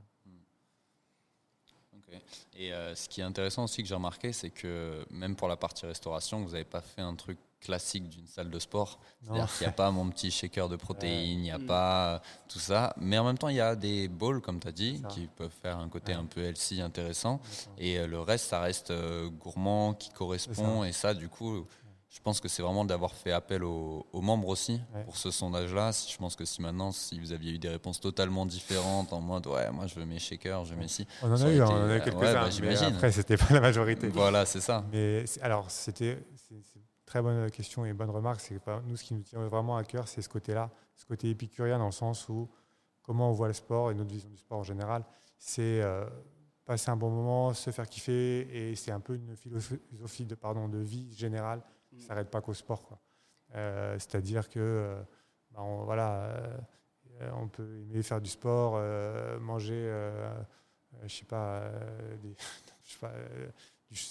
Ok. 1.95 2.21
Et 2.55 2.73
euh, 2.73 2.95
ce 2.95 3.07
qui 3.07 3.21
est 3.21 3.23
intéressant 3.23 3.65
aussi 3.65 3.83
que 3.83 3.87
j'ai 3.87 3.95
remarqué, 3.95 4.33
c'est 4.33 4.49
que 4.49 5.05
même 5.11 5.35
pour 5.35 5.47
la 5.47 5.55
partie 5.55 5.85
restauration, 5.85 6.43
vous 6.43 6.51
n'avez 6.51 6.63
pas 6.63 6.81
fait 6.81 7.01
un 7.01 7.15
truc 7.15 7.37
classique 7.63 8.09
d'une 8.09 8.27
salle 8.27 8.49
de 8.49 8.59
sport. 8.59 8.99
C'est-à-dire 9.21 9.47
qu'il 9.51 9.65
n'y 9.65 9.69
a 9.69 9.71
pas 9.73 9.89
mon 9.91 10.09
petit 10.09 10.29
shaker 10.31 10.69
de 10.69 10.75
protéines, 10.75 11.39
il 11.39 11.41
n'y 11.43 11.51
a 11.51 11.59
pas 11.59 12.15
euh, 12.15 12.19
tout 12.49 12.59
ça. 12.59 12.93
Mais 12.97 13.17
en 13.17 13.23
même 13.23 13.37
temps, 13.37 13.49
il 13.49 13.55
y 13.55 13.61
a 13.61 13.75
des 13.75 14.07
bowls, 14.07 14.41
comme 14.41 14.59
tu 14.59 14.67
as 14.67 14.71
dit, 14.71 15.01
qui 15.09 15.27
peuvent 15.27 15.49
faire 15.61 15.77
un 15.79 15.89
côté 15.89 16.11
Ouais. 16.13 16.17
un 16.19 16.25
peu 16.25 16.41
healthy 16.43 16.81
intéressant. 16.81 17.39
Et 17.77 17.97
euh, 17.97 18.07
le 18.07 18.19
reste, 18.19 18.49
ça 18.49 18.59
reste 18.59 18.91
euh, 18.91 19.29
gourmand, 19.29 19.93
qui 19.93 20.09
correspond. 20.11 20.83
Et 20.83 20.91
ça, 20.91 21.13
du 21.13 21.29
coup, 21.29 21.65
je 22.09 22.19
pense 22.19 22.39
que 22.39 22.47
c'est 22.47 22.61
vraiment 22.61 22.85
d'avoir 22.85 23.13
fait 23.15 23.31
appel 23.31 23.63
aux, 23.63 24.05
aux 24.13 24.21
membres 24.21 24.47
aussi 24.49 24.79
Ouais. 24.93 25.03
pour 25.03 25.17
ce 25.17 25.31
sondage-là. 25.31 25.89
Je 26.07 26.15
pense 26.17 26.35
que 26.35 26.45
si 26.45 26.61
maintenant, 26.61 26.91
si 26.91 27.19
vous 27.19 27.31
aviez 27.31 27.53
eu 27.53 27.57
des 27.57 27.69
réponses 27.69 27.99
totalement 27.99 28.45
différentes, 28.45 29.13
en 29.13 29.19
mode 29.21 29.47
ouais, 29.47 29.71
moi 29.71 29.87
je 29.87 29.95
veux 29.95 30.05
mes 30.05 30.19
shakers, 30.19 30.65
je 30.65 30.73
veux 30.75 30.79
mes 30.79 30.87
si. 30.87 31.07
On 31.23 31.31
en 31.31 31.41
a 31.41 31.49
eu, 31.49 31.53
été- 31.53 31.61
on 31.63 31.65
en 31.65 31.75
a 31.75 31.85
eu 31.87 31.89
ouais, 31.97 32.01
quelques-uns, 32.03 32.33
bah, 32.33 32.43
mais 32.45 32.51
j'imagine. 32.51 32.85
après, 32.95 33.11
c'était 33.11 33.37
pas 33.37 33.51
la 33.51 33.61
majorité. 33.61 34.09
Voilà, 34.09 34.45
c'est 34.45 34.61
ça. 34.61 34.83
Mais 34.91 35.25
c'est- 35.25 35.41
alors, 35.41 35.71
c'était 35.71 36.19
très 37.05 37.21
bonne 37.21 37.49
question 37.51 37.85
et 37.85 37.93
bonne 37.93 38.09
remarque. 38.09 38.41
C'est 38.41 38.59
nous 38.85 38.97
ce 38.97 39.03
qui 39.03 39.13
nous 39.13 39.21
tient 39.21 39.45
vraiment 39.47 39.77
à 39.77 39.83
cœur, 39.83 40.07
c'est 40.07 40.21
ce 40.21 40.29
côté-là, 40.29 40.69
ce 40.95 41.05
côté 41.05 41.29
épicurien 41.29 41.77
dans 41.77 41.87
le 41.87 41.91
sens 41.91 42.29
où 42.29 42.49
comment 43.03 43.29
on 43.29 43.33
voit 43.33 43.47
le 43.47 43.53
sport 43.53 43.91
et 43.91 43.93
notre 43.93 44.09
vision 44.09 44.29
du 44.29 44.37
sport 44.37 44.59
en 44.59 44.63
général, 44.63 45.03
c'est 45.37 45.81
euh, 45.81 46.09
passer 46.65 46.89
un 46.89 46.95
bon 46.95 47.09
moment, 47.09 47.53
se 47.53 47.69
faire 47.69 47.87
kiffer 47.87 48.71
et 48.71 48.75
c'est 48.75 48.91
un 48.91 49.01
peu 49.01 49.15
une 49.15 49.35
philosophie 49.35 50.25
de 50.25 50.35
pardon 50.35 50.69
de 50.69 50.79
vie 50.79 51.13
générale 51.13 51.61
qui 51.89 52.01
s'arrête 52.01 52.29
pas 52.31 52.41
qu'au 52.41 52.53
sport. 52.53 52.97
Euh, 53.55 53.99
C'est-à-dire 53.99 54.49
que 54.49 54.59
euh, 54.59 55.03
bah, 55.51 55.61
on, 55.61 55.83
voilà, 55.83 56.33
on 57.35 57.47
peut 57.47 57.81
aimer 57.81 58.01
faire 58.01 58.21
du 58.21 58.29
sport, 58.29 58.81
manger, 59.39 59.91
je 61.03 61.13
sais 61.13 61.25
pas, 61.25 61.61
des, 62.21 62.35
je 62.83 62.93
sais 62.93 62.99
pas, 62.99 63.11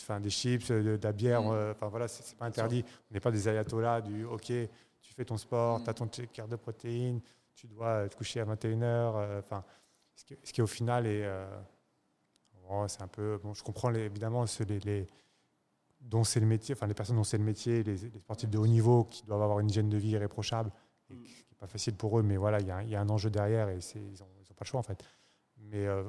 enfin, 0.03 0.21
des 0.21 0.31
chips, 0.31 0.71
de, 0.71 0.97
de 0.97 0.99
la 1.03 1.13
bière, 1.13 1.43
Mm. 1.43 1.51
euh, 1.53 1.73
enfin 1.73 1.89
voilà, 1.89 2.09
c'est 2.09 2.37
pas 2.37 2.47
interdit. 2.47 2.85
On 3.11 3.15
n'est 3.15 3.21
pas 3.21 3.31
des 3.31 3.49
ayatollahs 3.49 4.01
du 4.01 4.25
OK, 4.25 4.47
tu 4.47 5.15
fais 5.15 5.25
ton 5.25 5.37
sport, 5.37 5.81
Mm. 5.81 5.85
tu 5.85 5.91
as 5.91 5.95
ton 5.95 6.09
shaker 6.11 6.49
de 6.49 6.57
protéines, 6.57 7.21
tu 7.55 7.67
dois 7.67 7.87
euh, 7.89 8.09
te 8.09 8.17
coucher 8.17 8.41
à 8.41 8.45
21h. 8.45 9.39
Enfin, 9.41 9.65
ce, 10.15 10.25
qui, 10.25 10.37
ce 10.43 10.53
qui 10.53 10.63
au 10.63 10.67
final 10.67 11.07
est. 11.07 11.25
euh, 11.25 11.47
bon, 12.69 12.87
c'est 12.89 13.03
un 13.03 13.09
peu. 13.09 13.39
Bon, 13.43 13.55
je 13.55 13.63
comprends 13.63 13.91
les- 13.91 14.01
évidemment 14.03 14.47
ceux 14.47 14.65
les, 14.65 14.79
les- 14.81 15.07
dont 16.01 16.25
c'est 16.25 16.41
le 16.41 16.47
métier, 16.47 16.75
enfin 16.75 16.87
les 16.87 16.95
personnes 16.95 17.17
dont 17.17 17.25
c'est 17.25 17.39
le 17.39 17.45
métier, 17.45 17.83
les, 17.85 17.97
les 17.97 18.19
sportifs 18.19 18.51
de 18.51 18.59
haut 18.59 18.67
niveau 18.67 19.05
qui 19.05 19.23
doivent 19.25 19.43
avoir 19.43 19.61
une 19.61 19.71
hygiène 19.71 19.89
de 19.89 19.97
vie 19.99 20.11
irréprochable, 20.11 20.71
et 21.11 21.15
Mm. 21.15 21.23
qui 21.25 21.31
n'est 21.51 21.57
pas 21.59 21.67
facile 21.67 21.95
pour 21.95 22.19
eux, 22.19 22.23
mais 22.23 22.37
voilà, 22.37 22.61
il 22.61 22.67
y, 22.67 22.71
a 22.71 22.77
un- 22.79 22.83
il 22.83 22.91
y 22.91 22.97
a 22.97 23.01
un 23.01 23.09
enjeu 23.09 23.31
derrière 23.31 23.69
et 23.69 23.79
ils 23.95 24.01
n'ont 24.21 24.27
pas 24.57 24.65
le 24.65 24.67
choix 24.67 24.81
en 24.81 24.83
fait. 24.83 25.03
Mais 25.59 25.87
euh, 25.87 26.03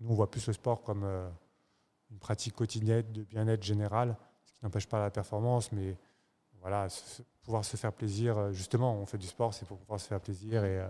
nous, 0.00 0.10
on 0.10 0.14
voit 0.14 0.30
plus 0.30 0.46
le 0.46 0.52
sport 0.54 0.82
comme 0.82 1.04
euh, 1.04 1.28
une 2.10 2.18
pratique 2.18 2.54
quotidienne 2.54 3.10
de 3.12 3.22
bien-être 3.24 3.62
général, 3.62 4.16
ce 4.44 4.52
qui 4.52 4.64
n'empêche 4.64 4.86
pas 4.88 5.00
la 5.00 5.10
performance, 5.10 5.72
mais 5.72 5.96
voilà, 6.60 6.88
se- 6.88 7.22
pouvoir 7.42 7.64
se 7.64 7.76
faire 7.76 7.92
plaisir. 7.92 8.36
euh, 8.38 8.52
Justement, 8.52 8.94
on 8.94 9.06
fait 9.06 9.18
du 9.18 9.26
sport, 9.26 9.52
c'est 9.54 9.66
pour 9.66 9.78
pouvoir 9.78 10.00
se 10.00 10.06
faire 10.08 10.20
plaisir 10.20 10.64
et 10.64 10.80
euh, 10.80 10.88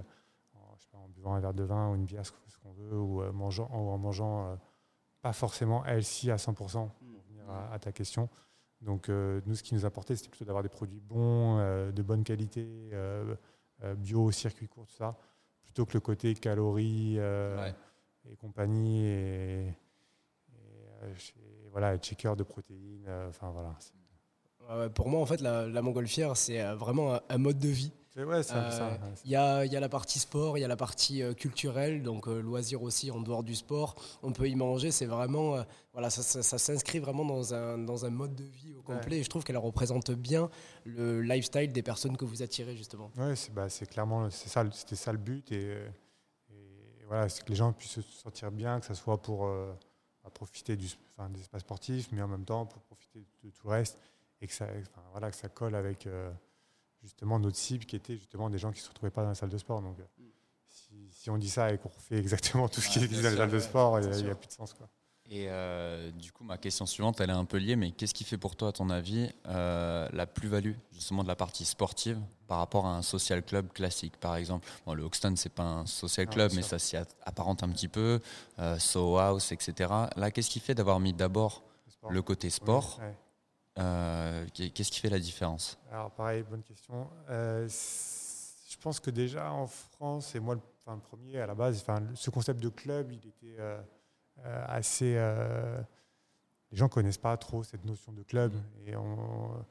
en, 0.54 0.76
je 0.76 0.82
sais 0.82 0.88
pas, 0.90 0.98
en 0.98 1.08
buvant 1.08 1.34
un 1.34 1.40
verre 1.40 1.54
de 1.54 1.64
vin 1.64 1.90
ou 1.90 1.94
une 1.94 2.04
bière, 2.04 2.24
ce 2.24 2.32
qu'on 2.62 2.72
veut, 2.72 2.98
ou 2.98 3.22
euh, 3.22 3.32
mangeant, 3.32 3.68
ou 3.72 3.90
en 3.90 3.98
mangeant 3.98 4.46
euh, 4.52 4.56
pas 5.22 5.32
forcément 5.32 5.84
healthy 5.86 6.30
à 6.30 6.36
100%, 6.36 6.54
pour 6.54 7.22
revenir 7.24 7.48
à, 7.50 7.72
à 7.72 7.78
ta 7.78 7.92
question. 7.92 8.28
Donc, 8.82 9.08
nous, 9.08 9.54
ce 9.54 9.62
qui 9.62 9.74
nous 9.74 9.86
importait, 9.86 10.14
c'était 10.16 10.28
plutôt 10.28 10.44
d'avoir 10.44 10.62
des 10.62 10.68
produits 10.68 11.00
bons, 11.00 11.56
de 11.90 12.02
bonne 12.02 12.22
qualité, 12.24 12.90
bio, 13.96 14.30
circuit 14.30 14.68
court, 14.68 14.86
tout 14.86 14.94
ça, 14.94 15.16
plutôt 15.62 15.86
que 15.86 15.94
le 15.94 16.00
côté 16.00 16.34
calories 16.34 17.18
Ouais. 17.18 17.74
et 18.30 18.36
compagnie 18.36 19.06
et, 19.06 19.74
chez- 21.16 21.34
voilà, 21.72 21.96
checker 21.98 22.34
de 22.36 22.42
protéines. 22.42 23.04
euh, 23.08 23.28
Enfin, 23.28 23.50
voilà. 23.50 24.88
Pour 24.94 25.08
moi, 25.08 25.20
en 25.20 25.26
fait, 25.26 25.40
la, 25.40 25.66
la 25.68 25.80
montgolfière, 25.82 26.36
c'est 26.36 26.60
euh, 26.60 26.74
vraiment 26.74 27.20
un, 27.28 27.38
mode 27.38 27.58
de 27.60 27.68
vie. 27.68 27.92
C'est 28.12 28.24
ouais, 28.24 28.40
Euh. 28.52 28.88
Il 29.24 29.30
y, 29.30 29.36
a, 29.36 29.64
il 29.64 29.72
y 29.72 29.76
a 29.76 29.80
la 29.80 29.88
partie 29.88 30.18
sport, 30.18 30.58
il 30.58 30.62
y 30.62 30.64
a 30.64 30.68
la 30.68 30.76
partie 30.76 31.22
euh, 31.22 31.34
culturelle, 31.34 32.02
donc 32.02 32.26
euh, 32.26 32.40
loisir 32.40 32.82
aussi 32.82 33.10
en 33.12 33.20
dehors 33.20 33.44
du 33.44 33.54
sport. 33.54 33.94
On 34.24 34.32
peut 34.32 34.48
y 34.48 34.56
manger, 34.56 34.90
c'est 34.90 35.06
vraiment, 35.06 35.54
euh, 35.54 35.62
voilà, 35.92 36.10
ça, 36.10 36.22
ça- 36.22 36.42
ça 36.42 36.58
s'inscrit 36.58 36.98
vraiment 36.98 37.24
dans 37.24 37.54
un, 37.54 37.78
dans 37.78 38.06
un 38.06 38.10
mode 38.10 38.34
de 38.34 38.42
vie 38.44 38.74
au 38.74 38.82
complet. 38.82 39.18
Et 39.18 39.22
je 39.22 39.28
trouve 39.30 39.44
qu'elle 39.44 39.58
représente 39.58 40.10
bien 40.10 40.50
le 40.84 41.20
lifestyle 41.22 41.70
des 41.72 41.82
personnes 41.82 42.16
que 42.16 42.24
vous 42.24 42.42
attirez 42.42 42.74
justement. 42.76 43.12
Ouais, 43.18 43.36
c'est 43.36 43.52
bah, 43.52 43.68
clairement 43.88 44.30
c'est 44.30 44.48
ça, 44.48 44.64
c'était 44.72 44.96
ça 44.96 45.12
le 45.12 45.18
but 45.18 45.52
et, 45.52 45.58
euh, 45.62 45.88
et 46.50 47.04
voilà, 47.06 47.28
c'est 47.28 47.44
que 47.44 47.50
les 47.50 47.56
gens 47.56 47.72
puissent 47.72 48.00
se 48.00 48.02
sentir 48.02 48.50
bien, 48.50 48.80
que 48.80 48.86
ce 48.86 48.94
soit 48.94 49.20
pour 49.22 49.46
euh, 49.46 49.72
à 50.26 50.30
profiter 50.30 50.76
du, 50.76 50.88
enfin, 51.16 51.30
des 51.30 51.40
espaces 51.40 51.62
sportifs, 51.62 52.08
mais 52.12 52.20
en 52.20 52.28
même 52.28 52.44
temps 52.44 52.66
pour 52.66 52.82
profiter 52.82 53.20
de 53.44 53.50
tout 53.50 53.68
le 53.68 53.70
reste 53.70 53.98
et 54.40 54.46
que 54.46 54.52
ça, 54.52 54.66
enfin, 54.66 55.02
voilà, 55.12 55.30
que 55.30 55.36
ça 55.36 55.48
colle 55.48 55.74
avec 55.74 56.06
euh, 56.06 56.30
justement 57.02 57.38
notre 57.38 57.56
cible 57.56 57.84
qui 57.84 57.96
était 57.96 58.16
justement 58.16 58.50
des 58.50 58.58
gens 58.58 58.72
qui 58.72 58.80
ne 58.80 58.84
se 58.84 58.88
retrouvaient 58.88 59.10
pas 59.10 59.22
dans 59.22 59.30
la 59.30 59.34
salle 59.34 59.50
de 59.50 59.58
sport. 59.58 59.80
Donc, 59.80 59.98
euh, 59.98 60.24
si, 60.68 61.08
si 61.10 61.30
on 61.30 61.38
dit 61.38 61.48
ça 61.48 61.72
et 61.72 61.78
qu'on 61.78 61.88
refait 61.88 62.18
exactement 62.18 62.68
tout 62.68 62.80
ce 62.80 62.88
qui 62.88 62.98
existe 62.98 63.20
bien 63.20 63.30
dans 63.30 63.38
la 63.38 63.44
salle 63.44 63.50
de 63.50 63.58
sport, 63.60 64.00
il 64.00 64.08
n'y 64.08 64.14
a, 64.14 64.18
sûr. 64.18 64.38
plus 64.38 64.48
de 64.48 64.52
sens. 64.52 64.74
Quoi. 64.74 64.88
Et 65.28 65.46
euh, 65.48 66.10
du 66.12 66.30
coup, 66.30 66.44
ma 66.44 66.56
question 66.56 66.86
suivante, 66.86 67.20
elle 67.20 67.30
est 67.30 67.34
un 67.34 67.44
peu 67.44 67.56
liée, 67.56 67.74
mais 67.74 67.90
qu'est-ce 67.90 68.14
qui 68.14 68.22
fait 68.22 68.38
pour 68.38 68.54
toi, 68.54 68.68
à 68.68 68.72
ton 68.72 68.90
avis, 68.90 69.28
euh, 69.48 70.08
la 70.12 70.26
plus-value 70.26 70.74
justement 70.92 71.24
de 71.24 71.28
la 71.28 71.34
partie 71.34 71.64
sportive 71.64 72.20
par 72.46 72.58
rapport 72.58 72.86
à 72.86 72.96
un 72.96 73.02
social 73.02 73.42
club 73.42 73.72
classique, 73.72 74.16
par 74.18 74.36
exemple? 74.36 74.68
Bon, 74.86 74.94
le 74.94 75.02
Hoxton, 75.02 75.34
c'est 75.36 75.52
pas 75.52 75.64
un 75.64 75.86
social 75.86 76.26
Non, 76.26 76.32
club, 76.32 76.52
mais 76.54 76.62
ça 76.62 76.78
s'y 76.78 76.96
apparente 76.96 77.64
un 77.64 77.68
petit 77.70 77.88
peu. 77.88 78.20
Euh, 78.60 78.78
Soho 78.78 79.18
House, 79.18 79.50
etc. 79.50 79.92
Là, 80.14 80.30
qu'est-ce 80.30 80.50
qui 80.50 80.60
fait 80.60 80.74
d'avoir 80.74 81.00
mis 81.00 81.12
d'abord 81.12 81.64
Le 82.08 82.22
côté 82.22 82.48
sport 82.50 83.00
ouais. 83.00 83.14
Euh, 83.78 84.46
Qu'est-ce 84.54 84.90
qui 84.90 85.00
fait 85.00 85.10
la 85.10 85.18
différence? 85.18 85.76
Alors 85.90 86.10
pareil, 86.12 86.44
bonne 86.48 86.62
question. 86.62 87.08
Je 87.28 88.76
pense 88.80 89.00
que 89.00 89.10
déjà 89.10 89.52
en 89.52 89.66
France, 89.66 90.34
et 90.34 90.40
moi 90.40 90.54
le, 90.54 90.60
enfin, 90.80 90.94
le 90.94 91.00
premier 91.02 91.40
à 91.40 91.46
la 91.46 91.54
base, 91.54 91.80
enfin, 91.82 92.00
ce 92.14 92.30
concept 92.30 92.62
de 92.62 92.68
club, 92.68 93.10
il 93.12 93.28
était 93.28 93.58
assez... 94.44 95.14
euh, 95.16 95.80
les 96.72 96.76
gens 96.78 96.88
connaissent 96.88 97.18
pas 97.18 97.36
trop 97.36 97.62
cette 97.62 97.84
notion 97.84 98.12
de 98.12 98.22
club. 98.22 98.52
Et 98.86 98.96
on, 98.96 99.64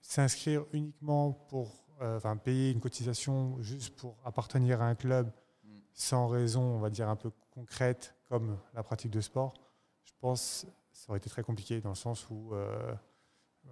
s'inscrire 0.00 0.64
uniquement 0.72 1.32
pour 1.32 1.86
euh, 2.02 2.16
enfin, 2.18 2.36
payer 2.36 2.70
une 2.72 2.80
cotisation 2.80 3.56
juste 3.62 3.96
pour 3.96 4.16
appartenir 4.24 4.82
à 4.82 4.86
un 4.86 4.94
club 4.94 5.30
Mm. 5.64 5.68
sans 5.94 6.28
raison, 6.28 6.60
on 6.60 6.78
va 6.78 6.90
dire, 6.90 7.08
un 7.08 7.16
peu 7.16 7.30
concrète 7.50 8.14
comme 8.28 8.58
la 8.74 8.82
pratique 8.82 9.10
de 9.10 9.22
sport, 9.22 9.54
je 10.04 10.12
pense 10.20 10.66
que 10.66 10.98
ça 10.98 11.06
aurait 11.08 11.16
été 11.18 11.30
très 11.30 11.42
compliqué 11.42 11.80
dans 11.80 11.88
le 11.90 11.94
sens 11.94 12.28
où 12.28 12.52
euh, 12.54 12.94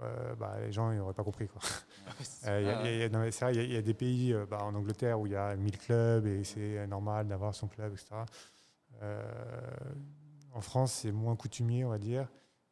euh, 0.01 0.35
bah, 0.37 0.57
les 0.61 0.73
gens 0.73 0.91
n'auraient 0.93 1.13
pas 1.13 1.23
compris. 1.25 1.49
Euh, 2.47 2.61
il 2.61 2.67
y 3.73 3.77
a- 3.77 3.83
des 3.83 3.95
pays, 3.95 4.33
euh, 4.33 4.47
bah, 4.47 4.61
en 4.63 4.75
Angleterre, 4.75 5.21
où 5.21 5.27
il 5.27 5.33
y 5.33 5.37
a 5.37 5.55
1000 5.55 5.77
clubs 5.79 6.27
et 6.27 6.45
c'est 6.45 6.87
normal 6.87 7.29
d'avoir 7.29 7.55
son 7.55 7.69
club, 7.69 7.93
etc. 7.93 8.25
Euh, 9.03 9.23
en 10.53 10.61
France, 10.61 10.93
c'est 10.93 11.13
moins 11.13 11.37
coutumier, 11.37 11.85
on 11.85 11.89
va 11.91 11.99
dire. 11.99 12.29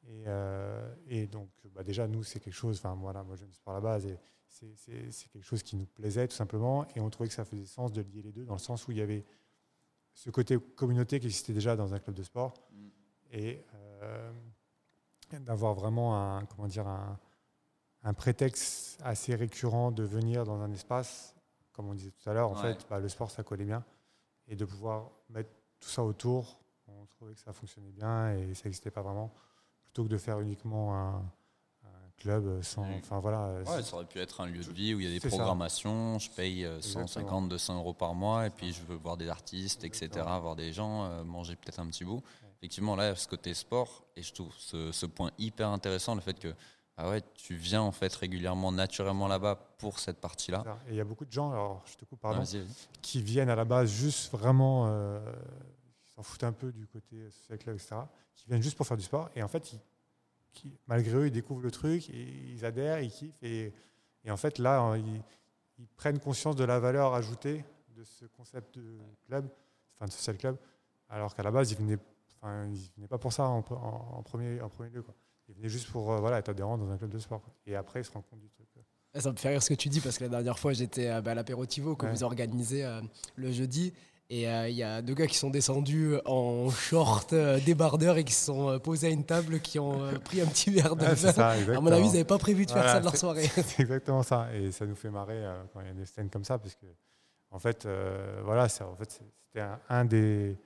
Et, 0.07 0.25
euh, 0.27 0.95
et 1.07 1.27
donc, 1.27 1.51
bah, 1.75 1.83
déjà, 1.83 2.07
nous, 2.09 2.23
c'est 2.23 2.41
quelque 2.41 2.55
chose, 2.55 2.79
enfin, 2.79 2.95
voilà, 2.95 3.23
moi, 3.23 3.37
je 3.37 3.45
du 3.45 3.53
sport 3.55 3.73
à 3.75 3.77
la 3.77 3.81
base, 3.81 4.07
et 4.07 4.19
c'est- 4.49 5.29
quelque 5.33 5.45
chose 5.45 5.63
qui 5.63 5.77
nous 5.77 5.87
plaisait, 5.87 6.27
tout 6.29 6.35
simplement. 6.37 6.87
Et 6.97 7.01
on 7.01 7.09
trouvait 7.11 7.29
que 7.29 7.35
ça 7.35 7.45
faisait 7.45 7.65
sens 7.67 7.93
de 7.93 8.03
lier 8.03 8.23
les 8.23 8.33
deux, 8.33 8.45
dans 8.45 8.55
le 8.55 8.59
sens 8.59 8.87
où 8.89 8.91
il 8.93 8.99
y 8.99 9.03
avait 9.03 9.25
ce 10.13 10.31
côté 10.31 10.59
communauté 10.59 11.21
qui 11.21 11.27
existait 11.27 11.53
déjà 11.53 11.77
dans 11.77 11.95
un 11.95 11.99
club 11.99 12.17
de 12.17 12.23
sport 12.23 12.55
Mm. 12.73 12.89
et 13.33 13.65
euh, 14.05 14.33
d'avoir 15.41 15.75
vraiment 15.75 16.17
un, 16.37 16.45
comment 16.47 16.67
dire, 16.67 16.89
un, 16.89 17.19
un 18.03 18.15
prétexte 18.15 18.99
assez 19.03 19.35
récurrent 19.35 19.93
de 19.93 20.03
venir 20.03 20.45
dans 20.45 20.61
un 20.61 20.73
espace, 20.73 21.35
comme 21.73 21.89
on 21.89 21.95
disait 21.95 22.11
tout 22.11 22.29
à 22.29 22.35
l'heure, 22.35 22.51
en 22.51 22.55
Ouais. 22.61 22.75
fait, 22.75 22.87
bah, 22.91 22.99
le 22.99 23.09
sport, 23.09 23.31
ça 23.31 23.43
collait 23.45 23.65
bien. 23.65 23.85
Et 24.49 24.57
de 24.57 24.65
pouvoir 24.65 25.13
mettre 25.29 25.51
tout 25.81 25.89
ça 25.89 26.05
autour, 26.05 26.59
on 26.89 27.07
trouvait 27.07 27.35
que 27.35 27.41
ça 27.41 27.53
fonctionnait 27.53 27.91
bien 27.93 28.33
et 28.35 28.55
ça 28.55 28.63
n'existait 28.65 28.91
pas 28.91 29.03
vraiment, 29.03 29.33
plutôt 29.85 30.05
que 30.05 30.09
de 30.09 30.19
faire 30.19 30.41
uniquement 30.41 30.95
un, 30.95 31.17
un 31.85 32.11
club 32.19 32.63
sans... 32.63 32.83
Ouais. 32.83 33.01
Enfin 33.03 33.19
voilà. 33.19 33.63
Ouais, 33.67 33.83
ça 33.83 33.97
aurait 33.97 34.05
pu 34.07 34.19
être 34.19 34.41
un 34.41 34.47
lieu 34.47 34.63
de 34.63 34.71
vie 34.73 34.95
où 34.95 35.01
il 35.01 35.07
y 35.07 35.09
a 35.09 35.19
des 35.19 35.21
ça. 35.21 35.37
programmations, 35.37 36.19
je 36.19 36.31
paye 36.31 36.65
euh, 36.65 36.77
Exactement. 36.77 37.07
150, 37.07 37.49
200 37.49 37.79
euros 37.79 37.95
par 37.95 38.15
mois, 38.15 38.47
et 38.47 38.51
puis 38.51 38.73
je 38.73 38.83
veux 38.83 38.97
voir 38.97 39.17
des 39.17 39.29
artistes, 39.29 39.85
etc., 39.85 40.09
voir 40.41 40.55
des 40.57 40.73
gens, 40.73 41.05
euh, 41.05 41.25
manger 41.25 41.57
peut-être 41.57 41.81
un 41.81 41.87
petit 41.87 42.05
bout. 42.05 42.23
Effectivement, 42.59 42.95
là, 42.95 43.17
ce 43.17 43.27
côté 43.27 43.55
sport, 43.55 44.05
et 44.17 44.23
je 44.23 44.35
trouve 44.35 44.53
ce, 44.59 44.93
ce 44.93 45.07
point 45.07 45.31
hyper 45.39 45.71
intéressant, 45.71 46.15
le 46.15 46.21
fait 46.21 46.39
que 46.39 46.55
ah 46.97 47.09
ouais, 47.09 47.23
tu 47.35 47.55
viens 47.55 47.81
en 47.83 47.93
fait 47.93 48.15
régulièrement, 48.15 48.73
naturellement 48.73 49.27
là-bas 49.29 49.57
pour 49.79 49.99
cette 49.99 50.21
partie-là. 50.21 50.63
Et 50.87 50.91
il 50.91 50.97
y 50.97 51.01
a 51.01 51.05
beaucoup 51.05 51.25
de 51.25 51.33
gens, 51.33 51.51
alors 51.53 51.83
je 51.87 51.97
te 51.97 52.05
coupe, 52.05 52.21
pardon, 52.21 52.41
qui 53.01 53.23
viennent 53.23 53.49
à 53.51 53.57
la 53.57 53.65
base 53.65 53.91
juste 53.91 54.31
vraiment, 54.33 54.87
euh, 54.89 55.21
qui 56.03 56.11
s'en 56.13 56.23
foutent 56.23 56.45
un 56.45 56.53
peu 56.53 56.73
du 56.73 56.87
côté 56.87 57.31
social 57.31 57.59
club, 57.59 57.77
etc., 57.77 57.97
qui 58.35 58.47
viennent 58.49 58.63
juste 58.63 58.77
pour 58.77 58.87
faire 58.87 58.97
du 58.97 59.03
sport. 59.03 59.31
Et 59.35 59.43
en 59.43 59.49
fait, 59.49 59.73
ils- 59.73 59.81
qui, 60.53 60.77
malgré 60.89 61.15
eux, 61.17 61.27
ils 61.29 61.33
découvrent 61.33 61.63
le 61.63 61.71
truc, 61.71 62.11
et 62.11 62.23
ils 62.53 62.65
adhèrent, 62.65 63.01
ils 63.01 63.11
kiffent. 63.11 63.33
Et, 63.43 63.73
et 64.25 64.31
en 64.31 64.37
fait, 64.37 64.59
là, 64.59 64.97
ils, 64.97 65.23
ils 65.79 65.87
prennent 65.87 66.19
conscience 66.19 66.57
de 66.57 66.65
la 66.65 66.79
valeur 66.81 67.15
ajoutée 67.15 67.65
de 67.97 68.03
ce 68.05 68.25
concept 68.27 68.75
de 68.79 68.99
club, 69.27 69.49
enfin 69.95 70.07
de 70.07 70.11
social 70.13 70.37
club, 70.37 70.57
alors 71.09 71.35
qu'à 71.35 71.43
la 71.45 71.51
base, 71.53 71.71
ils 71.71 71.79
venaient, 71.79 71.99
enfin, 72.41 72.67
ils 72.67 72.91
venaient 72.97 73.09
pas 73.09 73.19
pour 73.19 73.33
ça 73.33 73.45
en, 73.49 73.59
en- 73.71 74.19
en 74.19 74.23
premier, 74.23 74.61
en 74.61 74.69
premier 74.69 74.91
lieu. 74.91 75.03
Quoi. 75.03 75.15
Ils 75.49 75.55
venaient 75.55 75.69
juste 75.69 75.91
pour 75.91 76.13
euh, 76.13 76.19
voilà, 76.21 76.39
être 76.39 76.49
adhérents 76.49 76.79
dans 76.79 76.91
un 76.91 76.97
club 76.97 77.11
de 77.11 77.19
sport. 77.19 77.41
quoi. 77.43 77.53
Et 77.67 77.75
après, 77.77 78.01
ils 78.01 78.05
se 78.05 78.13
rendent 78.13 78.27
compte 78.31 78.41
du 78.41 78.49
truc. 78.51 78.67
quoi. 78.73 78.83
Eh, 79.15 79.21
Ça 79.21 79.33
me 79.33 79.37
fait 79.37 79.49
rire 79.51 79.63
ce 79.63 79.69
que 79.71 79.75
tu 79.75 79.89
dis 79.89 80.01
parce 80.01 80.19
que 80.19 80.25
la 80.25 80.31
dernière 80.31 80.59
fois 80.59 80.73
j'étais 80.73 81.09
euh, 81.09 81.21
bah, 81.21 81.33
à 81.33 81.35
l'apéritivo 81.35 81.97
que 81.97 82.07
Ouais. 82.07 82.13
vous 82.13 82.23
organisez 82.23 82.85
euh, 82.85 83.01
le 83.35 83.51
jeudi 83.51 83.93
et 84.33 84.49
euh, 84.49 84.69
il 84.69 84.77
y 84.77 84.85
a 84.85 85.03
deux 85.03 85.15
gars 85.15 85.27
qui 85.27 85.37
sont 85.37 85.51
descendus 85.51 86.15
en 86.25 86.71
short 86.71 87.33
euh, 87.33 87.59
débardeurs 87.59 88.17
et 88.19 88.23
qui 88.23 88.33
se 88.33 88.45
sont 88.45 88.69
euh, 88.69 88.79
posés 88.79 89.09
à 89.09 89.11
une 89.11 89.25
table 89.25 89.59
qui 89.59 89.81
ont 89.81 90.13
pris 90.25 90.41
un 90.41 90.47
petit 90.47 90.71
verre 90.71 90.95
de 90.95 91.05
Ouais, 91.05 91.15
vin. 91.15 91.33
ça, 91.33 91.49
À 91.51 91.81
mon 91.81 91.91
avis 91.91 92.05
ils 92.05 92.13
n'avaient 92.13 92.23
pas 92.25 92.39
prévu 92.39 92.65
de 92.67 92.71
faire 92.71 92.83
Voilà, 92.83 92.93
ça 92.95 93.01
de 93.01 93.05
leur 93.07 93.17
soirée. 93.17 93.49
C'est 93.49 93.81
exactement 93.81 94.23
ça. 94.23 94.47
Et 94.55 94.71
ça 94.71 94.87
nous 94.87 94.95
fait 94.95 95.11
marrer 95.11 95.43
quand 95.73 95.81
il 95.81 95.89
y 95.89 95.91
a 95.91 95.95
des 95.95 96.07
scènes 96.07 96.31
comme 96.31 96.45
ça, 96.45 96.59
parce 96.59 96.77
que, 96.77 96.87
en 97.51 97.59
fait, 97.59 97.89
voilà, 98.45 98.69
ça, 98.69 98.87
en 98.87 98.95
fait, 98.95 99.11
c'était 99.11 99.61
un, 99.63 99.81
un 99.89 100.05
des. 100.05 100.57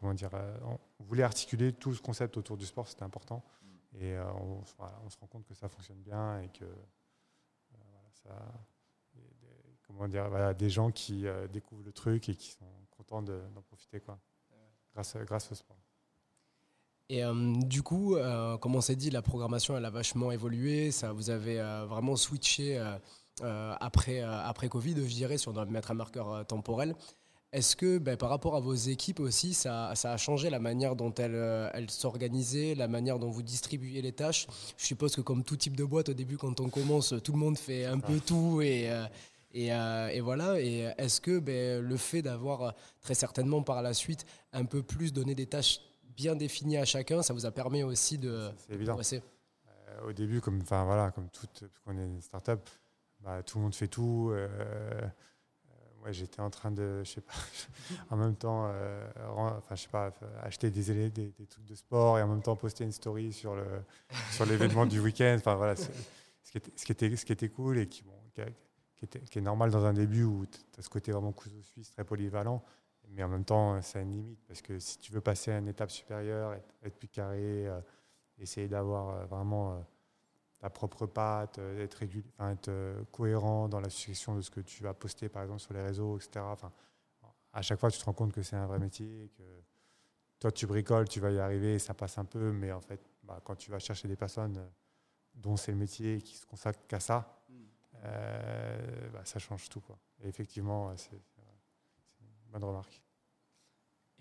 Comment 0.00 0.14
dire 0.14 0.30
euh, 0.34 0.56
On 0.98 1.04
voulait 1.04 1.22
articuler 1.22 1.72
tout 1.74 1.94
ce 1.94 2.00
concept 2.00 2.36
autour 2.38 2.56
du 2.56 2.64
sport, 2.66 2.88
c'était 2.88 3.02
important. 3.02 3.44
Et 3.94 4.14
euh, 4.14 4.32
on, 4.34 4.64
se- 4.64 4.74
voilà, 4.78 4.98
on 5.04 5.10
se 5.10 5.18
rend 5.18 5.26
compte 5.26 5.44
que 5.44 5.54
ça 5.54 5.68
fonctionne 5.68 6.00
bien 6.00 6.40
et 6.40 6.48
que. 6.48 6.64
euh, 6.64 7.78
ça. 8.24 8.30
des- 9.14 9.20
des- 9.20 9.76
comment 9.86 10.08
dire 10.08 10.28
voilà, 10.30 10.54
Des 10.54 10.70
gens 10.70 10.90
qui 10.90 11.26
découvrent 11.52 11.84
le 11.84 11.92
truc 11.92 12.28
et 12.28 12.34
qui 12.34 12.50
sont 12.52 12.64
contents 12.90 13.22
de- 13.22 13.42
d'en 13.54 13.62
profiter, 13.62 14.00
quoi. 14.00 14.18
Grâce, 14.94 15.16
grâce 15.18 15.52
au 15.52 15.54
sport. 15.54 15.76
Et 17.08 17.24
euh, 17.24 17.54
du 17.56 17.82
coup, 17.82 18.16
euh, 18.16 18.56
comme 18.58 18.76
on 18.76 18.80
s'est 18.80 18.96
dit, 18.96 19.10
la 19.10 19.22
programmation 19.22 19.76
elle 19.76 19.84
a 19.84 19.90
vachement 19.90 20.30
évolué. 20.32 20.90
Ça, 20.92 21.12
vous 21.12 21.28
avez 21.30 21.60
euh, 21.60 21.84
vraiment 21.86 22.16
switché 22.16 22.78
après, 23.80 24.20
après 24.20 24.68
Covid, 24.68 24.94
je 25.08 25.14
dirais, 25.14 25.38
si 25.38 25.48
on 25.48 25.52
doit 25.52 25.64
mettre 25.66 25.90
un 25.90 25.94
marqueur 25.94 26.46
temporel. 26.46 26.94
Est-ce 27.52 27.74
que 27.74 27.98
ben, 27.98 28.16
par 28.16 28.28
rapport 28.28 28.54
à 28.54 28.60
vos 28.60 28.74
équipes 28.74 29.18
aussi, 29.18 29.54
ça, 29.54 29.92
ça 29.96 30.12
a 30.12 30.16
changé 30.16 30.50
la 30.50 30.60
manière 30.60 30.94
dont 30.94 31.12
elles, 31.14 31.34
euh, 31.34 31.68
elles 31.74 31.90
s'organisaient, 31.90 32.76
la 32.76 32.86
manière 32.86 33.18
dont 33.18 33.30
vous 33.30 33.42
distribuez 33.42 34.00
les 34.02 34.12
tâches? 34.12 34.46
Je 34.76 34.86
suppose 34.86 35.16
que 35.16 35.20
comme 35.20 35.42
tout 35.42 35.56
type 35.56 35.74
de 35.76 35.82
boîte, 35.84 36.10
au 36.10 36.14
début, 36.14 36.36
quand 36.36 36.60
on 36.60 36.68
commence, 36.68 37.12
tout 37.24 37.32
le 37.32 37.38
monde 37.38 37.58
fait 37.58 37.86
un 37.86 37.98
peu 37.98 38.20
tout 38.20 38.60
et, 38.62 38.88
euh, 38.90 39.04
et, 39.52 39.72
euh, 39.74 40.08
et 40.10 40.20
voilà. 40.20 40.60
Et 40.60 40.92
est-ce 40.96 41.20
que 41.20 41.40
ben, 41.40 41.82
le 41.82 41.96
fait 41.96 42.22
d'avoir 42.22 42.74
très 43.00 43.14
certainement 43.14 43.62
par 43.62 43.82
la 43.82 43.94
suite 43.94 44.24
un 44.52 44.64
peu 44.64 44.84
plus 44.84 45.12
donné 45.12 45.34
des 45.34 45.46
tâches 45.46 45.80
bien 46.16 46.36
définies 46.36 46.76
à 46.76 46.84
chacun, 46.84 47.20
ça 47.22 47.32
vous 47.34 47.46
a 47.46 47.50
permis 47.50 47.82
aussi 47.82 48.16
de 48.16 48.48
C'est 48.68 48.74
évident. 48.74 48.96
Euh, 49.00 50.08
au 50.08 50.12
début, 50.12 50.40
comme, 50.40 50.60
enfin, 50.62 50.84
voilà, 50.84 51.10
comme 51.10 51.28
toute, 51.30 51.60
parce 51.66 51.80
qu'on 51.84 51.98
est 51.98 52.04
une 52.04 52.20
start-up, 52.20 52.68
bah, 53.18 53.42
tout 53.42 53.58
le 53.58 53.64
monde 53.64 53.74
fait 53.74 53.88
tout. 53.88 54.30
euh, 54.32 55.00
moi, 56.00 56.12
j'étais 56.12 56.40
en 56.40 56.50
train 56.50 56.70
de, 56.70 57.02
je 57.04 57.10
sais 57.10 57.20
pas, 57.20 57.32
en 58.10 58.16
même 58.16 58.34
temps, 58.34 58.68
euh, 58.72 59.06
enfin, 59.36 59.74
je 59.74 59.82
sais 59.82 59.88
pas, 59.88 60.12
euh, 60.22 60.42
acheter 60.42 60.70
des, 60.70 61.10
des, 61.10 61.30
des 61.30 61.46
trucs 61.46 61.66
de 61.66 61.74
sport 61.74 62.18
et 62.18 62.22
en 62.22 62.28
même 62.28 62.42
temps 62.42 62.56
poster 62.56 62.84
une 62.84 62.92
story 62.92 63.32
sur 63.32 63.54
le 63.54 63.64
sur 64.32 64.46
l'événement 64.46 64.86
du 64.86 65.00
week-end. 65.00 65.36
Enfin 65.38 65.54
voilà, 65.56 65.76
ce 65.76 65.86
qui 66.50 66.58
était 66.58 66.72
ce 66.76 66.84
qui 66.84 66.92
était 66.92 67.16
ce 67.16 67.24
qui 67.24 67.32
était 67.32 67.48
cool 67.48 67.78
et 67.78 67.86
qui 67.86 68.04
qui, 68.96 69.04
était, 69.04 69.20
qui 69.20 69.38
est 69.38 69.42
normal 69.42 69.70
dans 69.70 69.84
un 69.84 69.92
début 69.92 70.24
où 70.24 70.46
tu 70.46 70.58
as 70.78 70.82
ce 70.82 70.88
côté 70.88 71.12
vraiment 71.12 71.32
couteau 71.32 71.62
suisse 71.62 71.90
très 71.90 72.04
polyvalent. 72.04 72.62
Mais 73.08 73.22
en 73.22 73.28
même 73.28 73.44
temps, 73.44 73.80
ça 73.82 73.98
a 73.98 74.02
une 74.02 74.12
limite 74.12 74.40
parce 74.46 74.62
que 74.62 74.78
si 74.78 74.98
tu 74.98 75.12
veux 75.12 75.20
passer 75.20 75.50
à 75.50 75.58
une 75.58 75.68
étape 75.68 75.90
supérieure, 75.90 76.54
être, 76.82 76.96
plus 76.96 77.08
carré, 77.08 77.66
euh, 77.66 77.80
essayer 78.38 78.68
d'avoir 78.68 79.26
vraiment 79.26 79.84
ta 80.60 80.70
propre 80.70 81.06
patte, 81.06 81.58
euh, 81.58 81.82
être, 81.82 81.94
régul- 81.94 82.24
enfin, 82.34 82.50
être 82.52 82.68
euh, 82.68 83.02
cohérent 83.12 83.68
dans 83.68 83.80
la 83.80 83.90
succession 83.90 84.36
de 84.36 84.42
ce 84.42 84.50
que 84.50 84.60
tu 84.60 84.82
vas 84.82 84.94
poster, 84.94 85.28
par 85.28 85.42
exemple, 85.42 85.60
sur 85.60 85.72
les 85.72 85.82
réseaux, 85.82 86.16
etc. 86.18 86.40
Enfin, 86.52 86.70
à 87.52 87.62
chaque 87.62 87.80
fois, 87.80 87.90
tu 87.90 87.98
te 87.98 88.04
rends 88.04 88.12
compte 88.12 88.32
que 88.32 88.42
c'est 88.42 88.56
un 88.56 88.66
vrai 88.66 88.78
métier, 88.78 89.24
et 89.24 89.28
que 89.30 89.42
toi, 90.38 90.52
tu 90.52 90.66
bricoles, 90.66 91.08
tu 91.08 91.18
vas 91.20 91.30
y 91.32 91.38
arriver, 91.38 91.78
ça 91.78 91.94
passe 91.94 92.18
un 92.18 92.24
peu, 92.24 92.52
mais 92.52 92.72
en 92.72 92.80
fait, 92.80 93.00
bah, 93.24 93.40
quand 93.42 93.56
tu 93.56 93.70
vas 93.70 93.78
chercher 93.78 94.06
des 94.06 94.16
personnes 94.16 94.58
euh, 94.58 94.68
dont 95.34 95.56
c'est 95.56 95.72
le 95.72 95.78
métier 95.78 96.16
et 96.16 96.22
qui 96.22 96.36
se 96.36 96.46
consacrent 96.46 96.86
qu'à 96.86 97.00
ça, 97.00 97.42
euh, 98.04 99.10
bah, 99.12 99.22
ça 99.24 99.38
change 99.38 99.68
tout. 99.68 99.80
Quoi. 99.80 99.98
Et 100.22 100.28
effectivement, 100.28 100.94
c'est 100.96 101.10
c'est 101.10 102.24
une 102.24 102.52
bonne 102.52 102.64
remarque. 102.64 103.00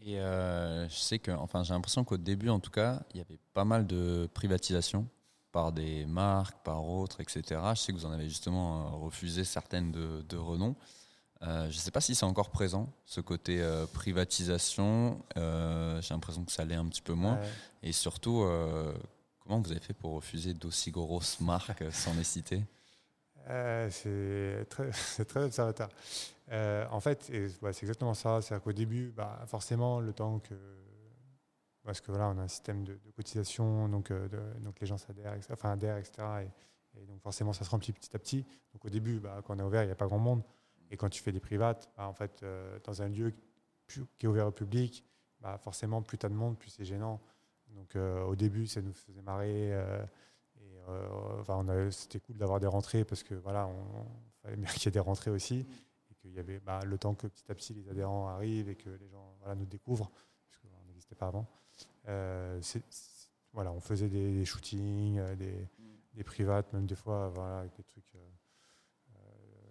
Et 0.02 0.20
euh, 0.20 0.88
je 0.88 0.96
sais 0.96 1.20
que, 1.20 1.32
enfin, 1.32 1.64
j'ai 1.64 1.74
l'impression 1.74 2.04
qu'au 2.06 2.18
début, 2.18 2.50
en 2.50 2.60
tout 2.60 2.72
cas, 2.72 3.04
il 3.14 3.18
y 3.18 3.22
avait 3.22 3.40
pas 3.54 3.66
mal 3.66 3.86
de 3.86 4.30
privatisation 4.34 5.08
par 5.52 5.72
des 5.72 6.06
marques, 6.06 6.64
par 6.64 6.86
autres, 6.86 7.22
etc. 7.22 7.62
Je 7.74 7.80
sais 7.80 7.91
que 7.91 7.97
vous 7.97 8.06
en 8.06 8.12
avez 8.12 8.30
justement 8.30 8.82
euh, 8.82 8.89
refusé 8.97 9.43
certaines 9.43 9.91
de, 9.91 10.24
de 10.28 10.38
renom. 10.38 10.76
Euh, 11.41 11.64
je 11.70 11.78
ne 11.78 11.82
sais 11.82 11.91
pas 11.91 12.02
si 12.02 12.16
c'est 12.16 12.26
encore 12.26 12.50
présent, 12.50 12.91
ce 13.06 13.22
côté 13.22 13.62
euh, 13.62 13.86
privatisation. 13.86 15.24
Euh, 15.38 16.02
J'ai 16.02 16.14
l'impression 16.14 16.43
que 16.43 16.52
ça 16.52 16.66
l'est 16.66 16.76
un 16.76 16.88
petit 16.88 17.02
peu 17.02 17.14
moins. 17.14 17.36
Ouais. 17.36 17.47
Et 17.84 17.91
surtout, 17.93 18.45
comment 19.39 19.62
vous 19.62 19.72
avez 19.72 19.80
fait 19.80 19.93
pour 19.93 20.16
refuser 20.16 20.54
d'aussi 20.54 20.91
grosses 20.91 21.39
marques 21.39 21.84
sans 21.91 22.14
les 22.16 22.26
citer? 22.26 22.64
C'est 23.89 24.66
très, 24.70 24.89
très 25.26 25.43
observateur. 25.43 25.89
En 26.91 27.00
fait, 27.00 27.32
ouais, 27.62 27.74
c'est 27.74 27.84
exactement 27.84 28.14
ça. 28.14 28.41
C'est-à-dire 28.41 28.64
qu'au 28.64 28.74
début, 28.74 29.14
bah, 29.16 29.39
forcément, 29.47 30.02
le 30.02 30.12
temps 30.12 30.39
que. 30.39 30.56
Parce 31.84 32.02
que 32.02 32.12
voilà, 32.12 32.28
on 32.30 32.38
a 32.38 32.42
un 32.44 32.48
système 32.48 32.84
de, 32.84 32.94
de 32.94 33.12
cotisation, 33.12 33.88
donc, 33.88 34.12
euh, 34.12 34.28
de- 34.28 34.60
donc 34.60 34.80
les 34.80 34.88
gens 34.88 34.98
s'adhèrent, 34.98 35.34
etc., 35.34 35.54
enfin 35.54 35.72
adhèrent, 35.72 35.98
etc. 35.98 36.28
Et, 36.96 37.00
et 37.02 37.06
donc 37.06 37.22
forcément, 37.22 37.54
ça 37.54 37.64
se 37.64 37.70
remplit 37.70 37.94
petit 37.94 38.16
à 38.16 38.20
petit. 38.20 38.46
Donc 38.74 38.86
au 38.86 38.90
début, 38.90 39.20
bah, 39.20 39.42
quand 39.44 39.56
on 39.56 39.60
est 39.60 39.64
ouvert, 39.64 39.84
il 39.84 39.88
n'y 39.88 39.92
a 39.92 39.96
pas 39.96 40.08
grand 40.08 40.20
monde. 40.20 40.44
Et 40.92 40.98
quand 40.98 41.10
tu 41.10 41.22
fais 41.22 41.32
des 41.32 41.40
privates, 41.40 41.90
bah, 41.96 42.08
en 42.08 42.14
fait, 42.14 42.44
euh, 42.44 42.80
dans 42.84 43.02
un 43.02 43.08
lieu 43.10 43.34
plus- 43.88 44.06
qui 44.18 44.26
est 44.26 44.30
ouvert 44.30 44.48
au 44.48 44.52
public, 44.52 45.06
bah, 45.40 45.58
forcément, 45.58 46.02
plus 46.02 46.18
tu 46.18 46.26
as 46.26 46.30
de 46.30 46.34
monde, 46.36 46.58
plus 46.58 46.70
c'est 46.70 46.86
gênant. 46.86 47.22
Donc 47.70 47.96
euh, 47.96 48.24
au 48.26 48.36
début, 48.36 48.68
ça 48.68 48.82
nous 48.82 48.94
faisait 48.94 49.22
marrer. 49.22 49.70
et 50.60 50.80
enfin, 51.40 51.64
c'était 51.92 52.20
cool 52.20 52.38
d'avoir 52.38 52.60
des 52.60 52.68
rentrées 52.68 53.06
parce 53.06 53.24
que 53.24 53.36
voilà, 53.36 53.68
on, 53.68 54.06
fallait 54.42 54.58
bien 54.58 54.66
qu'il 54.74 54.86
y 54.86 54.88
ait 54.88 54.92
des 54.92 55.00
rentrées 55.00 55.32
aussi 55.32 55.66
et 56.10 56.16
qu'il 56.16 56.34
y 56.34 56.40
avait 56.40 56.60
bah, 56.60 56.80
le 56.84 56.98
temps 56.98 57.14
que 57.14 57.28
petit 57.28 57.50
à 57.52 57.56
petit 57.56 57.74
les 57.74 57.88
adhérents 57.90 58.28
arrivent 58.28 58.70
et 58.70 58.76
que 58.76 58.90
les 58.90 59.08
gens 59.08 59.36
voilà, 59.40 59.56
nous 59.56 59.66
découvrent 59.66 60.10
parce 60.48 60.58
qu'on 60.58 60.86
n'existait 60.88 61.16
pas 61.16 61.28
avant. 61.28 61.48
Euh, 62.10 62.62
voilà, 63.53 63.72
on 63.72 63.80
faisait 63.80 64.10
des, 64.10 64.45
shootings, 64.45 65.20
euh, 65.20 65.36
des, 65.36 66.24
privates, 66.24 66.72
même 66.74 66.86
des 66.86 66.95
fois, 66.95 67.30
voilà, 67.30 67.60
avec 67.60 67.76
des 67.76 67.84
trucs. 67.84 68.14
euh, 68.16 68.30
euh, 69.16 69.20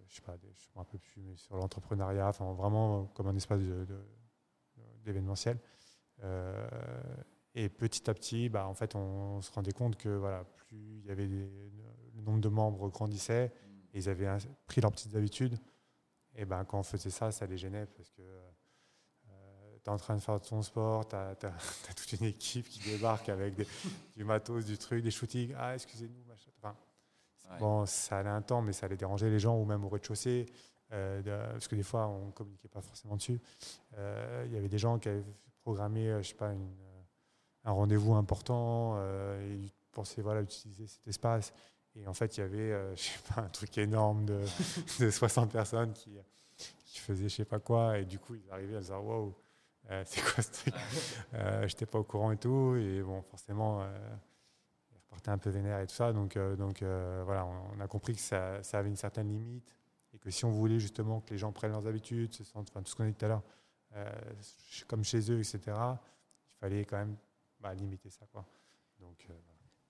je 0.08 0.16
sais 0.16 0.22
pas, 0.22 0.36
des, 0.38 0.48
je 0.52 0.68
me 0.74 0.78
rappelle 0.78 1.00
plus, 1.00 1.20
mais 1.20 1.36
sur 1.36 1.56
l'entrepreneuriat, 1.56 2.28
enfin 2.28 2.52
vraiment 2.54 3.06
comme 3.14 3.28
un 3.28 3.36
espace 3.36 3.60
de- 3.60 3.86
d'événementiel. 5.04 5.58
Euh, 6.22 6.68
et 7.54 7.68
petit 7.68 8.08
à 8.08 8.14
petit, 8.14 8.48
bah, 8.48 8.66
en 8.66 8.74
fait, 8.74 8.94
on, 8.94 9.40
se 9.40 9.52
rendait 9.52 9.72
compte 9.72 9.96
que 9.96 10.08
voilà, 10.08 10.44
plus 10.44 10.98
il 10.98 11.06
y 11.06 11.10
avait 11.10 11.26
le 11.26 12.22
nombre 12.22 12.40
de 12.40 12.48
membres 12.48 12.88
grandissait, 12.88 13.52
et 13.92 13.98
ils 13.98 14.08
avaient 14.08 14.28
pris 14.66 14.80
leurs 14.80 14.92
petites 14.92 15.14
habitudes. 15.14 15.58
Et 16.34 16.44
ben, 16.44 16.64
quand 16.64 16.78
on 16.78 16.82
faisait 16.82 17.10
ça, 17.10 17.32
ça 17.32 17.46
les 17.46 17.56
gênait 17.56 17.86
parce 17.86 18.10
que 18.10 18.22
es 19.88 19.92
en 19.92 19.96
train 19.96 20.14
de 20.16 20.20
faire 20.20 20.40
ton 20.40 20.62
sport, 20.62 21.08
tu 21.08 21.16
as, 21.16 21.34
toute 21.96 22.12
une 22.20 22.26
équipe 22.26 22.68
qui 22.68 22.80
débarque 22.80 23.28
avec 23.28 23.54
des- 23.54 23.66
du 24.16 24.24
matos, 24.24 24.64
du 24.64 24.78
truc, 24.78 25.02
des 25.02 25.10
shootings. 25.10 25.54
Ah, 25.58 25.74
excusez-nous, 25.74 26.24
machin. 26.28 26.50
Enfin, 26.62 26.74
Ouais. 27.50 27.58
Bon, 27.60 27.86
ça 27.86 28.18
allait 28.18 28.28
un 28.28 28.42
temps, 28.42 28.60
mais 28.60 28.74
ça 28.74 28.84
allait 28.84 28.98
déranger 28.98 29.30
les 29.30 29.38
gens, 29.38 29.56
ou 29.56 29.64
même 29.64 29.82
au 29.82 29.88
rez-de-chaussée, 29.88 30.44
euh, 30.92 31.22
parce 31.52 31.66
que 31.66 31.76
des 31.76 31.82
fois, 31.82 32.06
on 32.06 32.26
ne 32.26 32.30
communiquait 32.32 32.68
pas 32.68 32.82
forcément 32.82 33.16
dessus. 33.16 33.40
Euh, 33.96 34.44
Il 34.46 34.52
y 34.52 34.56
avait 34.58 34.68
des 34.68 34.76
gens 34.76 34.98
qui 34.98 35.08
avaient 35.08 35.24
programmé, 35.62 36.10
euh, 36.10 36.22
je 36.22 36.28
sais 36.28 36.34
pas, 36.34 36.52
une, 36.52 36.68
un 37.64 37.72
rendez-vous 37.72 38.12
important, 38.16 38.96
euh, 38.98 39.40
et 39.48 39.54
ils 39.54 39.72
pensaient 39.92 40.20
voilà, 40.20 40.42
utiliser 40.42 40.86
cet 40.86 41.08
espace. 41.08 41.54
Et 41.96 42.06
en 42.06 42.12
fait, 42.12 42.36
il 42.36 42.40
y 42.40 42.42
avait, 42.42 42.70
je 42.96 43.02
sais 43.02 43.18
pas, 43.34 43.40
un 43.40 43.48
truc 43.48 43.78
énorme 43.78 44.26
de, 44.26 44.40
de 45.00 45.10
60 45.10 45.50
personnes 45.50 45.94
qui, 45.94 46.18
qui 46.84 46.98
faisaient 46.98 47.30
je 47.30 47.34
sais 47.36 47.44
pas 47.46 47.60
quoi, 47.60 47.98
et 47.98 48.04
du 48.04 48.18
coup, 48.18 48.34
ils 48.34 48.50
arrivaient 48.50 48.76
à 48.76 48.82
se 48.82 48.88
dire, 48.88 49.02
wow, 49.02 49.34
euh, 49.90 50.02
c'est 50.06 50.20
quoi 50.20 50.42
ce 50.42 50.50
truc? 50.52 50.74
Euh, 51.34 51.66
J'étais 51.66 51.86
pas 51.86 51.98
au 51.98 52.04
courant 52.04 52.32
et 52.32 52.36
tout, 52.36 52.76
et 52.76 53.02
bon, 53.02 53.22
forcément, 53.22 53.82
euh, 53.82 53.86
ils 54.92 54.98
repartaient 55.04 55.30
un 55.30 55.38
peu 55.38 55.50
vénère 55.50 55.80
et 55.80 55.86
tout 55.86 55.94
ça. 55.94 56.12
Donc, 56.12 56.36
donc 56.56 56.82
voilà, 56.82 57.46
on, 57.46 57.80
a 57.80 57.86
compris 57.86 58.14
que 58.14 58.20
ça, 58.20 58.60
avait 58.72 58.88
une 58.88 58.96
certaine 58.96 59.28
limite, 59.28 59.74
et 60.14 60.18
que 60.18 60.30
si 60.30 60.44
on 60.44 60.50
voulait 60.50 60.78
justement 60.78 61.20
que 61.20 61.30
les 61.30 61.38
gens 61.38 61.52
prennent 61.52 61.72
leurs 61.72 61.86
habitudes, 61.86 62.34
se 62.34 62.44
sentent, 62.44 62.68
enfin, 62.70 62.82
tout 62.82 62.90
ce 62.90 62.96
qu'on 62.96 63.04
a 63.04 63.08
dit 63.08 63.14
tout 63.14 63.24
à 63.24 63.28
l'heure, 63.28 63.42
comme 64.86 65.04
chez 65.04 65.30
eux, 65.30 65.38
etc., 65.38 65.60
il 65.66 66.58
fallait 66.60 66.84
quand 66.84 66.98
même 66.98 67.16
bah, 67.60 67.74
limiter 67.74 68.10
ça. 68.10 68.26
Quoi. 68.32 68.44
Donc. 69.00 69.28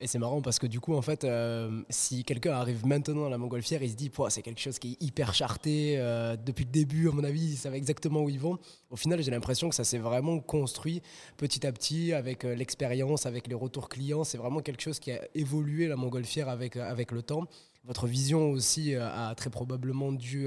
Et 0.00 0.06
c'est 0.06 0.20
marrant 0.20 0.40
parce 0.40 0.60
que 0.60 0.68
du 0.68 0.78
coup, 0.78 0.94
en 0.94 1.02
fait, 1.02 1.24
euh, 1.24 1.82
si 1.90 2.22
quelqu'un 2.22 2.52
arrive 2.52 2.86
maintenant 2.86 3.26
à 3.26 3.30
la 3.30 3.36
montgolfière, 3.36 3.82
il 3.82 3.90
se 3.90 3.96
dit, 3.96 4.12
c'est 4.28 4.42
quelque 4.42 4.60
chose 4.60 4.78
qui 4.78 4.92
est 4.92 5.02
hyper 5.02 5.34
charté. 5.34 5.96
euh, 5.98 6.36
depuis 6.36 6.64
le 6.64 6.70
début, 6.70 7.08
à 7.08 7.12
mon 7.12 7.24
avis, 7.24 7.52
ils 7.52 7.56
savent 7.56 7.74
exactement 7.74 8.20
où 8.20 8.28
ils 8.28 8.38
vont. 8.38 8.58
Au 8.90 8.96
final, 8.96 9.20
j'ai 9.22 9.32
l'impression 9.32 9.68
que 9.68 9.74
ça 9.74 9.82
s'est 9.82 9.98
vraiment 9.98 10.38
construit 10.38 11.02
petit 11.36 11.66
à 11.66 11.72
petit 11.72 12.12
avec 12.12 12.44
euh, 12.44 12.54
l'expérience, 12.54 13.26
avec 13.26 13.48
les 13.48 13.56
retours 13.56 13.88
clients. 13.88 14.22
C'est 14.22 14.38
vraiment 14.38 14.60
quelque 14.60 14.82
chose 14.82 15.00
qui 15.00 15.10
a 15.10 15.20
évolué 15.34 15.88
la 15.88 15.96
montgolfière 15.96 16.48
avec, 16.48 16.76
avec 16.76 17.10
le 17.10 17.22
temps. 17.22 17.48
Votre 17.84 18.06
vision 18.06 18.50
aussi 18.50 18.94
a 18.94 19.34
très 19.34 19.48
probablement 19.48 20.12
dû 20.12 20.46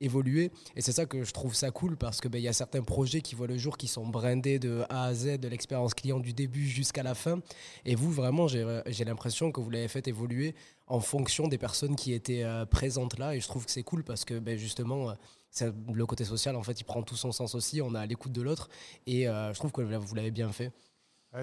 évoluer. 0.00 0.50
Et 0.74 0.82
c'est 0.82 0.92
ça 0.92 1.06
que 1.06 1.24
je 1.24 1.32
trouve 1.32 1.54
ça 1.54 1.70
cool 1.70 1.96
parce 1.96 2.20
que 2.20 2.28
ben, 2.28 2.40
y 2.40 2.48
a 2.48 2.52
certains 2.52 2.82
projets 2.82 3.20
qui 3.20 3.34
voient 3.34 3.46
le 3.46 3.56
jour 3.56 3.76
qui 3.76 3.88
sont 3.88 4.06
brandés 4.06 4.58
de 4.58 4.84
A 4.88 5.04
à 5.04 5.14
Z, 5.14 5.38
de 5.38 5.48
l'expérience 5.48 5.94
client 5.94 6.20
du 6.20 6.32
début 6.32 6.66
jusqu'à 6.66 7.02
la 7.02 7.14
fin. 7.14 7.40
Et 7.84 7.94
vous, 7.94 8.12
vraiment, 8.12 8.46
j'ai 8.48 9.04
l'impression 9.04 9.52
que 9.52 9.60
vous 9.60 9.70
l'avez 9.70 9.88
fait 9.88 10.06
évoluer 10.08 10.54
en 10.86 11.00
fonction 11.00 11.48
des 11.48 11.58
personnes 11.58 11.96
qui 11.96 12.12
étaient 12.12 12.44
euh, 12.44 12.64
présentes 12.66 13.18
là. 13.18 13.34
Et 13.34 13.40
je 13.40 13.48
trouve 13.48 13.64
que 13.64 13.70
c'est 13.70 13.82
cool 13.82 14.04
parce 14.04 14.24
que 14.24 14.38
ben, 14.38 14.56
justement, 14.56 15.10
euh, 15.10 15.72
le 15.92 16.06
côté 16.06 16.24
social, 16.24 16.56
en 16.56 16.62
fait, 16.62 16.80
il 16.80 16.84
prend 16.84 17.02
tout 17.02 17.16
son 17.16 17.32
sens 17.32 17.54
aussi. 17.54 17.80
On 17.80 17.94
est 17.94 17.98
à 17.98 18.06
l'écoute 18.06 18.32
de 18.32 18.42
l'autre. 18.42 18.68
Et 19.06 19.28
euh, 19.28 19.52
je 19.52 19.58
trouve 19.58 19.72
que 19.72 19.80
vous 19.80 20.14
l'avez 20.14 20.30
bien 20.30 20.52
fait. 20.52 20.72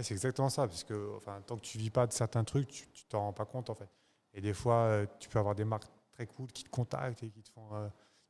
C'est 0.01 0.15
exactement 0.15 0.49
ça, 0.49 0.65
parce 0.67 0.83
que 0.83 1.15
enfin, 1.17 1.39
tant 1.45 1.55
que 1.55 1.61
tu 1.61 1.77
vis 1.77 1.91
pas 1.91 2.07
de 2.07 2.13
certains 2.13 2.43
trucs, 2.43 2.89
tu 2.93 3.05
t'en 3.07 3.19
rends 3.19 3.33
pas 3.33 3.45
compte 3.45 3.69
en 3.69 3.75
fait. 3.75 3.89
Et 4.33 4.41
des 4.41 4.53
fois, 4.53 5.05
tu 5.19 5.29
peux 5.29 5.37
avoir 5.37 5.53
des 5.53 5.65
marques 5.65 5.83
très 6.13 6.25
cool 6.25 6.51
qui 6.51 6.63
te 6.63 6.69
contactent 6.69 7.21
et 7.21 7.29
qui 7.29 7.43
te 7.43 7.49
font, 7.51 7.69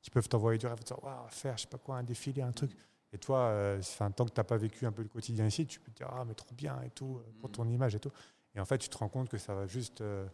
qui 0.03 0.11
peuvent 0.11 0.29
t'envoyer 0.29 0.59
du 0.59 0.67
rêve, 0.67 0.77
te 0.79 0.85
dire, 0.93 0.97
faire, 1.29 1.57
je 1.57 1.63
sais 1.63 1.67
pas 1.67 1.79
quoi, 1.79 1.97
un 1.97 2.03
défilé, 2.03 2.43
un 2.43 2.51
truc. 2.51 2.71
Et 3.11 3.17
toi, 3.17 3.39
euh, 3.47 3.81
tant 4.15 4.25
que 4.25 4.31
t'as 4.31 4.43
pas 4.43 4.57
vécu 4.57 4.85
un 4.85 4.91
peu 4.91 5.01
le 5.01 5.07
quotidien 5.09 5.47
ici, 5.47 5.65
tu 5.65 5.79
peux 5.79 5.91
te 5.91 5.97
dire 5.97 6.09
ah 6.11 6.25
mais 6.25 6.35
trop 6.35 6.53
bien 6.55 6.79
et 6.83 6.91
tout 6.91 7.17
euh, 7.19 7.31
pour 7.39 7.51
ton 7.51 7.67
image 7.67 7.95
et 7.95 7.99
tout. 7.99 8.11
Et 8.53 8.59
en 8.59 8.65
fait, 8.65 8.77
tu 8.77 8.89
te 8.89 8.97
rends 8.97 9.09
compte 9.09 9.29
que 9.29 9.37
ça 9.39 9.55
va 9.55 9.65
juste 9.65 10.01
euh, 10.01 10.27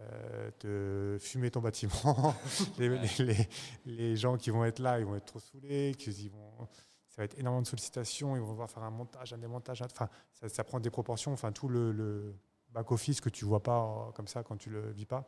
euh, 0.00 0.50
te 0.58 1.18
fumer 1.20 1.50
ton 1.50 1.60
bâtiment. 1.60 2.34
les, 2.78 2.88
les- 2.88 3.08
les- 3.24 3.48
les 3.86 4.16
gens 4.16 4.36
qui 4.36 4.50
vont 4.50 4.64
être 4.64 4.78
là, 4.78 4.98
ils 4.98 5.04
vont 5.06 5.16
être 5.16 5.26
trop 5.26 5.40
saoulés, 5.40 5.94
qu'ils 5.98 6.30
vont 6.30 6.68
ça 7.08 7.20
va 7.20 7.24
être 7.26 7.38
énormément 7.38 7.60
de 7.60 7.66
sollicitations, 7.66 8.36
ils 8.36 8.40
vont 8.40 8.52
devoir 8.52 8.70
faire 8.70 8.82
un 8.84 8.90
montage, 8.90 9.34
un 9.34 9.38
démontage, 9.38 9.82
enfin, 9.82 10.08
ça, 10.32 10.48
ça 10.48 10.64
prend 10.64 10.80
des 10.80 10.88
proportions, 10.88 11.30
enfin, 11.34 11.52
tout 11.52 11.68
le, 11.68 11.92
le 11.92 12.34
back-office 12.70 13.20
que 13.20 13.28
tu 13.28 13.44
vois 13.44 13.62
pas 13.62 14.10
comme 14.14 14.26
ça 14.28 14.42
quand 14.42 14.56
tu 14.56 14.70
le 14.70 14.90
vis 14.92 15.04
pas. 15.04 15.26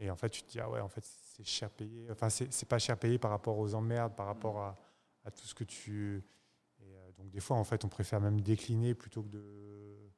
Et 0.00 0.10
en 0.10 0.16
fait, 0.16 0.30
tu 0.30 0.42
te 0.42 0.50
dis, 0.50 0.58
ah 0.58 0.68
ouais, 0.68 0.80
en 0.80 0.88
fait, 0.88 1.04
c'est 1.36 1.44
cher 1.44 1.70
payé. 1.70 2.06
Enfin, 2.10 2.28
c'est 2.30 2.52
c'est 2.52 2.68
pas 2.68 2.78
cher 2.78 2.96
payé 2.98 3.18
par 3.18 3.30
rapport 3.30 3.58
aux 3.58 3.74
emmerdes, 3.74 4.14
par 4.14 4.26
rapport 4.26 4.58
à, 4.60 4.78
à 5.24 5.30
tout 5.30 5.46
ce 5.46 5.54
que 5.54 5.64
tu. 5.64 6.22
Et 6.80 6.94
euh, 6.94 7.12
donc, 7.16 7.30
des 7.30 7.40
fois, 7.40 7.56
en 7.56 7.64
fait, 7.64 7.84
on 7.84 7.88
préfère 7.88 8.20
même 8.20 8.40
décliner 8.40 8.94
plutôt 8.94 9.22
que 9.22 9.28
de, 9.28 10.10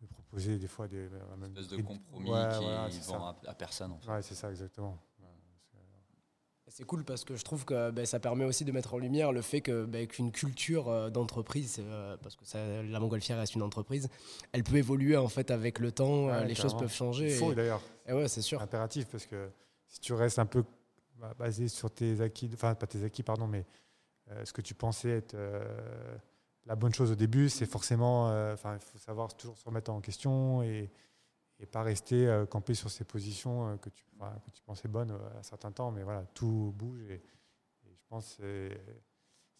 de 0.00 0.06
proposer 0.06 0.58
des 0.58 0.66
fois 0.68 0.88
des. 0.88 0.96
euh, 0.96 1.20
Une 1.36 1.44
espèce 1.44 1.68
de 1.68 1.76
compromis 1.82 2.30
Ouais, 2.30 2.48
qui 2.52 2.62
voilà, 2.64 2.88
vend 3.06 3.26
à, 3.26 3.36
à 3.50 3.54
personne. 3.54 3.92
En 3.92 3.98
fait. 3.98 4.10
Ouais, 4.10 4.22
c'est 4.22 4.34
ça, 4.34 4.50
exactement. 4.50 4.98
C'est- 6.70 6.84
cool 6.84 7.02
parce 7.02 7.24
que 7.24 7.34
je 7.34 7.42
trouve 7.42 7.64
que 7.64 7.90
ben, 7.90 8.04
ça 8.04 8.20
permet 8.20 8.44
aussi 8.44 8.64
de 8.64 8.70
mettre 8.72 8.92
en 8.94 8.98
lumière 8.98 9.32
le 9.32 9.40
fait 9.40 9.62
que 9.62 9.84
ben, 9.86 10.06
qu'une 10.06 10.30
culture 10.30 10.88
euh, 10.88 11.08
d'entreprise, 11.10 11.76
euh, 11.80 12.16
parce 12.18 12.36
que 12.36 12.44
ça, 12.44 12.82
la 12.82 13.00
montgolfière 13.00 13.38
reste 13.38 13.54
une 13.54 13.62
entreprise, 13.62 14.08
elle 14.52 14.62
peut 14.64 14.76
évoluer 14.76 15.16
en 15.16 15.28
fait 15.28 15.50
avec 15.50 15.78
le 15.80 15.90
temps, 15.92 16.26
Ouais, 16.26 16.32
euh, 16.32 16.44
les 16.44 16.54
choses 16.54 16.76
peuvent 16.76 16.92
changer. 16.92 17.32
Il 17.32 17.38
faut 17.38 17.54
d'ailleurs. 17.54 17.80
et 18.06 18.12
ouais, 18.12 18.28
c'est 18.28 18.42
sûr. 18.42 18.60
impératif 18.60 19.06
parce 19.08 19.24
que 19.26 19.48
si 19.88 20.00
tu 20.00 20.12
restes 20.12 20.38
un 20.38 20.46
peu 20.46 20.64
bah, 21.16 21.34
basé 21.38 21.68
sur 21.68 21.90
tes 21.92 22.20
acquis, 22.20 22.50
enfin 22.54 22.74
pas 22.74 22.86
tes 22.86 23.02
acquis, 23.04 23.22
pardon, 23.22 23.46
mais 23.46 23.66
euh, 24.30 24.44
ce 24.44 24.52
que 24.52 24.62
tu 24.62 24.74
pensais 24.74 25.10
être 25.10 25.34
euh, 25.34 26.16
la 26.66 26.76
bonne 26.76 26.94
chose 26.94 27.10
au 27.10 27.14
début, 27.14 27.48
c'est 27.48 27.66
forcément, 27.66 28.30
euh, 28.30 28.54
enfin 28.54 28.74
il 28.74 28.80
faut 28.80 28.98
savoir 28.98 29.34
toujours 29.36 29.58
se 29.58 29.64
remettre 29.64 29.90
en 29.90 30.00
question 30.00 30.62
et, 30.62 30.90
pas 31.72 31.82
rester 31.82 32.44
campé 32.50 32.72
sur 32.74 32.88
ces 32.88 33.02
positions 33.02 33.76
que, 33.78 33.90
tu, 33.90 34.04
que 34.04 34.50
tu 34.52 34.62
pensais 34.62 34.86
bonnes 34.86 35.10
à 35.36 35.42
certains 35.42 35.72
temps, 35.72 35.90
mais 35.90 36.04
voilà, 36.04 36.24
tout 36.32 36.72
bouge 36.76 37.02
et, 37.10 37.20
je 37.84 38.04
pense 38.08 38.36
que 38.36 38.70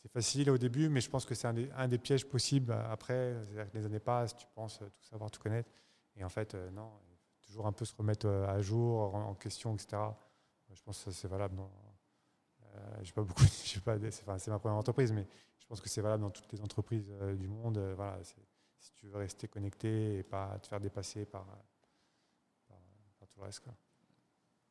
c'est- 0.02 0.08
facile 0.12 0.48
au 0.50 0.58
début, 0.58 0.88
mais 0.88 1.00
je 1.00 1.10
pense 1.10 1.26
que 1.26 1.34
c'est 1.34 1.48
un, 1.48 1.54
des- 1.54 1.70
un 1.76 1.88
des 1.88 1.98
pièges 1.98 2.24
possibles 2.24 2.72
après. 2.72 3.34
C'est-à-dire 3.44 3.70
que 3.70 3.76
les 3.76 3.84
années 3.84 3.98
passent, 3.98 4.36
tu 4.36 4.46
penses 4.54 4.78
tout 4.78 5.04
savoir, 5.04 5.30
tout 5.30 5.40
connaître, 5.42 5.68
et 6.16 6.24
en 6.24 6.28
fait, 6.28 6.54
non, 6.72 6.90
toujours 7.48 7.66
un 7.66 7.72
peu 7.72 7.84
se 7.84 7.96
remettre 7.96 8.26
euh, 8.26 8.46
à 8.46 8.60
jour, 8.60 9.14
en, 9.14 9.34
question, 9.34 9.74
etc. 9.74 9.96
Je 10.70 10.82
pense 10.82 11.02
que 11.02 11.10
c'est 11.10 11.28
valable 11.28 11.56
dans. 11.56 11.70
Euh, 12.74 12.98
j'ai 13.02 13.12
pas 13.12 13.22
beaucoup, 13.22 13.42
c'est, 13.48 14.48
ma 14.48 14.58
première 14.58 14.76
entreprise, 14.76 15.12
mais 15.12 15.26
je 15.58 15.66
pense 15.66 15.80
que 15.80 15.88
c'est 15.88 16.02
valable 16.02 16.22
dans 16.22 16.30
toutes 16.30 16.52
les 16.52 16.60
entreprises 16.60 17.10
euh, 17.22 17.34
du 17.34 17.48
monde. 17.48 17.78
Euh, 17.78 17.94
voilà, 17.96 18.18
si 18.78 18.92
tu 18.92 19.06
veux 19.06 19.16
rester 19.16 19.48
connecté 19.48 20.18
et 20.18 20.22
pas 20.22 20.58
te 20.58 20.66
faire 20.66 20.80
dépasser 20.80 21.24
par, 21.24 21.42
euh, 21.42 21.54
par, 22.68 22.78
par 23.18 23.28
tout 23.28 23.40
le 23.40 23.46
reste. 23.46 23.60
Quoi. 23.60 23.74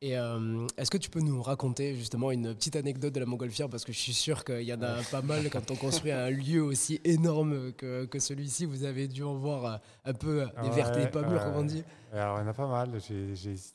Et 0.00 0.16
euh, 0.16 0.64
est-ce 0.76 0.92
que 0.92 0.96
tu 0.96 1.10
peux 1.10 1.18
nous 1.20 1.42
raconter 1.42 1.96
justement 1.96 2.30
une 2.30 2.54
petite 2.54 2.76
anecdote 2.76 3.12
de 3.12 3.18
la 3.18 3.26
montgolfière? 3.26 3.68
Parce 3.68 3.84
que 3.84 3.92
je 3.92 3.98
suis 3.98 4.12
sûr 4.14 4.44
qu'il 4.44 4.62
y 4.62 4.72
en 4.72 4.80
a 4.80 5.02
pas 5.10 5.22
mal 5.22 5.50
quand 5.50 5.72
on 5.72 5.74
construit 5.76 6.12
un 6.12 6.30
lieu 6.30 6.62
aussi 6.62 7.00
énorme 7.02 7.72
que, 7.72 8.04
que 8.04 8.20
celui-ci. 8.20 8.64
Vous 8.64 8.84
avez 8.84 9.08
dû 9.08 9.24
en 9.24 9.34
voir 9.34 9.64
euh, 9.64 9.76
un 10.04 10.12
peu 10.14 10.42
euh, 10.42 10.46
des 10.62 10.68
Ouais, 10.68 10.74
vertes 10.76 10.96
et 10.98 11.00
des 11.00 11.08
pas 11.08 11.22
mûres, 11.22 11.32
ouais. 11.40 11.44
comme 11.46 11.56
on 11.56 11.64
dit. 11.64 11.82
Alors, 12.12 12.38
il 12.38 12.42
y 12.42 12.44
en 12.44 12.48
a 12.48 12.54
pas 12.54 12.68
mal. 12.68 12.92
J'hésite. 13.34 13.74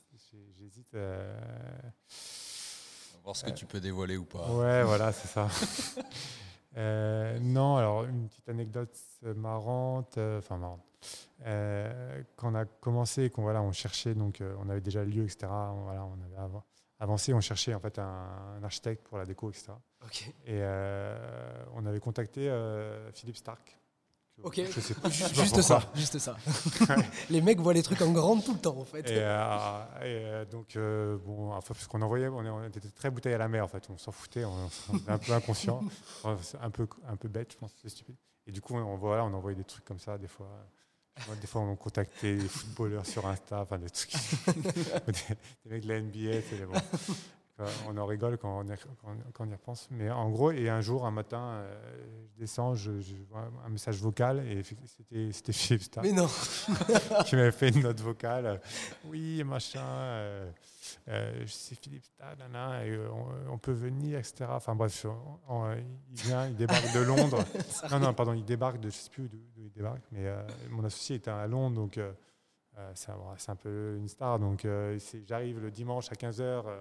euh, 0.94 1.36
voir 3.22 3.36
ce 3.36 3.44
que 3.44 3.50
tu 3.50 3.66
peux 3.66 3.80
dévoiler 3.80 4.16
ou 4.16 4.24
pas. 4.24 4.48
Ouais, 4.50 4.82
voilà, 4.82 5.12
c'est 5.12 5.28
ça. 5.28 5.46
Euh, 6.76 7.38
non, 7.40 7.76
alors 7.76 8.04
une 8.04 8.28
petite 8.28 8.48
anecdote 8.48 8.96
marrante, 9.36 10.18
euh, 10.18 10.38
enfin 10.38 10.56
marrante. 10.58 10.82
Euh, 11.46 12.22
quand 12.36 12.50
on 12.50 12.54
a 12.54 12.64
commencé, 12.64 13.30
qu'on 13.30 13.42
voilà, 13.42 13.62
on 13.62 13.72
cherchait, 13.72 14.14
donc 14.14 14.40
euh, 14.40 14.54
on 14.60 14.68
avait 14.68 14.80
déjà 14.80 15.04
le 15.04 15.10
lieu, 15.10 15.24
etc. 15.24 15.46
On, 15.50 15.82
voilà, 15.84 16.04
on 16.04 16.20
avait 16.24 16.36
av- 16.36 16.62
avancé, 16.98 17.34
on 17.34 17.40
cherchait 17.40 17.74
en 17.74 17.80
fait 17.80 17.98
un, 17.98 18.28
un 18.58 18.62
architecte 18.64 19.06
pour 19.06 19.18
la 19.18 19.26
déco, 19.26 19.50
etc. 19.50 19.72
Et 20.46 20.60
euh, 20.62 21.64
on 21.74 21.84
avait 21.86 22.00
contacté 22.00 22.48
euh, 22.48 23.10
Philippe 23.12 23.36
Stark. 23.36 23.78
Ok. 24.42 24.60
Je 24.70 24.80
sais 24.80 24.94
pas, 24.94 25.08
je 25.08 25.24
sais 25.24 25.28
pas 25.34 25.42
Juste 25.42 25.60
ça, 25.62 25.90
juste 25.94 26.18
ça. 26.18 26.36
les 27.30 27.40
mecs 27.40 27.60
voient 27.60 27.72
les 27.72 27.82
trucs 27.82 28.02
en 28.02 28.10
grand 28.12 28.40
tout 28.40 28.52
le 28.52 28.58
temps 28.58 28.76
en 28.76 28.84
fait. 28.84 29.08
Et, 29.08 29.18
euh, 29.18 29.84
et, 30.00 30.04
euh, 30.04 30.44
donc, 30.44 30.76
euh, 30.76 31.16
bon, 31.18 31.52
enfin, 31.52 31.74
parce 31.74 31.86
qu'on 31.86 32.02
envoyait, 32.02 32.28
on, 32.28 32.64
était 32.64 32.80
très 32.90 33.10
bouteille 33.10 33.34
à 33.34 33.38
la 33.38 33.48
mer, 33.48 33.64
en 33.64 33.68
fait. 33.68 33.88
On 33.90 33.98
s'en 33.98 34.12
foutait, 34.12 34.44
on, 34.44 34.70
on 34.92 34.96
était 34.96 35.10
un 35.10 35.18
peu 35.18 35.32
inconscient, 35.32 35.82
un 36.24 36.70
peu, 36.70 36.86
un 37.08 37.16
peu 37.16 37.28
bête, 37.28 37.52
je 37.52 37.58
pense, 37.58 37.72
c'est 37.80 37.88
stupide. 37.88 38.16
Et 38.46 38.52
du 38.52 38.60
coup, 38.60 38.74
on, 38.74 38.96
voilà, 38.96 39.24
on 39.24 39.32
envoyait 39.32 39.56
des 39.56 39.64
trucs 39.64 39.84
comme 39.84 40.00
ça, 40.00 40.18
des 40.18 40.28
fois. 40.28 40.48
Moi, 41.28 41.36
Des 41.36 41.46
fois, 41.46 41.60
on 41.60 41.76
contactait 41.76 42.36
des 42.36 42.48
footballeurs 42.48 43.06
sur 43.06 43.24
Insta, 43.24 43.60
enfin, 43.60 43.78
des 43.78 43.88
trucs. 43.88 44.14
des, 44.66 45.12
des 45.64 45.70
mecs 45.70 45.84
de 45.84 45.88
la 45.88 46.00
NBA, 46.00 46.42
c'est 46.50 46.66
bon. 46.66 46.74
On 47.88 47.96
en 47.96 48.06
rigole 48.06 48.36
quand 48.36 48.58
on, 48.58 48.64
y, 48.64 48.76
quand 49.32 49.44
on- 49.44 49.48
y 49.48 49.52
repense. 49.52 49.86
Mais 49.92 50.10
en 50.10 50.28
gros, 50.30 50.50
et 50.50 50.68
un 50.68 50.80
jour, 50.80 51.06
un 51.06 51.12
matin, 51.12 51.40
euh, 51.40 51.74
je 52.34 52.40
descends, 52.40 52.74
je, 52.74 53.00
je 53.00 53.14
vois 53.30 53.48
un 53.64 53.68
message 53.68 53.98
vocal, 54.00 54.40
et 54.48 54.62
c'était 54.64 55.30
c'était 55.30 55.52
Philippe 55.52 55.82
Stark 55.84 56.04
Mais 56.04 56.12
non. 56.12 56.26
qui 57.26 57.36
m'avait 57.36 57.52
fait 57.52 57.68
une 57.68 57.82
note 57.82 58.00
vocale. 58.00 58.46
euh, 58.46 58.56
Oui, 59.04 59.44
machin, 59.44 59.84
euh, 59.86 60.50
euh, 61.08 61.44
c'est 61.46 61.78
Philippe 61.80 62.02
Stade, 62.04 62.38
nana, 62.40 62.84
et, 62.86 62.98
on, 62.98 63.52
on 63.52 63.58
peut 63.58 63.70
venir, 63.72 64.18
etc. 64.18 64.46
Enfin 64.48 64.74
bref, 64.74 65.06
on- 65.48 65.76
il 66.10 66.22
vient, 66.22 66.48
il 66.48 66.56
débarque 66.56 66.92
de 66.92 67.00
Londres. 67.00 67.44
non, 67.92 68.00
non, 68.00 68.12
pardon, 68.14 68.32
il 68.32 68.44
débarque 68.44 68.80
de, 68.80 68.90
je 68.90 68.96
sais 68.96 69.10
plus 69.10 69.28
d'où 69.28 69.38
il 69.58 69.70
débarque, 69.70 70.02
mais 70.10 70.26
euh, 70.26 70.42
mon 70.70 70.82
associé 70.84 71.16
était 71.16 71.30
à 71.30 71.46
Londres, 71.46 71.76
donc 71.76 72.00
c'est 72.94 73.10
un, 73.12 73.52
un 73.52 73.56
peu 73.56 73.94
une 73.96 74.08
star. 74.08 74.40
Donc 74.40 74.66
j'arrive 75.28 75.60
le 75.60 75.70
dimanche 75.70 76.10
à 76.10 76.16
15h, 76.16 76.64
mon 76.64 76.72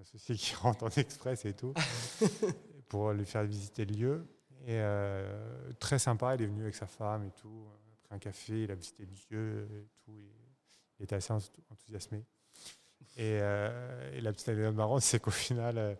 associé 0.00 0.34
qui 0.36 0.54
rentre 0.56 0.84
en 0.84 0.88
express 0.90 1.44
et 1.44 1.54
tout, 1.54 1.74
pour 2.88 3.12
lui 3.12 3.24
faire 3.26 3.44
visiter 3.44 3.84
le 3.84 3.94
lieu. 3.94 4.26
Et 4.66 4.72
euh, 4.80 5.72
très 5.78 5.98
sympa, 5.98 6.34
il 6.34 6.42
est 6.42 6.46
venu 6.46 6.62
avec 6.62 6.74
sa 6.74 6.86
femme 6.86 7.24
et 7.24 7.30
tout. 7.30 7.48
On 7.66 7.70
a 7.70 7.96
pris 8.02 8.14
un 8.14 8.18
café, 8.18 8.62
il 8.64 8.70
a 8.70 8.74
visité 8.74 9.04
le 9.30 9.36
lieu 9.36 9.68
et 9.70 9.86
tout. 10.04 10.12
et 10.18 11.00
il 11.00 11.04
était 11.04 11.16
assez 11.16 11.32
enth- 11.32 11.50
enthousiasmé. 11.70 12.24
Et, 13.16 13.38
euh, 13.40 14.12
et 14.12 14.20
la 14.20 14.32
petite 14.32 14.48
anecdote 14.48 14.74
marrante, 14.74 15.02
c'est 15.02 15.20
qu'au 15.20 15.30
final, 15.30 15.78
euh, 15.78 15.94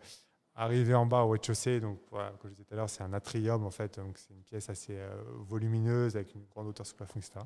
arrivé 0.55 0.93
en 0.93 1.05
bas 1.05 1.21
au 1.23 1.29
rez-de-chaussée, 1.29 1.79
donc 1.79 1.99
voilà, 2.11 2.31
comme 2.39 2.49
je 2.51 2.55
disais 2.55 2.65
tout 2.65 2.73
à 2.73 2.77
l'heure, 2.77 2.89
c'est 2.89 3.03
un 3.03 3.13
atrium 3.13 3.65
en 3.65 3.71
fait, 3.71 3.97
donc 3.99 4.17
c'est 4.17 4.33
une 4.33 4.43
pièce 4.43 4.69
assez 4.69 4.97
euh, 4.97 5.09
volumineuse 5.47 6.15
avec 6.15 6.33
une 6.35 6.45
grande 6.45 6.67
hauteur 6.67 6.85
sous 6.85 6.95
plafond, 6.95 7.19
etc. 7.19 7.39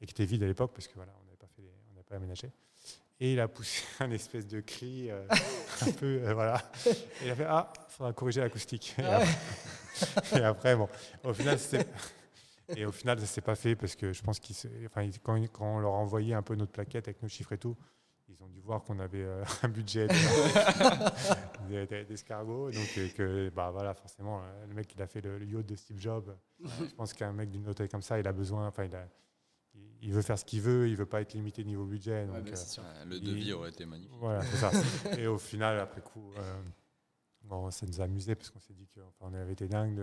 Et 0.00 0.06
qui 0.06 0.12
était 0.12 0.24
vide 0.24 0.42
à 0.42 0.46
l'époque 0.46 0.72
parce 0.74 0.88
que 0.88 0.94
voilà, 0.94 1.12
on 1.20 1.24
n'avait 1.24 1.36
pas 1.36 1.46
fait, 1.48 1.62
les- 1.62 1.72
on 1.90 1.92
n'avait 1.94 2.04
pas 2.04 2.16
aménagé. 2.16 2.50
Et 3.20 3.32
il 3.32 3.40
a 3.40 3.48
poussé 3.48 3.82
un 4.00 4.10
espèce 4.10 4.46
de 4.46 4.60
cri, 4.60 5.10
euh, 5.10 5.26
un 5.86 5.92
peu, 5.92 6.20
euh, 6.22 6.34
voilà. 6.34 6.62
Et 6.86 7.26
il 7.26 7.30
a 7.30 7.34
fait 7.34 7.46
ah, 7.48 7.72
faudra 7.88 8.12
corriger 8.12 8.40
l'acoustique. 8.40 8.94
Et 8.98 9.02
après- 9.04 9.36
et 10.40 10.44
après, 10.44 10.76
bon, 10.76 10.88
au 11.24 11.32
final. 11.32 11.58
Et 12.76 12.84
au 12.84 12.90
final, 12.92 13.18
ça 13.20 13.26
s'est 13.26 13.40
pas 13.40 13.54
fait 13.54 13.76
parce 13.76 13.94
que 13.94 14.12
je 14.12 14.22
pense 14.22 14.40
qu'ils, 14.40 14.56
enfin, 14.86 15.08
quand, 15.22 15.40
quand 15.52 15.76
on 15.76 15.78
leur 15.78 15.92
a 15.94 15.98
envoyé 15.98 16.34
un 16.34 16.42
peu 16.42 16.56
notre 16.56 16.72
plaquette 16.72 17.06
avec 17.06 17.22
nos 17.22 17.28
chiffres 17.28 17.52
et 17.52 17.58
tout, 17.58 17.76
ils 18.28 18.42
ont 18.42 18.48
dû 18.48 18.58
voir 18.60 18.82
qu'on 18.82 18.98
avait 18.98 19.22
euh, 19.22 19.44
un 19.62 19.68
budget 19.68 20.08
de- 20.08 20.14
de- 21.70 21.86
de- 21.86 22.02
d'escargot, 22.04 22.72
donc 22.72 22.98
et 22.98 23.10
que, 23.10 23.50
bah 23.54 23.70
voilà, 23.70 23.94
forcément, 23.94 24.42
le 24.68 24.74
mec 24.74 24.92
il 24.96 25.00
a 25.00 25.06
fait 25.06 25.20
le, 25.20 25.38
le 25.38 25.46
yacht 25.46 25.64
de 25.64 25.76
Steve 25.76 25.98
Jobs. 26.00 26.36
Je 26.60 26.94
pense 26.96 27.12
qu'un 27.14 27.32
mec 27.32 27.50
d'une 27.50 27.72
taille 27.72 27.88
comme 27.88 28.02
ça, 28.02 28.18
il 28.18 28.26
a 28.26 28.32
besoin, 28.32 28.66
enfin, 28.66 28.82
il 28.84 28.94
a, 28.96 29.06
il, 30.02 30.12
veut 30.12 30.22
faire 30.22 30.38
ce 30.38 30.44
qu'il 30.44 30.60
veut, 30.60 30.88
il 30.88 30.96
veut 30.96 31.06
pas 31.06 31.20
être 31.20 31.32
limité 31.34 31.64
niveau 31.64 31.84
budget. 31.84 32.24
Ouais, 32.26 32.40
donc, 32.40 32.50
bah, 32.50 32.58
euh, 32.78 33.04
le 33.06 33.16
Il- 33.16 33.22
devis 33.24 33.52
aurait 33.52 33.70
été 33.70 33.86
magnifique. 33.86 34.16
voilà, 34.18 34.42
c'est 34.42 34.56
ça. 34.56 34.70
Et 35.18 35.26
au 35.26 35.38
final, 35.38 35.78
après 35.80 36.00
coup, 36.00 36.32
euh, 36.38 36.62
bon, 37.42 37.70
ça 37.70 37.86
nous 37.86 38.00
a 38.00 38.04
amusé 38.04 38.34
parce 38.34 38.50
qu'on 38.50 38.60
s'est 38.60 38.74
dit 38.74 38.88
qu'on 38.88 39.32
avait 39.34 39.52
été 39.52 39.66
dingue 39.68 39.94
de, 39.96 40.02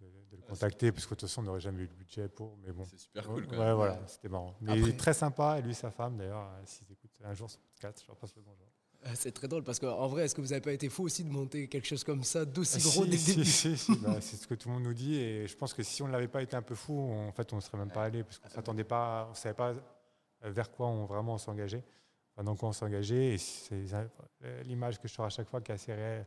de- 0.00 0.06
de 0.30 0.36
le 0.36 0.42
contacter 0.42 0.90
parce 0.92 1.06
que 1.06 1.14
de 1.14 1.20
toute 1.20 1.28
façon, 1.28 1.42
on 1.42 1.44
n'aurait 1.44 1.60
jamais 1.60 1.82
eu 1.82 1.86
le 1.86 1.94
budget 1.94 2.28
pour. 2.28 2.56
Mais 2.58 2.72
bon. 2.72 2.84
C'est 2.84 2.98
super 2.98 3.26
cool 3.26 3.46
quand 3.46 3.56
Ouais, 3.58 3.64
même. 3.66 3.74
voilà, 3.76 4.00
c'était 4.06 4.28
marrant. 4.28 4.54
Mais 4.60 4.78
il 4.78 4.88
est 4.88 4.96
très 4.98 5.14
sympa 5.14 5.58
et 5.58 5.62
lui, 5.62 5.74
sa 5.74 5.90
femme 5.90 6.16
d'ailleurs, 6.16 6.40
euh, 6.48 6.62
s'ils 6.64 6.90
écoutent 6.92 7.20
un 7.24 7.34
jour 7.34 7.50
ce 7.50 7.58
podcast, 7.58 8.00
je 8.02 8.08
leur 8.08 8.16
passe 8.16 8.34
le 8.36 8.42
bonjour. 8.42 8.63
Euh, 9.06 9.10
C'est 9.14 9.32
très 9.32 9.48
drôle 9.48 9.62
parce 9.64 9.78
qu'en 9.78 10.06
vrai, 10.08 10.24
est-ce 10.24 10.34
que 10.34 10.40
vous 10.40 10.48
n'avez 10.48 10.60
pas 10.60 10.72
été 10.72 10.88
fou 10.88 11.04
aussi 11.04 11.24
de 11.24 11.30
monter 11.30 11.68
quelque 11.68 11.86
chose 11.86 12.04
comme 12.04 12.24
ça, 12.24 12.44
d'aussi 12.44 12.78
Ah, 12.78 12.82
gros 12.90 13.04
si, 13.04 13.10
dès 13.10 13.16
le 13.16 13.24
début 13.36 13.44
si, 13.44 13.76
si, 13.76 13.96
bah, 13.96 14.16
c'est 14.20 14.36
ce 14.36 14.46
que 14.46 14.54
tout 14.54 14.68
le 14.68 14.74
monde 14.74 14.84
nous 14.84 14.94
dit 14.94 15.16
et 15.16 15.46
je 15.46 15.56
pense 15.56 15.74
que 15.74 15.82
si 15.82 16.02
on 16.02 16.06
ne 16.06 16.12
l'avait 16.12 16.28
pas 16.28 16.42
été 16.42 16.56
un 16.56 16.62
peu 16.62 16.74
fou, 16.74 16.94
on- 16.94 17.28
en 17.28 17.32
fait, 17.32 17.52
on 17.52 17.56
ne 17.56 17.60
serait 17.60 17.78
même 17.78 17.90
pas 17.90 18.04
allé 18.04 18.22
parce 18.24 18.38
qu'on 18.38 18.48
s'attendait 18.48 18.84
pas, 18.84 19.28
on 19.30 19.34
savait 19.34 19.54
pas 19.54 19.72
euh, 20.44 20.50
vers 20.50 20.70
quoi 20.70 20.86
on 20.88 21.04
vraiment 21.04 21.36
s'engageait, 21.38 21.84
enfin, 22.32 22.44
dans 22.44 22.56
quoi 22.56 22.70
on 22.70 22.72
s'engageait. 22.72 23.34
Et 23.34 23.38
c'est 23.38 23.84
euh, 23.92 24.62
l'image 24.62 24.98
que 25.00 25.06
je 25.08 25.12
sors 25.14 25.26
à 25.26 25.30
chaque 25.30 25.48
fois 25.48 25.60
qui 25.60 25.70
est 25.72 25.74
assez 25.74 25.92
réelle, 25.92 26.26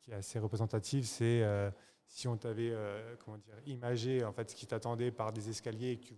qui 0.00 0.10
est 0.12 0.14
assez 0.14 0.38
représentative, 0.38 1.04
c'est 1.06 1.42
euh, 1.42 1.70
si 2.06 2.28
on 2.28 2.36
t'avait 2.36 2.70
euh, 2.72 3.16
comment 3.24 3.38
dire 3.38 3.54
imagé 3.66 4.22
en 4.24 4.32
fait 4.32 4.50
ce 4.50 4.54
qui 4.54 4.66
t'attendait 4.66 5.10
par 5.10 5.32
des 5.32 5.48
escaliers 5.48 5.92
et 5.92 5.96
que 5.98 6.06
tu, 6.06 6.14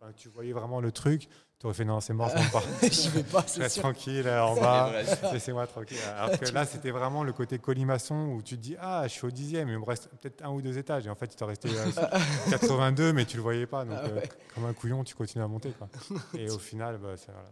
enfin, 0.00 0.12
tu 0.16 0.28
voyais 0.28 0.52
vraiment 0.52 0.80
le 0.80 0.90
truc, 0.92 1.28
tu 1.58 1.66
aurais 1.66 1.74
fait 1.74 1.84
non 1.84 2.00
c'est 2.00 2.14
mort, 2.14 2.30
je 2.30 2.36
monte 2.38 2.52
pas. 2.52 2.62
J'y 2.88 3.08
vais 3.10 3.22
pas, 3.22 3.44
c'est 3.46 3.68
sûr. 3.68 3.82
tranquille 3.82 4.26
euh, 4.26 4.42
en 4.42 4.54
bas, 4.58 4.90
laissez-moi 5.32 5.66
tranquille. 5.66 5.98
Alors 6.16 6.38
que 6.38 6.46
là, 6.46 6.64
c'était 6.64 6.90
vraiment 6.90 7.22
le 7.22 7.32
côté 7.32 7.58
colimaçon 7.58 8.28
où 8.34 8.42
tu 8.42 8.56
te 8.56 8.60
dis 8.62 8.76
Ah, 8.80 9.02
je 9.04 9.12
suis 9.12 9.26
au 9.26 9.30
dixième, 9.30 9.68
il 9.68 9.78
me 9.78 9.84
reste 9.84 10.08
peut-être 10.08 10.42
un 10.44 10.50
ou 10.50 10.62
deux 10.62 10.78
étages. 10.78 11.06
Et 11.06 11.10
en 11.10 11.14
fait, 11.14 11.26
il 11.32 11.36
t'en 11.36 11.46
restait 11.46 11.68
euh, 11.68 11.90
82, 12.50 13.12
mais 13.12 13.24
tu 13.26 13.36
le 13.36 13.42
voyais 13.42 13.66
pas. 13.66 13.84
Donc, 13.84 13.98
Ah 14.00 14.06
ouais. 14.06 14.22
euh, 14.24 14.54
comme 14.54 14.64
un 14.64 14.72
couillon, 14.72 15.04
tu 15.04 15.14
continues 15.14 15.44
à 15.44 15.48
monter. 15.48 15.72
Quoi. 15.72 15.88
Et 16.34 16.48
au 16.50 16.58
final, 16.58 16.96
bah, 16.98 17.14
c'est 17.16 17.30
voilà, 17.32 17.50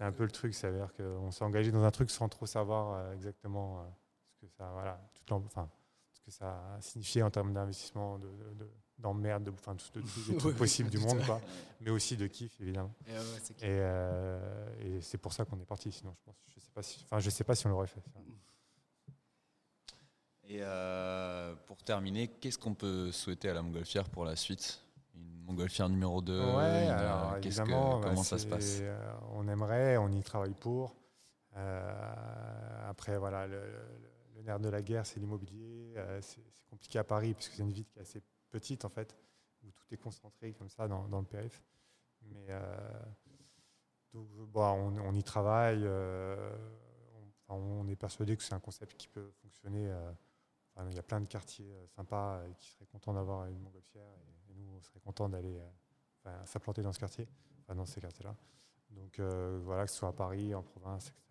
un 0.00 0.12
peu 0.12 0.24
le 0.24 0.30
truc. 0.30 0.54
Ça 0.54 0.70
veut 0.70 0.78
dire 0.78 0.92
qu'on 0.96 1.30
s'est 1.30 1.44
engagé 1.44 1.70
dans 1.70 1.84
un 1.84 1.90
truc 1.92 2.10
sans 2.10 2.28
trop 2.28 2.46
savoir 2.46 2.94
euh, 2.94 3.14
exactement 3.14 3.78
euh, 3.78 3.82
ce 4.40 4.46
que 4.46 4.52
ça, 4.58 4.70
voilà, 4.72 5.00
toute 5.14 5.30
l'am- 5.30 5.44
enfin, 5.46 5.68
ce 6.12 6.20
que 6.20 6.30
ça 6.32 6.46
a 6.76 6.80
signifié 6.80 7.22
en 7.22 7.30
termes 7.30 7.52
d'investissement, 7.52 8.18
de, 8.18 8.26
de- 8.26 8.54
de- 8.58 8.70
d'emmerde, 8.98 9.44
de, 9.44 9.50
enfin, 9.50 9.74
tout, 9.76 10.00
de, 10.00 10.06
tous 10.06 10.20
les 10.28 10.32
Ouais, 10.34 10.38
trucs 10.38 10.56
possibles 10.56 10.90
du 10.90 10.98
monde, 10.98 11.22
quoi. 11.24 11.40
mais 11.80 11.90
aussi 11.90 12.16
de 12.16 12.26
kiff, 12.26 12.60
évidemment. 12.60 12.92
Et 13.06 13.12
ouais, 13.12 13.18
ouais, 13.18 13.24
c'est 13.42 13.54
clair. 13.56 13.70
Et, 13.70 13.78
euh, 13.80 14.68
et 14.80 15.00
c'est 15.00 15.18
pour 15.18 15.32
ça 15.32 15.44
qu'on 15.44 15.58
est 15.60 15.64
parti. 15.66 15.90
Sinon, 15.92 16.14
je 16.16 16.22
pense, 16.24 16.36
je 16.54 16.60
sais 16.60 16.70
pas 16.72 16.82
si, 16.82 17.00
enfin, 17.04 17.18
je 17.20 17.30
sais 17.30 17.44
pas 17.44 17.54
si 17.54 17.66
on 17.66 17.70
l'aurait 17.70 17.86
fait. 17.86 18.00
ça. 18.00 18.20
Et 20.46 20.58
euh, 20.60 21.54
pour 21.66 21.82
terminer, 21.82 22.28
qu'est-ce 22.28 22.58
qu'on 22.58 22.74
peut 22.74 23.10
souhaiter 23.12 23.48
à 23.48 23.54
la 23.54 23.62
montgolfière 23.62 24.08
pour 24.10 24.24
la 24.24 24.36
suite? 24.36 24.80
Une 25.14 25.42
montgolfière 25.44 25.88
numéro 25.88 26.20
2 26.20 26.38
ouais, 26.38 26.88
alors 26.88 27.32
euh, 27.32 27.40
qu'est-ce 27.40 27.56
que- 27.56 27.62
évidemment, 27.62 27.98
bah, 28.00 28.08
comment 28.10 28.22
ça 28.22 28.38
se 28.38 28.46
passe? 28.46 28.78
euh, 28.82 29.12
On 29.32 29.48
aimerait, 29.48 29.96
on 29.96 30.10
y 30.10 30.22
travaille 30.22 30.54
pour. 30.54 30.94
Euh, 31.56 32.88
après, 32.90 33.16
voilà, 33.16 33.46
le, 33.46 33.56
le- 33.60 33.88
le 34.36 34.42
nerf 34.42 34.58
de 34.60 34.68
la 34.68 34.82
guerre, 34.82 35.06
c'est 35.06 35.18
l'immobilier. 35.20 35.94
Euh, 35.96 36.18
c'est 36.20 36.42
c'est 36.52 36.66
compliqué 36.68 36.98
à 36.98 37.04
Paris 37.04 37.32
parce 37.34 37.48
que 37.48 37.54
c'est 37.56 37.62
une 37.62 37.72
ville 37.72 37.86
qui 37.86 37.98
est 37.98 38.02
assez 38.02 38.20
petite 38.54 38.84
en 38.84 38.88
fait, 38.88 39.16
où 39.62 39.70
tout 39.70 39.84
est 39.92 39.96
concentré 39.96 40.52
comme 40.52 40.68
ça 40.68 40.86
dans, 40.88 41.20
le 41.20 41.26
périph. 41.26 41.62
Mais 42.22 42.46
euh, 42.48 43.02
donc, 44.12 44.28
bon, 44.48 44.62
on, 44.62 44.98
on 44.98 45.14
y 45.14 45.22
travaille. 45.22 45.82
euh, 45.84 46.56
on, 47.48 47.86
est 47.88 47.96
persuadé 47.96 48.36
que 48.36 48.42
c'est 48.42 48.54
un 48.54 48.60
concept 48.60 48.96
qui 48.96 49.08
peut 49.08 49.30
fonctionner. 49.42 49.90
euh, 49.90 50.12
il 50.88 50.94
y 50.94 50.98
a 50.98 51.02
plein 51.02 51.20
de 51.20 51.28
quartiers 51.28 51.72
sympas 51.94 52.42
qui 52.58 52.70
seraient 52.70 52.86
contents 52.86 53.12
d'avoir 53.12 53.46
une 53.46 53.60
montgolfière 53.60 54.08
et, 54.48 54.54
nous, 54.54 54.68
on 54.76 54.80
serait 54.80 54.98
contents 54.98 55.28
d'aller 55.28 55.60
s'implanter 56.46 56.82
dans 56.82 56.92
ce 56.92 56.98
quartier, 56.98 57.28
dans 57.68 57.86
ces 57.86 58.00
quartiers-là. 58.00 58.34
Donc 58.90 59.20
voilà, 59.20 59.84
que 59.84 59.90
ce 59.90 59.98
soit 59.98 60.08
à 60.08 60.12
Paris, 60.12 60.52
en 60.52 60.62
province, 60.64 61.10
etc. 61.10 61.26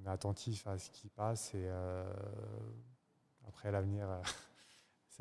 On 0.00 0.06
est 0.06 0.08
attentif 0.08 0.66
à 0.66 0.78
ce 0.78 0.90
qui 0.90 1.08
passe 1.08 1.54
et 1.54 1.66
euh, 1.66 2.12
après 3.46 3.70
l'avenir, 3.70 4.08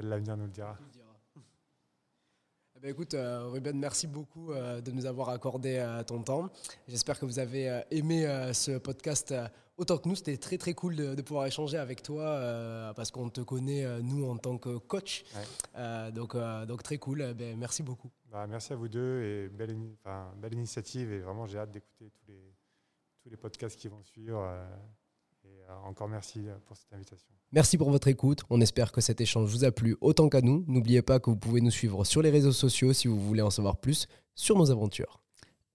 l'avenir 0.01 0.37
nous 0.37 0.45
le 0.45 0.51
dira. 0.51 0.77
Eh 2.75 2.81
ben, 2.81 2.91
écoute, 2.91 3.13
euh, 3.13 3.49
Ruben, 3.49 3.77
merci 3.77 4.07
beaucoup 4.07 4.53
euh, 4.53 4.79
de 4.79 4.91
nous 4.91 5.05
avoir 5.05 5.27
accordé 5.29 5.75
euh, 5.75 6.01
ton 6.01 6.23
temps. 6.23 6.49
J'espère 6.87 7.19
que 7.19 7.25
vous 7.25 7.37
avez 7.37 7.83
aimé 7.91 8.25
ce 8.53 8.77
podcast 8.77 9.33
autant 9.75 9.97
que 9.97 10.07
nous. 10.07 10.15
C'était 10.15 10.37
très 10.37 10.57
très 10.57 10.73
cool 10.73 10.95
de, 10.95 11.13
de 11.13 11.21
pouvoir 11.21 11.45
échanger 11.45 11.77
avec 11.77 12.01
toi 12.01 12.93
parce 12.95 13.11
qu'on 13.11 13.29
te 13.29 13.41
connaît, 13.41 14.01
nous, 14.01 14.29
en 14.29 14.37
tant 14.37 14.57
que 14.57 14.77
coach. 14.77 15.25
Ouais. 15.35 16.11
Donc, 16.13 16.37
donc 16.67 16.81
très 16.81 16.97
cool. 16.97 17.21
Eh 17.21 17.33
ben, 17.33 17.57
merci 17.57 17.83
beaucoup. 17.83 18.11
Bah, 18.31 18.47
merci 18.47 18.71
à 18.71 18.77
vous 18.77 18.87
deux 18.87 19.23
et 19.23 19.49
belle, 19.49 19.75
enfin, 19.99 20.31
belle 20.37 20.53
initiative 20.53 21.11
et 21.11 21.19
vraiment 21.19 21.47
j'ai 21.47 21.57
hâte 21.57 21.71
d'écouter 21.71 22.09
tous 22.11 22.31
les, 22.31 22.55
tous 23.21 23.29
les 23.29 23.37
podcasts 23.37 23.77
qui 23.77 23.89
vont 23.89 24.03
suivre. 24.03 24.49
Euh, 25.69 25.87
encore 25.87 26.07
merci 26.07 26.39
euh, 26.47 26.55
pour 26.65 26.75
cette 26.75 26.91
invitation. 26.93 27.27
Merci 27.51 27.77
pour 27.77 27.91
votre 27.91 28.07
écoute. 28.07 28.41
On 28.49 28.61
espère 28.61 28.91
que 28.91 29.01
cet 29.01 29.21
échange 29.21 29.49
vous 29.49 29.65
a 29.65 29.71
plu 29.71 29.95
autant 30.01 30.29
qu'à 30.29 30.41
nous. 30.41 30.63
N'oubliez 30.67 31.01
pas 31.01 31.19
que 31.19 31.29
vous 31.29 31.35
pouvez 31.35 31.61
nous 31.61 31.71
suivre 31.71 32.03
sur 32.05 32.21
les 32.21 32.29
réseaux 32.29 32.51
sociaux 32.51 32.93
si 32.93 33.07
vous 33.07 33.19
voulez 33.19 33.41
en 33.41 33.49
savoir 33.49 33.77
plus 33.77 34.07
sur 34.35 34.57
nos 34.57 34.71
aventures. 34.71 35.21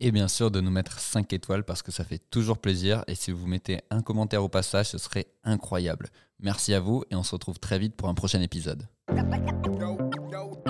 Et 0.00 0.10
bien 0.10 0.28
sûr 0.28 0.50
de 0.50 0.60
nous 0.60 0.70
mettre 0.70 0.98
5 0.98 1.32
étoiles 1.32 1.64
parce 1.64 1.82
que 1.82 1.92
ça 1.92 2.04
fait 2.04 2.18
toujours 2.18 2.58
plaisir. 2.58 3.04
Et 3.06 3.14
si 3.14 3.30
vous 3.30 3.46
mettez 3.46 3.80
un 3.90 4.02
commentaire 4.02 4.42
au 4.42 4.48
passage, 4.48 4.90
ce 4.90 4.98
serait 4.98 5.26
incroyable. 5.44 6.08
Merci 6.40 6.74
à 6.74 6.80
vous 6.80 7.04
et 7.10 7.14
on 7.14 7.22
se 7.22 7.32
retrouve 7.32 7.58
très 7.58 7.78
vite 7.78 7.94
pour 7.94 8.08
un 8.08 8.14
prochain 8.14 8.40
épisode. 8.40 8.88
Know, 9.08 9.96
know, 10.30 10.62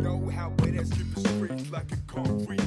know 0.00 0.30
how 0.30 0.52
it 0.66 0.74
is, 0.74 0.88
super 0.90 1.20
street 1.20 1.70
like 1.70 1.92
a 1.92 1.96
concrete 2.06 2.60